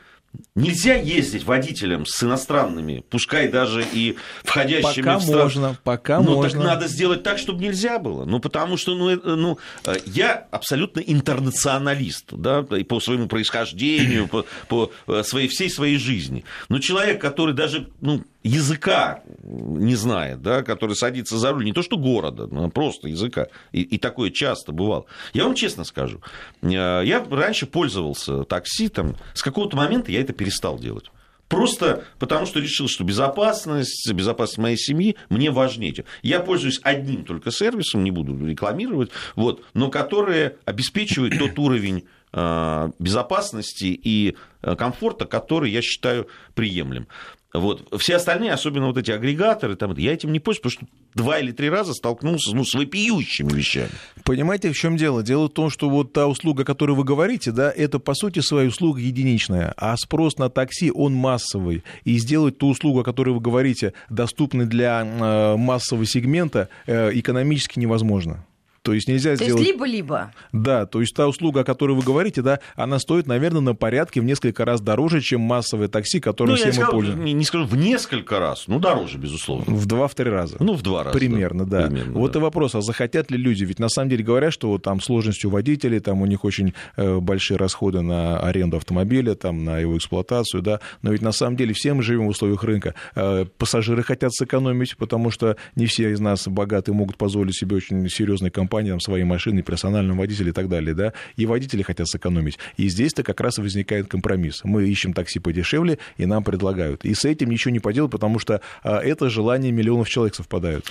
нельзя 0.55 0.95
ездить 0.95 1.45
водителем 1.45 2.05
с 2.07 2.23
иностранными, 2.23 3.05
пускай 3.09 3.49
даже 3.49 3.85
и 3.93 4.17
входящими 4.45 5.05
Пока 5.05 5.19
в 5.19 5.23
страну, 5.23 5.43
можно, 5.43 5.77
пока 5.85 6.21
ну, 6.21 6.35
можно. 6.37 6.51
так 6.51 6.69
надо 6.69 6.89
сделать 6.89 7.23
так, 7.23 7.39
чтобы 7.39 7.63
нельзя 7.63 7.99
было. 7.99 8.25
Ну, 8.25 8.41
потому 8.41 8.77
что, 8.77 8.95
ну, 8.95 9.11
э, 9.11 9.17
ну, 9.25 9.59
э, 9.85 9.97
я 10.07 10.47
абсолютно 10.51 11.01
интернационалист, 11.01 12.33
да, 12.33 12.65
и 12.77 12.85
по 12.85 13.01
своему 13.01 13.29
происхождению, 13.29 14.29
по, 14.29 14.45
по 14.69 14.91
э, 15.07 15.23
своей, 15.23 15.49
всей 15.49 15.71
своей 15.71 15.99
жизни. 15.99 16.45
Но 16.69 16.79
человек, 16.79 17.21
который 17.21 17.55
даже, 17.55 17.89
ну, 18.01 18.23
языка 18.49 19.23
не 19.43 19.95
знает, 19.95 20.43
да, 20.43 20.63
который 20.63 20.97
садится 20.97 21.39
за 21.39 21.53
руль, 21.53 21.65
не 21.65 21.73
то 21.73 21.83
что 21.83 21.97
города, 21.97 22.47
но 22.47 22.71
просто 22.71 23.09
языка. 23.09 23.49
И, 23.73 23.83
и 23.83 23.99
такое 23.99 24.31
часто 24.31 24.73
бывало. 24.73 25.07
Я 25.33 25.45
вам 25.45 25.55
честно 25.55 25.85
скажу, 25.85 26.21
э, 26.63 26.69
я 26.69 27.25
раньше 27.31 27.67
пользовался 27.67 28.45
такси, 28.45 28.89
там, 28.89 29.17
с 29.35 29.43
какого-то 29.43 29.77
момента 29.77 30.11
я 30.11 30.21
это 30.21 30.33
перестал 30.33 30.79
делать. 30.79 31.11
Просто 31.49 32.05
потому, 32.19 32.45
что 32.45 32.61
решил, 32.61 32.89
что 32.89 33.05
безопасность, 33.05 34.11
безопасность 34.13 34.59
моей 34.59 34.77
семьи 34.77 35.17
мне 35.31 35.51
важнее. 35.51 36.05
Я 36.23 36.41
пользуюсь 36.41 36.79
одним 36.83 37.25
только 37.25 37.51
сервисом, 37.51 38.05
не 38.05 38.11
буду 38.11 38.47
рекламировать, 38.47 39.11
вот, 39.35 39.65
но 39.73 39.91
которые 39.91 40.57
обеспечивают 40.67 41.39
тот 41.39 41.59
уровень 41.59 42.07
э, 42.35 42.91
безопасности 42.99 43.87
и 43.87 44.37
э, 44.61 44.77
комфорта, 44.77 45.25
который 45.25 45.71
я 45.71 45.81
считаю 45.81 46.29
приемлем. 46.55 47.09
Вот. 47.55 47.89
Все 47.99 48.17
остальные, 48.17 48.53
особенно 48.53 48.87
вот 48.89 48.99
эти 48.99 49.11
агрегаторы, 49.11 49.75
там, 49.75 49.97
я 49.97 50.13
этим 50.13 50.33
не 50.33 50.39
пользуюсь, 50.39 50.77
потому 50.77 50.89
что 50.89 50.99
два 51.15 51.39
или 51.39 51.51
три 51.51 51.71
раза 51.71 51.95
столкнулся 51.95 52.55
ну, 52.55 52.65
с 52.65 52.75
вопиющими 52.75 53.51
вещами. 53.51 53.89
Понимаете, 54.25 54.71
в 54.71 54.77
чем 54.77 54.97
дело? 54.97 55.23
Дело 55.23 55.47
в 55.47 55.53
том, 55.53 55.71
что 55.71 55.89
вот 55.89 56.13
та 56.13 56.27
услуга, 56.27 56.63
о 56.63 56.67
которой 56.67 56.93
вы 56.93 57.05
говорите, 57.05 57.51
да, 57.51 57.73
это 57.75 57.99
по 57.99 58.15
сути 58.15 58.41
своя 58.41 58.69
услуга 58.69 59.01
единичная, 59.01 59.73
а 59.79 59.97
спрос 59.97 60.37
на 60.37 60.51
такси, 60.51 60.93
он 60.95 61.15
массовый. 61.15 61.85
И 62.05 62.19
сделать 62.19 62.59
ту 62.59 62.69
услугу, 62.69 63.01
о 63.01 63.05
которой 63.05 63.31
вы 63.31 63.41
говорите, 63.41 63.95
доступной 64.11 64.67
для 64.67 65.03
э, 65.03 65.57
массового 65.57 66.05
сегмента, 66.05 66.69
э, 66.87 67.11
экономически 67.15 67.79
невозможно. 67.79 68.45
То 68.89 68.95
есть 68.95 69.07
нельзя 69.07 69.37
То 69.37 69.45
сделать... 69.45 69.61
есть 69.61 69.73
либо-либо. 69.75 70.33
Да, 70.51 70.87
то 70.87 71.03
есть 71.03 71.15
та 71.15 71.29
услуга, 71.29 71.61
о 71.61 71.65
которой 71.65 71.95
вы 71.95 72.01
говорите, 72.01 72.41
да, 72.41 72.61
она 72.75 72.99
стоит, 72.99 73.27
наверное, 73.27 73.61
на 73.61 73.75
порядке 73.75 74.23
в 74.23 74.25
несколько 74.25 74.65
раз 74.65 74.81
дороже, 74.81 75.21
чем 75.21 75.43
массовое 75.43 75.89
такси, 75.89 76.21
которым 76.21 76.53
Ну, 76.53 76.57
все 76.57 76.69
мы 76.69 76.73
сказал, 76.73 76.93
пользуемся. 76.93 77.23
не, 77.23 77.35
не 77.35 77.45
скажу 77.45 77.67
в 77.67 77.77
несколько 77.77 78.39
раз, 78.39 78.65
ну, 78.67 78.79
дороже, 78.79 79.19
безусловно. 79.19 79.75
В 79.75 79.85
два-три 79.85 80.31
раза. 80.31 80.57
Ну, 80.59 80.73
в 80.73 80.81
два 80.81 81.05
раза. 81.05 81.19
Примерно, 81.19 81.67
да. 81.67 81.89
Примерно, 81.89 82.15
вот 82.15 82.33
да. 82.33 82.39
и 82.39 82.43
вопрос, 82.43 82.75
а 82.77 82.81
захотят 82.81 83.31
ли 83.31 83.37
люди? 83.37 83.63
Ведь 83.65 83.79
на 83.79 83.91
самом 83.91 84.09
деле 84.09 84.25
говорят, 84.25 84.55
что 84.55 84.69
вот 84.71 84.85
там 84.85 85.03
сложность 85.03 85.45
у 85.45 85.51
водителей, 85.51 86.01
там 86.01 86.23
у 86.23 86.27
них 86.27 86.45
очень 86.47 86.73
э, 86.97 87.19
большие 87.19 87.59
расходы 87.59 88.01
на 88.01 88.41
аренду 88.41 88.79
автомобиля, 88.79 89.35
там 89.35 89.65
на 89.65 89.81
его 89.81 89.99
эксплуатацию, 89.99 90.63
да. 90.63 90.81
Но 91.03 91.13
ведь 91.13 91.21
на 91.21 91.33
самом 91.33 91.57
деле 91.57 91.75
все 91.75 91.93
мы 91.93 92.03
живем 92.03 92.25
в 92.25 92.31
условиях 92.31 92.65
рынка. 92.65 92.95
Э, 93.15 93.45
пассажиры 93.59 94.03
хотят 94.03 94.33
сэкономить, 94.33 94.97
потому 94.97 95.31
что 95.31 95.59
не 95.77 95.85
все 95.85 96.11
из 96.11 96.21
нас 96.21 96.49
богатые 96.49 96.95
могут 96.95 97.19
позволить 97.19 97.55
себе 97.55 97.77
очень 97.77 98.09
серьезные 98.09 98.51
компании, 98.51 98.78
там, 98.87 99.01
свои 99.01 99.25
машины, 99.25 99.63
персонального 99.63 100.19
водителя 100.19 100.51
и 100.51 100.53
так 100.53 100.69
далее, 100.69 100.95
да. 100.95 101.13
И 101.37 101.47
водители 101.47 101.83
хотят 101.83 102.09
сэкономить. 102.09 102.59
И 102.77 102.89
здесь-то 102.89 103.23
как 103.23 103.41
раз 103.41 103.59
возникает 103.59 104.09
компромисс. 104.09 104.61
Мы 104.65 104.89
ищем 104.89 105.13
такси 105.13 105.39
подешевле, 105.39 105.99
и 106.17 106.27
нам 106.27 106.45
предлагают. 106.45 107.05
И 107.05 107.15
с 107.15 107.25
этим 107.25 107.51
ничего 107.51 107.73
не 107.73 107.81
поделать, 107.81 108.11
потому 108.11 108.39
что 108.39 108.61
а, 108.83 108.99
это 108.99 109.31
желание 109.31 109.73
миллионов 109.73 110.09
человек 110.09 110.35
совпадают. 110.35 110.87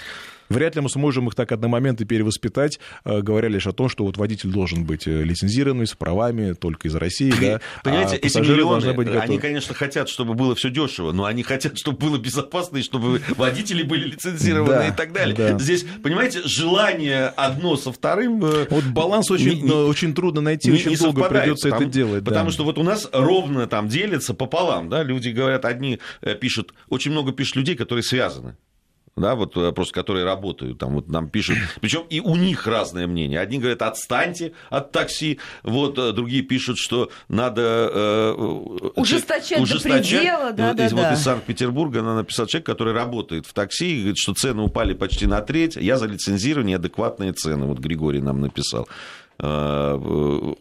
Вряд 0.49 0.75
ли 0.75 0.81
мы 0.81 0.89
сможем 0.89 1.27
их 1.27 1.35
так 1.35 1.51
одномоментно 1.51 2.05
перевоспитать, 2.05 2.79
э, 3.05 3.21
говоря 3.21 3.49
лишь 3.49 3.67
о 3.67 3.73
том, 3.73 3.89
что 3.89 4.03
вот 4.05 4.17
водитель 4.17 4.49
должен 4.49 4.85
быть 4.85 5.07
э, 5.07 5.23
лицензированный, 5.23 5.87
с 5.87 5.93
правами, 5.93 6.53
только 6.53 6.87
из 6.87 6.95
России, 6.95 7.33
да, 7.39 7.59
Понимаете, 7.83 8.15
а 8.15 8.25
эти 8.25 8.37
миллионы, 8.39 8.93
быть 8.93 9.07
готовы. 9.07 9.23
они, 9.23 9.37
конечно, 9.39 9.73
хотят, 9.75 10.09
чтобы 10.09 10.33
было 10.33 10.55
все 10.55 10.69
дешево, 10.69 11.11
но 11.11 11.25
они 11.25 11.43
хотят, 11.43 11.77
чтобы 11.77 11.97
было 11.97 12.17
безопасно, 12.17 12.77
и 12.77 12.81
чтобы 12.81 13.21
водители 13.35 13.83
были 13.83 14.05
лицензированы 14.09 14.71
Да, 14.73 14.87
и 14.87 14.91
так 14.95 15.11
далее. 15.13 15.35
да. 15.35 15.59
Здесь, 15.59 15.85
понимаете, 16.03 16.41
желание 16.45 17.27
одно 17.27 17.75
со 17.77 17.91
вторым... 17.91 18.43
э, 18.45 18.67
Вот 18.69 18.83
баланс 18.85 19.29
очень, 19.31 19.63
не- 19.63 19.71
очень 19.71 20.13
трудно 20.13 20.41
найти, 20.41 20.69
не- 20.69 20.75
очень 20.77 20.91
не 20.91 20.97
долго 20.97 21.23
придется 21.29 21.69
потому, 21.69 21.83
это 21.83 21.91
делать. 21.91 22.23
да. 22.23 22.31
Потому 22.31 22.51
что 22.51 22.63
вот 22.63 22.77
у 22.77 22.83
нас 22.83 23.07
ровно 23.11 23.67
там 23.67 23.87
делится 23.89 24.33
пополам, 24.33 24.89
да, 24.89 25.03
люди 25.03 25.29
говорят, 25.29 25.65
одни 25.65 25.99
пишут, 26.39 26.73
очень 26.89 27.11
много 27.11 27.31
пишут 27.31 27.57
людей, 27.57 27.75
которые 27.75 28.03
связаны 28.03 28.55
да, 29.17 29.35
вот 29.35 29.57
э, 29.57 29.71
просто 29.71 29.93
которые 29.93 30.25
работают, 30.25 30.77
там 30.77 30.93
вот 30.93 31.09
нам 31.09 31.29
пишут, 31.29 31.57
причем 31.81 32.03
и 32.09 32.19
у 32.19 32.35
них 32.35 32.65
разное 32.67 33.07
мнение. 33.07 33.39
Одни 33.39 33.57
говорят, 33.57 33.81
отстаньте 33.81 34.53
от 34.69 34.91
такси, 34.91 35.39
вот 35.63 35.97
э, 35.97 36.11
другие 36.13 36.43
пишут, 36.43 36.77
что 36.77 37.09
надо 37.27 37.61
э, 37.93 38.31
ужесточать, 38.95 39.59
ужесточать 39.59 40.03
до 40.03 40.17
предела, 40.17 40.51
да, 40.53 40.73
да, 40.73 40.83
вот 40.89 41.01
да. 41.01 41.13
из 41.13 41.21
Санкт-Петербурга 41.21 41.99
она 42.01 42.15
написала 42.15 42.47
человек, 42.47 42.65
который 42.67 42.93
работает 42.93 43.45
в 43.45 43.53
такси, 43.53 43.95
и 43.95 43.97
говорит, 43.99 44.17
что 44.17 44.33
цены 44.33 44.61
упали 44.61 44.93
почти 44.93 45.25
на 45.25 45.41
треть, 45.41 45.75
я 45.75 45.97
за 45.97 46.05
лицензирование 46.05 46.77
адекватные 46.77 47.33
цены, 47.33 47.65
вот 47.65 47.79
Григорий 47.79 48.21
нам 48.21 48.41
написал. 48.41 48.87
Э, 49.39 50.53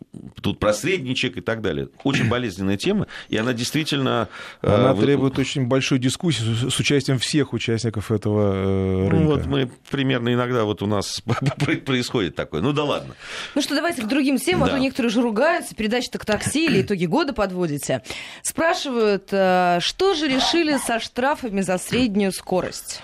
тут 0.43 0.59
посредничек 0.59 1.39
и 1.39 1.41
так 1.41 1.63
далее. 1.63 1.89
Очень 2.05 2.29
болезненная 2.29 2.77
тема, 2.77 3.07
и 3.29 3.37
она 3.37 3.53
действительно... 3.53 4.29
Э, 4.63 4.75
она 4.75 4.95
требует 4.95 5.39
очень 5.39 5.67
большой 5.67 5.99
дискуссии 5.99 6.69
с 6.69 6.79
участием 6.79 7.19
всех 7.19 7.53
участников 7.55 8.13
этого 8.13 8.55
э, 8.55 9.09
рынка. 9.09 9.17
Ну, 9.17 9.31
вот 9.31 9.47
мы 9.47 9.71
примерно 9.91 10.33
иногда 10.33 10.65
вот 10.65 10.83
у 10.83 10.87
нас 10.87 11.23
происходит 11.85 12.35
такое. 12.35 12.61
Ну 12.61 12.73
да 12.73 12.85
ладно. 12.85 13.15
Ну 13.55 13.63
что, 13.63 13.75
давайте 13.75 14.03
к 14.03 14.09
другим 14.09 14.39
темам, 14.39 14.69
да. 14.69 14.75
а 14.75 14.77
то 14.77 14.81
некоторые 14.81 15.11
же 15.11 15.23
ругаются, 15.23 15.75
передача-то 15.75 16.19
к 16.19 16.27
такси 16.27 16.67
или 16.67 16.83
итоги 16.83 17.07
года 17.07 17.33
подводите. 17.33 18.03
Спрашивают, 18.43 19.29
что 19.29 20.15
же 20.15 20.29
решили 20.29 20.77
со 20.77 21.01
штрафами 21.01 21.63
за 21.63 21.79
среднюю 21.79 22.33
скорость? 22.33 23.01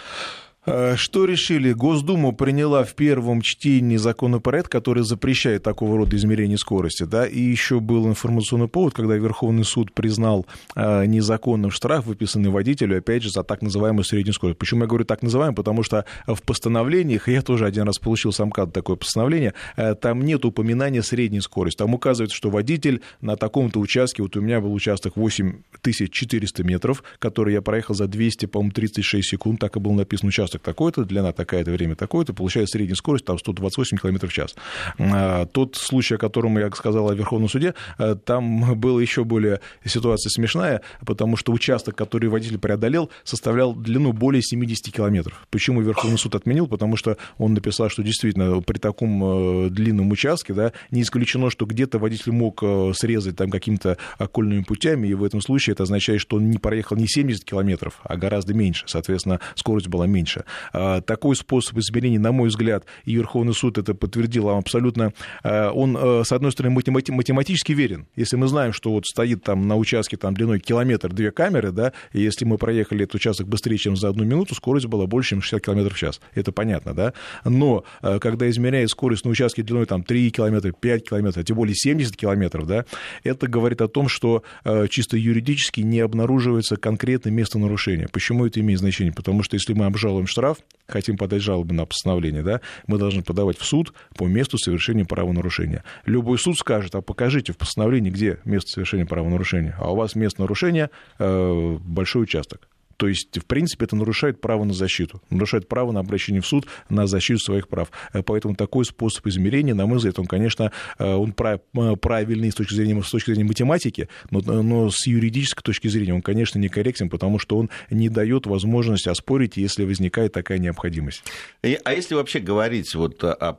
Э, 0.65 0.95
что 0.97 1.25
решили? 1.25 1.73
Госдума 1.73 2.33
приняла 2.33 2.85
в 2.85 2.95
первом 2.95 3.43
чтении 3.43 3.97
законопроект, 3.97 4.69
который 4.69 5.03
запрещает 5.03 5.65
такого 5.65 5.97
рода 5.97 6.17
измерение 6.17 6.57
скорости. 6.57 7.03
Да? 7.03 7.27
И 7.27 7.41
еще 7.41 7.81
был 7.81 8.07
информационный 8.07 8.69
повод, 8.69 8.95
когда 8.95 9.17
Верховный 9.17 9.65
суд 9.65 9.93
признал 9.93 10.47
э, 10.77 11.07
незаконным 11.07 11.73
штраф, 11.73 12.07
выписанный 12.07 12.51
водителю, 12.51 12.99
опять 12.99 13.25
же, 13.25 13.31
за 13.31 13.43
так 13.43 13.63
называемую 13.63 14.05
среднюю 14.05 14.35
скорость. 14.35 14.59
Почему 14.59 14.83
я 14.83 14.87
говорю 14.87 15.05
так 15.05 15.23
называемую? 15.23 15.57
Потому 15.57 15.83
что 15.83 16.05
в 16.27 16.41
постановлениях, 16.43 17.29
я 17.29 17.43
тоже 17.43 17.67
один 17.67 17.85
раз 17.85 17.99
получил 17.99 18.33
сам 18.33 18.53
КАД 18.53 18.73
такое 18.73 18.95
постановление, 18.95 19.55
э, 19.77 19.97
там 19.97 20.23
нет 20.23 20.45
упоминания 20.45 21.03
средней 21.03 21.41
скорости. 21.41 21.79
Там 21.79 21.93
указывается, 21.93 22.37
что 22.37 22.51
водитель 22.51 23.03
на 23.21 23.37
таком-то 23.37 23.81
участке, 23.81 24.23
вот 24.23 24.37
у 24.37 24.41
меня 24.41 24.61
был 24.61 24.73
участок 24.73 25.17
8400 25.17 26.63
метров, 26.63 27.03
который 27.19 27.53
я 27.53 27.63
проехал 27.63 27.97
за 27.97 28.07
200, 28.07 28.47
по-моему, 28.47 28.71
36 28.71 29.29
секунд, 29.29 29.59
так 29.59 29.75
и 29.77 29.81
был 29.81 29.93
написан 29.93 30.29
участок 30.29 30.52
участок 30.53 30.63
такой-то, 30.63 31.05
длина 31.05 31.33
такая-то, 31.33 31.71
время 31.71 31.95
такое-то, 31.95 32.33
получается 32.35 32.77
средняя 32.77 32.97
скорость 32.97 33.25
там 33.25 33.39
128 33.39 33.99
км 33.99 34.27
в 34.27 34.33
час. 34.33 34.55
А, 34.99 35.47
тот 35.47 35.77
случай, 35.77 36.15
о 36.15 36.19
котором 36.19 36.59
я 36.59 36.71
сказал 36.71 37.09
о 37.11 37.15
Верховном 37.15 37.49
суде, 37.49 37.75
э, 37.99 38.17
там 38.25 38.79
была 38.79 39.01
еще 39.01 39.25
более 39.25 39.61
ситуация 39.85 40.31
смешная, 40.31 40.83
потому 41.07 41.37
что 41.37 41.53
участок, 41.53 41.97
который 41.97 42.29
водитель 42.29 42.59
преодолел, 42.59 43.11
составлял 43.25 43.75
длину 43.75 44.13
более 44.13 44.43
70 44.43 44.93
километров. 44.95 45.47
Почему 45.51 45.81
Верховный 45.81 46.19
суд 46.19 46.35
отменил? 46.35 46.67
Потому 46.67 46.97
что 46.97 47.17
он 47.39 47.55
написал, 47.55 47.89
что 47.89 48.03
действительно 48.03 48.61
при 48.61 48.79
таком 48.79 49.67
э, 49.67 49.71
длинном 49.71 50.11
участке 50.11 50.55
да, 50.55 50.73
не 50.91 51.03
исключено, 51.03 51.51
что 51.51 51.67
где-то 51.67 51.99
водитель 51.99 52.33
мог 52.33 52.63
э, 52.63 52.93
срезать 52.95 53.37
там 53.37 53.51
какими-то 53.51 53.97
окольными 54.19 54.63
путями, 54.63 55.09
и 55.09 55.15
в 55.15 55.25
этом 55.25 55.41
случае 55.41 55.73
это 55.73 55.85
означает, 55.85 56.21
что 56.21 56.37
он 56.37 56.51
не 56.51 56.59
проехал 56.59 56.97
не 56.97 57.07
70 57.07 57.45
километров, 57.45 58.01
а 58.05 58.17
гораздо 58.17 58.55
меньше. 58.55 58.85
Соответственно, 58.87 59.41
скорость 59.55 59.89
была 59.89 60.07
меньше. 60.07 60.42
А, 60.73 61.01
такой 61.01 61.37
способ 61.37 61.79
измерения, 61.79 62.19
на 62.19 62.33
мой 62.33 62.49
взгляд, 62.49 62.85
и 63.05 63.15
Верховный 63.15 63.55
суд 63.55 63.79
это 63.79 63.95
подтвердил, 63.95 64.49
абсолютно, 64.51 65.13
а, 65.43 65.71
он, 65.71 65.97
а, 65.99 66.23
с 66.25 66.33
одной 66.33 66.53
стороны, 66.53 66.75
математически 66.75 67.73
верен. 67.73 68.07
Если 68.17 68.37
мы 68.37 68.49
знаем, 68.49 68.73
что 68.73 68.93
вот 68.93 69.07
стоит 69.07 69.43
там 69.43 69.69
на 69.69 69.77
участке 69.77 70.17
там, 70.17 70.35
длиной 70.35 70.61
километр 70.61 71.13
две 71.13 71.31
камеры, 71.31 71.73
да, 71.73 71.93
и 72.13 72.21
если 72.21 72.45
мы 72.45 72.59
проехали 72.59 73.05
этот 73.05 73.17
участок 73.17 73.49
быстрее, 73.49 73.79
чем 73.79 73.97
за 73.97 74.09
одну 74.09 74.25
минуту, 74.25 74.55
скорость 74.55 74.87
была 74.87 75.07
больше, 75.07 75.31
чем 75.31 75.43
60 75.43 75.65
км 75.65 75.95
в 75.95 75.99
час. 75.99 76.21
Это 76.35 76.53
понятно, 76.53 76.95
да? 76.95 77.13
Но 77.45 77.85
когда 78.01 78.49
измеряет 78.51 78.91
скорость 78.91 79.25
на 79.25 79.31
участке 79.31 79.63
длиной 79.63 79.87
там 79.87 80.03
3 80.03 80.31
км, 80.31 80.73
5 80.79 81.09
км, 81.09 81.41
а 81.41 81.43
тем 81.45 81.57
более 81.57 81.75
70 81.75 82.17
км, 82.17 82.65
да, 82.65 82.85
это 83.25 83.47
говорит 83.47 83.81
о 83.81 83.89
том, 83.89 84.09
что 84.09 84.43
чисто 84.91 85.17
юридически 85.17 85.81
не 85.81 86.01
обнаруживается 86.01 86.77
конкретное 86.77 87.33
место 87.33 87.59
нарушения. 87.59 88.09
Почему 88.13 88.47
это 88.47 88.61
имеет 88.61 88.81
значение? 88.81 89.13
Потому 89.13 89.43
что 89.43 89.55
если 89.55 89.73
мы 89.73 89.87
обжалуем 89.87 90.27
штраф, 90.33 90.59
хотим 90.89 91.17
подать 91.17 91.43
жалобу 91.43 91.73
на 91.73 91.87
постановление, 91.87 92.43
да, 92.43 92.61
мы 92.87 92.99
должны 92.99 93.23
подавать 93.23 93.59
в 93.59 93.65
суд 93.65 93.93
по 94.17 94.25
месту 94.27 94.59
совершения 94.59 95.05
правонарушения. 95.05 95.85
Любой 96.05 96.39
суд 96.39 96.57
скажет, 96.57 96.95
а 96.95 97.03
покажите 97.03 97.53
в 97.53 97.57
постановлении, 97.57 98.11
где 98.11 98.39
место 98.45 98.71
совершения 98.73 99.07
правонарушения. 99.07 99.77
А 99.79 99.93
у 99.93 99.97
вас 99.97 100.15
место 100.15 100.41
нарушения 100.41 100.91
э, 101.19 101.79
большой 101.81 102.25
участок. 102.25 102.69
То 102.97 103.09
есть, 103.09 103.39
в 103.39 103.45
принципе, 103.45 103.85
это 103.85 103.97
нарушает 103.97 104.41
право 104.41 104.65
на 104.65 104.73
защиту, 104.73 105.23
нарушает 105.31 105.69
право 105.69 105.93
на 105.93 106.01
обращение 106.01 106.41
в 106.41 106.47
суд 106.47 106.67
на 106.89 107.07
защиту 107.07 107.41
своих 107.41 107.69
прав. 107.69 107.91
Э, 108.13 108.23
поэтому 108.23 108.55
такой 108.55 108.85
способ 108.85 109.27
измерения, 109.27 109.75
на 109.75 109.87
мой 109.87 109.99
взгляд, 109.99 110.19
он, 110.19 110.27
конечно, 110.27 110.73
э, 110.99 111.05
он 111.05 111.35
э, 111.39 111.97
правильный 111.97 112.51
с 112.51 112.55
точки 112.55 112.75
зрения, 112.75 113.03
с 113.03 113.11
точки 113.11 113.31
зрения 113.31 113.45
математики, 113.45 114.09
но, 114.31 114.41
но 114.41 114.91
с 114.91 115.07
юридической 115.07 115.63
точки 115.63 115.89
зрения 115.89 116.15
он, 116.15 116.23
конечно, 116.23 116.59
некорректен, 116.59 117.09
потому 117.09 117.39
что 117.39 117.59
он 117.59 117.71
не 117.91 118.09
дает 118.09 118.47
возможности 118.47 119.09
оспорить, 119.09 119.57
если 119.57 119.85
возникает 119.85 120.33
такая 120.33 120.59
необходимость. 120.59 121.25
А 121.63 121.93
если 121.93 122.15
вообще 122.15 122.41
говорить 122.41 122.95
вот 122.95 123.23
о 123.25 123.59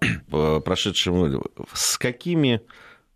прошедшем, 0.62 1.44
с 1.74 1.98
какими 1.98 2.62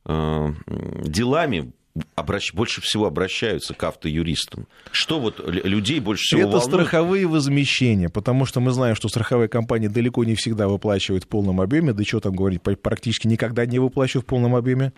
делами 0.05 1.73
обращ... 2.15 2.53
больше 2.53 2.81
всего 2.81 3.05
обращаются 3.05 3.73
к 3.73 3.83
автоюристам? 3.83 4.67
Что 4.91 5.19
вот 5.19 5.41
людей 5.47 5.99
больше 5.99 6.23
всего 6.23 6.41
Это 6.41 6.51
волнует? 6.51 6.65
страховые 6.65 7.27
возмещения, 7.27 8.09
потому 8.09 8.45
что 8.45 8.59
мы 8.59 8.71
знаем, 8.71 8.95
что 8.95 9.09
страховые 9.09 9.49
компании 9.49 9.87
далеко 9.87 10.23
не 10.23 10.35
всегда 10.35 10.67
выплачивают 10.67 11.25
в 11.25 11.27
полном 11.27 11.61
объеме, 11.61 11.93
да 11.93 12.03
что 12.03 12.19
там 12.19 12.35
говорить, 12.35 12.61
практически 12.61 13.27
никогда 13.27 13.65
не 13.65 13.79
выплачивают 13.79 14.25
в 14.25 14.29
полном 14.29 14.55
объеме 14.55 14.93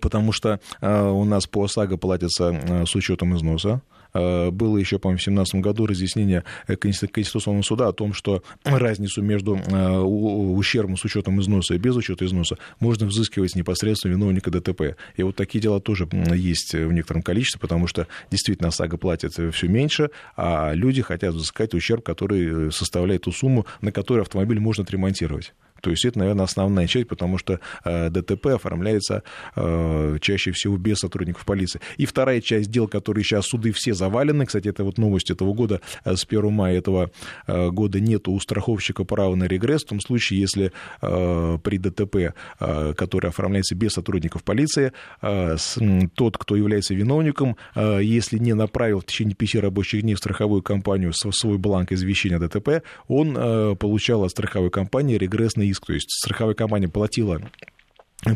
потому 0.00 0.32
что 0.32 0.60
э, 0.80 1.02
у 1.02 1.24
нас 1.24 1.46
по 1.46 1.64
ОСАГО 1.64 1.96
платится 1.96 2.50
э, 2.52 2.86
с 2.86 2.94
учетом 2.94 3.36
износа. 3.36 3.82
Э, 4.14 4.50
было 4.50 4.78
еще, 4.78 4.98
по-моему, 4.98 5.18
в 5.18 5.24
2017 5.24 5.54
году 5.56 5.86
разъяснение 5.86 6.44
Конституционного 6.66 7.62
суда 7.62 7.88
о 7.88 7.92
том, 7.92 8.12
что 8.12 8.42
разницу 8.64 9.22
между 9.22 9.56
э, 9.56 9.98
ущербом 9.98 10.96
с 10.96 11.04
учетом 11.04 11.40
износа 11.40 11.74
и 11.74 11.78
без 11.78 11.96
учета 11.96 12.24
износа 12.24 12.56
можно 12.80 13.06
взыскивать 13.06 13.56
непосредственно 13.56 14.12
виновника 14.12 14.50
ДТП. 14.50 14.96
И 15.16 15.22
вот 15.22 15.36
такие 15.36 15.60
дела 15.60 15.80
тоже 15.80 16.08
есть 16.34 16.74
в 16.74 16.92
некотором 16.92 17.22
количестве, 17.22 17.60
потому 17.60 17.86
что 17.86 18.06
действительно 18.30 18.68
ОСАГО 18.68 18.96
платит 18.98 19.34
все 19.52 19.68
меньше, 19.68 20.10
а 20.36 20.72
люди 20.72 21.02
хотят 21.02 21.34
взыскать 21.34 21.74
ущерб, 21.74 22.04
который 22.04 22.70
составляет 22.72 23.22
ту 23.22 23.32
сумму, 23.32 23.66
на 23.80 23.92
которую 23.92 24.22
автомобиль 24.22 24.60
можно 24.60 24.84
отремонтировать. 24.84 25.52
То 25.84 25.90
есть 25.90 26.06
это, 26.06 26.18
наверное, 26.18 26.46
основная 26.46 26.86
часть, 26.86 27.08
потому 27.08 27.36
что 27.36 27.60
э, 27.84 28.08
ДТП 28.08 28.46
оформляется 28.46 29.22
э, 29.54 30.16
чаще 30.18 30.50
всего 30.52 30.78
без 30.78 30.96
сотрудников 30.96 31.44
полиции. 31.44 31.78
И 31.98 32.06
вторая 32.06 32.40
часть 32.40 32.70
дел, 32.70 32.88
которые 32.88 33.22
сейчас 33.22 33.44
суды 33.48 33.70
все 33.72 33.92
завалены, 33.92 34.46
кстати, 34.46 34.68
это 34.68 34.82
вот 34.82 34.96
новость 34.96 35.30
этого 35.30 35.52
года, 35.52 35.82
э, 36.06 36.16
с 36.16 36.24
1 36.24 36.50
мая 36.50 36.78
этого 36.78 37.10
года 37.46 38.00
нет 38.00 38.28
у 38.28 38.40
страховщика 38.40 39.04
права 39.04 39.34
на 39.34 39.44
регресс, 39.44 39.84
в 39.84 39.88
том 39.88 40.00
случае, 40.00 40.40
если 40.40 40.72
при 41.00 41.78
ДТП, 41.78 42.34
который 42.58 43.28
оформляется 43.28 43.74
без 43.74 43.92
сотрудников 43.92 44.42
полиции, 44.42 44.92
тот, 45.20 46.38
кто 46.38 46.56
является 46.56 46.94
виновником, 46.94 47.56
если 47.76 48.38
не 48.38 48.54
направил 48.54 49.00
в 49.00 49.04
течение 49.04 49.34
5 49.34 49.56
рабочих 49.56 50.02
дней 50.02 50.14
в 50.14 50.18
страховую 50.18 50.62
компанию 50.62 51.12
свой 51.12 51.58
бланк 51.58 51.92
извещения 51.92 52.38
ДТП, 52.38 52.82
он 53.08 53.76
получал 53.76 54.24
от 54.24 54.30
страховой 54.30 54.70
компании 54.70 55.16
регрессный 55.16 55.73
иск, 55.74 55.86
то 55.86 55.92
есть 55.92 56.10
страховая 56.10 56.54
компания 56.54 56.88
платила 56.88 57.40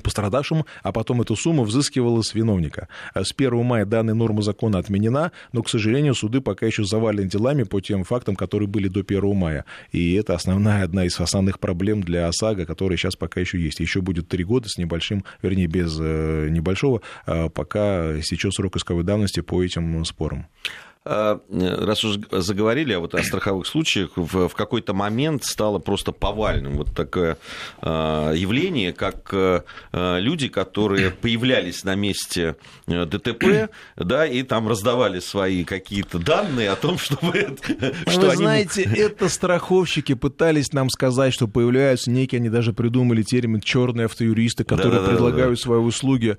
пострадавшему, 0.02 0.66
а 0.82 0.92
потом 0.92 1.22
эту 1.22 1.34
сумму 1.34 1.64
взыскивала 1.64 2.20
с 2.20 2.34
виновника. 2.34 2.88
С 3.14 3.32
1 3.34 3.64
мая 3.64 3.86
данная 3.86 4.14
норма 4.14 4.42
закона 4.42 4.78
отменена, 4.78 5.32
но, 5.52 5.62
к 5.62 5.70
сожалению, 5.70 6.14
суды 6.14 6.40
пока 6.40 6.66
еще 6.66 6.84
завалены 6.84 7.28
делами 7.28 7.62
по 7.62 7.80
тем 7.80 8.04
фактам, 8.04 8.36
которые 8.36 8.68
были 8.68 8.88
до 8.88 9.00
1 9.00 9.34
мая. 9.34 9.64
И 9.92 10.14
это 10.14 10.34
основная, 10.34 10.84
одна 10.84 11.06
из 11.06 11.18
основных 11.18 11.58
проблем 11.58 12.02
для 12.02 12.28
ОСАГО, 12.28 12.66
которая 12.66 12.98
сейчас 12.98 13.16
пока 13.16 13.40
еще 13.40 13.58
есть. 13.58 13.80
Еще 13.80 14.02
будет 14.02 14.28
три 14.28 14.44
года 14.44 14.68
с 14.68 14.76
небольшим, 14.76 15.24
вернее, 15.40 15.66
без 15.66 15.96
э, 15.98 16.48
небольшого, 16.50 17.00
а 17.24 17.48
пока 17.48 18.20
сейчас 18.22 18.54
срок 18.54 18.76
исковой 18.76 19.04
давности 19.04 19.40
по 19.40 19.62
этим 19.62 20.04
спорам. 20.04 20.46
А, 21.10 21.40
раз 21.48 22.04
уж 22.04 22.18
заговорили 22.30 22.94
вот 22.94 23.14
о 23.14 23.22
страховых 23.22 23.66
случаях, 23.66 24.10
в, 24.16 24.48
в 24.48 24.54
какой-то 24.54 24.92
момент 24.92 25.42
стало 25.42 25.78
просто 25.78 26.12
повальным 26.12 26.76
вот 26.76 26.94
такое 26.94 27.38
а, 27.80 28.34
явление, 28.34 28.92
как 28.92 29.30
а, 29.32 29.62
люди, 30.18 30.48
которые 30.48 31.10
появлялись 31.10 31.82
на 31.84 31.94
месте 31.94 32.56
э, 32.86 33.06
ДТП, 33.06 33.70
да, 33.96 34.26
и 34.26 34.42
там 34.42 34.68
раздавали 34.68 35.20
свои 35.20 35.64
какие-то 35.64 36.18
данные 36.18 36.70
о 36.70 36.76
том, 36.76 36.98
чтобы... 36.98 37.56
Что 38.06 38.20
Вы 38.20 38.26
они... 38.26 38.36
знаете, 38.36 38.82
это 38.82 39.30
страховщики 39.30 40.12
пытались 40.12 40.74
нам 40.74 40.90
сказать, 40.90 41.32
что 41.32 41.48
появляются 41.48 42.10
некие, 42.10 42.38
они 42.38 42.50
даже 42.50 42.74
придумали 42.74 43.22
термин 43.22 43.62
черные 43.62 44.06
автоюристы, 44.06 44.64
которые 44.64 45.00
да, 45.00 45.06
да, 45.06 45.12
предлагают 45.12 45.58
да. 45.58 45.62
свои 45.62 45.78
услуги 45.78 46.36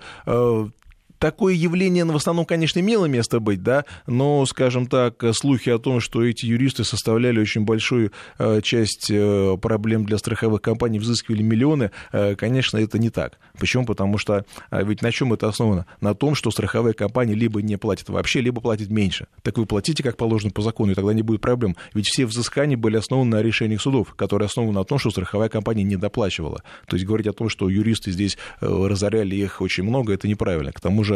такое 1.19 1.53
явление 1.53 2.05
в 2.05 2.15
основном, 2.15 2.45
конечно, 2.45 2.79
имело 2.79 3.05
место 3.05 3.39
быть, 3.39 3.61
да, 3.61 3.85
но, 4.07 4.45
скажем 4.45 4.87
так, 4.87 5.23
слухи 5.33 5.69
о 5.69 5.77
том, 5.77 5.99
что 5.99 6.23
эти 6.23 6.45
юристы 6.45 6.83
составляли 6.83 7.39
очень 7.39 7.65
большую 7.65 8.11
э, 8.37 8.61
часть 8.61 9.11
э, 9.11 9.57
проблем 9.61 10.05
для 10.05 10.17
страховых 10.17 10.61
компаний, 10.61 10.97
взыскивали 10.97 11.43
миллионы, 11.43 11.91
э, 12.11 12.35
конечно, 12.35 12.77
это 12.77 12.97
не 12.97 13.09
так. 13.09 13.37
Почему? 13.59 13.85
Потому 13.85 14.17
что 14.17 14.45
ведь 14.71 15.01
на 15.01 15.11
чем 15.11 15.33
это 15.33 15.47
основано? 15.47 15.85
На 15.99 16.15
том, 16.15 16.35
что 16.35 16.49
страховая 16.51 16.93
компания 16.93 17.33
либо 17.33 17.61
не 17.61 17.77
платит 17.77 18.09
вообще, 18.09 18.39
либо 18.39 18.61
платит 18.61 18.89
меньше. 18.89 19.27
Так 19.41 19.57
вы 19.57 19.65
платите, 19.65 20.01
как 20.01 20.15
положено 20.15 20.51
по 20.51 20.61
закону, 20.61 20.93
и 20.93 20.95
тогда 20.95 21.13
не 21.13 21.21
будет 21.21 21.41
проблем. 21.41 21.75
Ведь 21.93 22.07
все 22.07 22.25
взыскания 22.25 22.77
были 22.77 22.95
основаны 22.95 23.37
на 23.37 23.41
решениях 23.41 23.81
судов, 23.81 24.15
которые 24.15 24.45
основаны 24.45 24.73
на 24.73 24.85
том, 24.85 24.97
что 24.97 25.11
страховая 25.11 25.49
компания 25.49 25.83
не 25.83 25.97
доплачивала. 25.97 26.63
То 26.87 26.95
есть 26.95 27.05
говорить 27.05 27.27
о 27.27 27.33
том, 27.33 27.49
что 27.49 27.69
юристы 27.69 28.11
здесь 28.11 28.37
разоряли 28.61 29.35
их 29.35 29.59
очень 29.61 29.83
много, 29.83 30.13
это 30.13 30.27
неправильно. 30.27 30.71
К 30.71 30.79
тому 30.79 31.03
же 31.03 31.08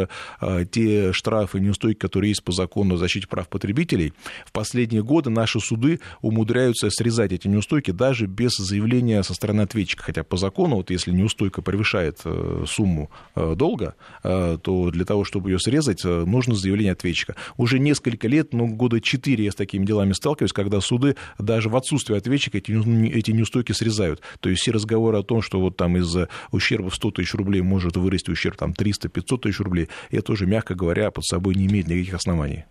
те 0.70 1.12
штрафы 1.12 1.58
и 1.58 1.60
неустойки, 1.60 1.98
которые 1.98 2.30
есть 2.30 2.44
по 2.44 2.52
закону 2.52 2.94
о 2.94 2.98
защите 2.98 3.26
прав 3.26 3.48
потребителей, 3.48 4.12
в 4.46 4.52
последние 4.52 5.02
годы 5.02 5.30
наши 5.30 5.60
суды 5.60 6.00
умудряются 6.22 6.90
срезать 6.90 7.32
эти 7.32 7.48
неустойки 7.48 7.90
даже 7.90 8.26
без 8.26 8.52
заявления 8.56 9.22
со 9.22 9.34
стороны 9.34 9.62
ответчика. 9.62 10.02
Хотя 10.02 10.24
по 10.24 10.36
закону, 10.36 10.76
вот 10.76 10.90
если 10.90 11.10
неустойка 11.10 11.62
превышает 11.62 12.20
э, 12.24 12.64
сумму 12.66 13.10
э, 13.34 13.54
долга, 13.56 13.94
э, 14.22 14.58
то 14.62 14.90
для 14.90 15.04
того, 15.04 15.24
чтобы 15.24 15.50
ее 15.50 15.58
срезать, 15.58 16.04
нужно 16.04 16.54
заявление 16.54 16.92
ответчика. 16.92 17.36
Уже 17.56 17.78
несколько 17.78 18.28
лет, 18.28 18.52
ну, 18.52 18.66
года 18.68 19.00
четыре 19.00 19.44
я 19.44 19.52
с 19.52 19.54
такими 19.54 19.84
делами 19.84 20.12
сталкиваюсь, 20.12 20.52
когда 20.52 20.80
суды 20.80 21.16
даже 21.38 21.68
в 21.68 21.76
отсутствие 21.76 22.18
ответчика 22.18 22.58
эти, 22.58 22.72
эти 23.16 23.30
неустойки 23.30 23.72
срезают. 23.72 24.20
То 24.40 24.48
есть 24.48 24.62
все 24.62 24.72
разговоры 24.72 25.18
о 25.18 25.22
том, 25.22 25.42
что 25.42 25.60
вот 25.60 25.76
там 25.76 25.96
из-за 25.98 26.28
ущерба 26.50 26.90
в 26.90 26.94
100 26.94 27.10
тысяч 27.12 27.34
рублей 27.34 27.62
может 27.62 27.96
вырасти 27.96 28.30
ущерб 28.30 28.56
там 28.56 28.72
300-500 28.72 29.38
тысяч 29.38 29.60
рублей, 29.60 29.83
это 30.10 30.32
уже, 30.32 30.46
мягко 30.46 30.74
говоря, 30.74 31.10
под 31.10 31.24
собой 31.24 31.54
не 31.54 31.66
имеет 31.66 31.88
никаких 31.88 32.14
оснований. 32.14 32.64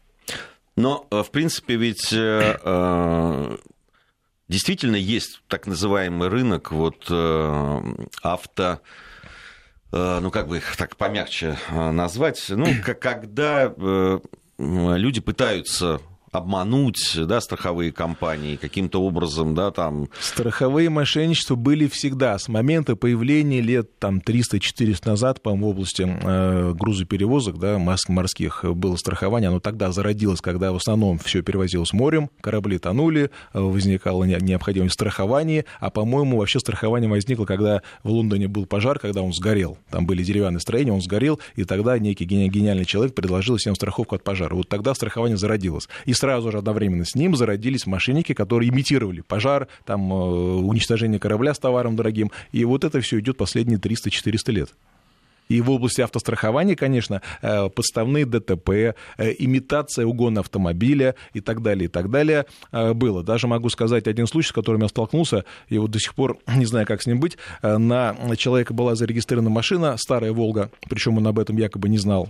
Но, 0.75 1.07
в 1.11 1.29
принципе, 1.31 1.75
ведь 1.75 2.13
действительно 4.53 4.95
есть 4.95 5.41
так 5.47 5.67
называемый 5.67 6.29
рынок 6.29 6.71
вот, 6.71 7.07
э, 7.09 7.81
авто 8.21 8.81
э, 9.91 10.19
ну, 10.21 10.31
как 10.31 10.47
бы 10.47 10.57
их 10.57 10.75
так 10.75 10.95
помягче 10.95 11.57
э, 11.69 11.91
назвать, 11.91 12.43
ну, 12.49 12.67
когда 12.83 13.73
люди 14.57 15.21
пытаются 15.21 15.99
обмануть 16.33 17.15
да, 17.15 17.39
страховые 17.39 17.91
компании 17.91 18.55
каким-то 18.55 19.01
образом, 19.01 19.55
да, 19.55 19.71
там... 19.71 20.09
Страховые 20.19 20.89
мошенничества 20.89 21.55
были 21.55 21.87
всегда. 21.87 22.37
С 22.37 22.47
момента 22.47 22.95
появления 22.95 23.61
лет 23.61 23.97
там 23.99 24.17
300-400 24.17 25.07
назад, 25.07 25.41
по-моему, 25.41 25.67
в 25.67 25.69
области 25.69 26.05
э, 26.07 26.73
грузоперевозок, 26.73 27.59
да, 27.59 27.77
морских 27.77 28.65
было 28.65 28.95
страхование, 28.95 29.49
оно 29.49 29.59
тогда 29.59 29.91
зародилось, 29.91 30.41
когда 30.41 30.71
в 30.71 30.75
основном 30.75 31.19
все 31.19 31.41
перевозилось 31.41 31.93
морем, 31.93 32.29
корабли 32.41 32.79
тонули, 32.79 33.29
возникала 33.53 34.23
необходимость 34.23 34.95
страхования, 34.95 35.65
а, 35.79 35.89
по-моему, 35.89 36.37
вообще 36.37 36.59
страхование 36.59 37.09
возникло, 37.09 37.45
когда 37.45 37.81
в 38.03 38.09
Лондоне 38.09 38.47
был 38.47 38.65
пожар, 38.65 38.99
когда 38.99 39.21
он 39.21 39.33
сгорел. 39.33 39.77
Там 39.89 40.05
были 40.05 40.23
деревянные 40.23 40.59
строения, 40.59 40.91
он 40.91 41.01
сгорел, 41.01 41.39
и 41.55 41.63
тогда 41.63 41.99
некий 41.99 42.25
гениальный 42.25 42.85
человек 42.85 43.13
предложил 43.13 43.57
всем 43.57 43.75
страховку 43.75 44.15
от 44.15 44.23
пожара. 44.23 44.55
Вот 44.55 44.67
тогда 44.67 44.93
страхование 44.93 45.37
зародилось. 45.37 45.87
И 46.05 46.13
сразу 46.23 46.53
же 46.53 46.59
одновременно 46.59 47.03
с 47.03 47.15
ним 47.15 47.35
зародились 47.35 47.85
мошенники, 47.85 48.33
которые 48.33 48.69
имитировали 48.69 49.19
пожар, 49.19 49.67
там, 49.85 50.09
э, 50.09 50.15
уничтожение 50.15 51.19
корабля 51.19 51.53
с 51.53 51.59
товаром 51.59 51.97
дорогим. 51.97 52.31
И 52.53 52.63
вот 52.63 52.85
это 52.85 53.01
все 53.01 53.19
идет 53.19 53.35
последние 53.35 53.77
300-400 53.77 54.51
лет. 54.53 54.69
И 55.49 55.59
в 55.59 55.69
области 55.69 55.99
автострахования, 55.99 56.77
конечно, 56.77 57.21
э, 57.41 57.67
подставные 57.67 58.25
ДТП, 58.25 58.69
э, 58.69 58.93
имитация 59.37 60.05
угона 60.05 60.39
автомобиля 60.39 61.15
и 61.33 61.41
так 61.41 61.61
далее, 61.61 61.85
и 61.85 61.89
так 61.89 62.09
далее 62.09 62.45
было. 62.71 63.21
Даже 63.21 63.47
могу 63.47 63.67
сказать 63.67 64.07
один 64.07 64.25
случай, 64.25 64.47
с 64.47 64.53
которым 64.53 64.83
я 64.83 64.87
столкнулся, 64.87 65.43
и 65.67 65.77
вот 65.77 65.91
до 65.91 65.99
сих 65.99 66.15
пор 66.15 66.37
не 66.55 66.65
знаю, 66.65 66.87
как 66.87 67.01
с 67.01 67.05
ним 67.05 67.19
быть. 67.19 67.37
На 67.61 68.15
человека 68.37 68.73
была 68.73 68.95
зарегистрирована 68.95 69.49
машина, 69.49 69.97
старая 69.97 70.31
«Волга», 70.31 70.71
причем 70.87 71.17
он 71.17 71.27
об 71.27 71.37
этом 71.37 71.57
якобы 71.57 71.89
не 71.89 71.97
знал. 71.97 72.29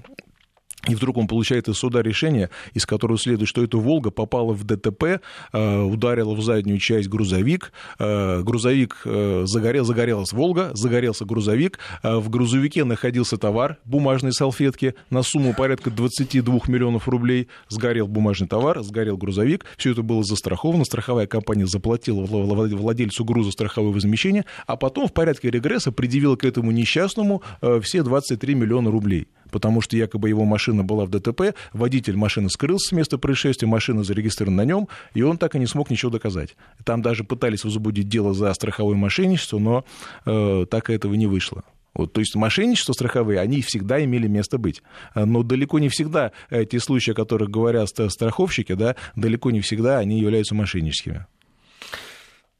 И 0.88 0.96
вдруг 0.96 1.18
он 1.18 1.28
получает 1.28 1.70
из 1.70 1.76
суда 1.76 2.02
решение, 2.02 2.50
из 2.74 2.86
которого 2.86 3.18
следует, 3.18 3.48
что 3.48 3.64
эта 3.64 3.78
«Волга» 3.78 4.12
попала 4.12 4.54
в 4.54 4.66
ДТП, 4.66 5.22
э, 5.54 5.82
ударила 5.82 6.34
в 6.34 6.42
заднюю 6.44 6.78
часть 6.80 7.08
грузовик, 7.08 7.72
э, 8.00 8.42
грузовик 8.42 8.98
э, 9.06 9.44
загорел, 9.46 9.86
загорелась 9.86 10.34
«Волга», 10.34 10.72
загорелся 10.74 11.24
грузовик, 11.24 11.80
в 12.04 12.30
грузовике 12.30 12.84
находился 12.84 13.38
товар, 13.38 13.78
бумажные 13.86 14.34
салфетки 14.34 14.96
на 15.10 15.24
сумму 15.24 15.54
порядка 15.54 15.90
22 15.90 16.62
миллионов 16.68 17.08
рублей, 17.08 17.48
сгорел 17.70 18.08
бумажный 18.08 18.48
товар, 18.48 18.84
сгорел 18.84 19.16
грузовик, 19.16 19.66
все 19.78 19.92
это 19.92 20.02
было 20.02 20.24
застраховано, 20.24 20.84
страховая 20.84 21.28
компания 21.28 21.66
заплатила 21.66 22.26
владельцу 22.26 23.24
груза 23.24 23.52
страховое 23.52 23.94
возмещение, 23.94 24.44
а 24.68 24.76
потом 24.76 25.08
в 25.08 25.14
порядке 25.14 25.50
регресса 25.50 25.94
предъявила 25.94 26.36
к 26.36 26.44
этому 26.44 26.72
несчастному 26.72 27.42
все 27.82 28.04
23 28.04 28.56
миллиона 28.56 28.92
рублей 28.92 29.28
потому 29.54 29.82
что 29.82 29.96
якобы 29.96 30.30
его 30.30 30.46
машина 30.46 30.84
была 30.84 31.06
в 31.06 31.10
ДТП, 31.10 31.56
водитель 31.74 32.18
машины 32.18 32.50
скрылся 32.50 32.90
с 32.90 32.92
места 32.92 33.20
происшествия, 33.20 33.68
машина 33.68 34.04
зарегистрирована 34.04 34.64
на 34.64 34.66
нем, 34.66 34.88
и 35.14 35.22
он 35.22 35.38
так 35.38 35.56
и 35.56 35.60
не 35.60 35.68
смог 35.68 35.92
ничего 35.92 36.12
доказать. 36.12 36.58
Там 36.84 37.04
даже 37.04 37.24
пытались 37.24 37.64
возбудить 37.64 38.10
дело 38.10 38.34
за 38.34 38.52
страховое 38.56 38.96
мошенничество, 38.96 39.60
но 39.60 39.86
э, 40.26 40.66
так 40.70 40.90
этого 40.90 41.14
не 41.14 41.28
вышло. 41.28 41.64
Вот, 41.94 42.12
то 42.12 42.20
есть 42.20 42.36
мошенничество 42.36 42.94
страховые, 42.94 43.40
они 43.40 43.62
всегда 43.62 44.04
имели 44.04 44.28
место 44.28 44.58
быть. 44.58 44.82
Но 45.14 45.44
далеко 45.44 45.78
не 45.78 45.90
всегда 45.90 46.32
те 46.50 46.80
случаи, 46.80 47.12
о 47.12 47.14
которых 47.14 47.52
говорят 47.52 47.90
страховщики, 47.90 48.74
да, 48.74 48.96
далеко 49.16 49.52
не 49.52 49.62
всегда 49.62 50.00
они 50.00 50.20
являются 50.20 50.56
мошенническими. 50.56 51.28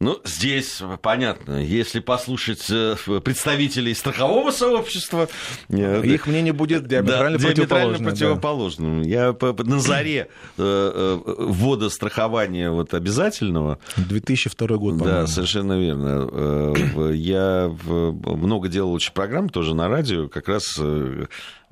Ну, 0.04 0.20
здесь 0.26 0.82
понятно, 1.02 1.64
если 1.64 2.02
послушать 2.02 2.70
э, 2.70 2.96
представителей 3.24 3.94
страхового 3.94 4.52
сообщества... 4.52 5.30
Э, 5.70 6.06
Их 6.06 6.28
мнение 6.28 6.52
будет 6.52 6.88
диаметрально, 6.88 7.38
да, 7.38 7.54
диаметрально 7.54 8.10
противоположным. 8.10 9.04
Да. 9.04 9.08
Я 9.08 9.36
на 9.42 9.80
заре 9.80 10.28
э, 10.58 11.20
ввода 11.26 11.90
страхования 11.90 12.70
вот 12.70 12.94
обязательного... 12.94 13.80
2002 13.96 14.78
год, 14.78 14.98
Да, 14.98 15.26
совершенно 15.26 15.80
верно. 15.80 17.14
Я 17.14 17.74
много 17.88 18.68
делал 18.68 18.92
очень 18.92 19.14
программ 19.14 19.48
тоже 19.48 19.74
на 19.74 19.88
радио, 19.88 20.28
как 20.28 20.50
раз 20.50 20.78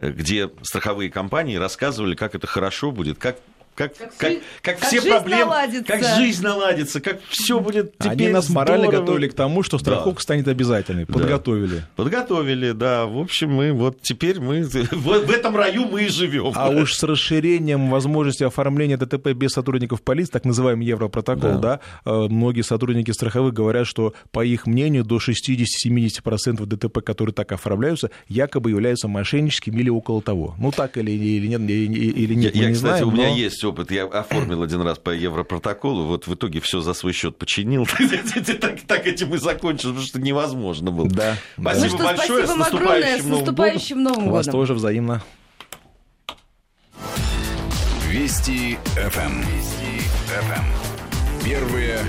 где 0.01 0.49
страховые 0.61 1.11
компании 1.11 1.57
рассказывали, 1.57 2.15
как 2.15 2.33
это 2.33 2.47
хорошо 2.47 2.91
будет, 2.91 3.19
как 3.19 3.35
как, 3.75 3.97
как, 3.97 4.17
как, 4.17 4.33
как, 4.61 4.79
как 4.79 4.89
все 4.89 5.01
проблемы, 5.01 5.45
наладится. 5.45 5.93
как 5.93 6.03
жизнь 6.17 6.43
наладится, 6.43 7.01
как 7.01 7.21
все 7.29 7.59
будет 7.59 7.97
теперь 7.97 8.11
Они 8.11 8.27
нас 8.29 8.45
здорово. 8.45 8.65
морально 8.65 8.87
готовили 8.87 9.27
к 9.27 9.33
тому, 9.33 9.63
что 9.63 9.77
страховка 9.77 10.19
да. 10.19 10.21
станет 10.21 10.47
обязательной. 10.47 11.05
Подготовили. 11.05 11.77
Да. 11.77 11.89
Подготовили, 11.95 12.71
да. 12.71 13.05
В 13.05 13.17
общем, 13.17 13.51
мы 13.51 13.71
вот 13.71 14.01
теперь 14.01 14.39
мы 14.39 14.63
в, 14.91 14.91
в 14.91 15.31
этом 15.31 15.55
раю 15.55 15.85
мы 15.85 16.03
и 16.03 16.09
живем. 16.09 16.51
А 16.55 16.69
уж 16.69 16.95
с 16.95 17.03
расширением 17.03 17.89
возможности 17.89 18.43
оформления 18.43 18.97
ДТП 18.97 19.29
без 19.29 19.51
сотрудников 19.51 20.01
полиции, 20.01 20.31
так 20.31 20.45
называемый 20.45 20.85
Европротокол, 20.85 21.59
да, 21.59 21.59
да 21.59 21.79
э, 22.05 22.27
многие 22.29 22.61
сотрудники 22.61 23.11
страховых 23.11 23.53
говорят, 23.53 23.87
что, 23.87 24.13
по 24.31 24.43
их 24.43 24.67
мнению, 24.67 25.03
до 25.05 25.17
60-70% 25.17 26.65
ДТП, 26.65 27.01
которые 27.01 27.33
так 27.33 27.51
оформляются, 27.51 28.11
якобы 28.27 28.71
являются 28.71 29.07
мошенническими 29.07 29.79
или 29.79 29.89
около 29.89 30.21
того. 30.21 30.55
Ну, 30.57 30.71
так 30.71 30.97
или, 30.97 31.11
или 31.11 31.47
нет, 31.47 31.61
или, 31.61 31.93
или 31.93 32.33
нет, 32.33 32.55
я, 32.55 32.63
я, 32.63 32.67
не 32.69 32.75
кстати, 32.75 32.99
знаем, 32.99 33.07
у 33.07 33.11
меня 33.11 33.29
но... 33.29 33.37
есть 33.37 33.60
есть 33.61 33.63
опыт. 33.63 33.91
Я 33.91 34.05
оформил 34.05 34.63
один 34.63 34.81
раз 34.81 34.97
по 34.97 35.11
Европротоколу, 35.11 36.05
вот 36.05 36.27
в 36.27 36.33
итоге 36.33 36.59
все 36.59 36.81
за 36.81 36.93
свой 36.93 37.13
счет 37.13 37.37
починил. 37.37 37.85
так, 38.87 39.07
этим 39.07 39.33
и 39.33 39.37
закончил, 39.37 39.89
потому 39.89 40.05
что 40.05 40.19
невозможно 40.19 40.91
было. 40.91 41.09
Да. 41.09 41.37
Спасибо 41.59 41.97
ну 41.97 42.03
большое. 42.03 42.45
Спасибо 42.45 42.59
наступающим, 42.59 43.21
с 43.21 43.25
наступающим 43.25 44.03
Новым 44.03 44.19
годом. 44.19 44.31
У 44.31 44.35
вас 44.35 44.45
тоже 44.47 44.73
взаимно. 44.73 45.23
Вести 48.09 48.77
ФМ. 48.95 49.41
Вести 49.41 50.01
ФМ. 50.27 51.45
Первые 51.45 51.99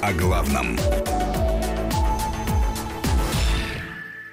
о 0.00 0.12
главном. 0.12 0.78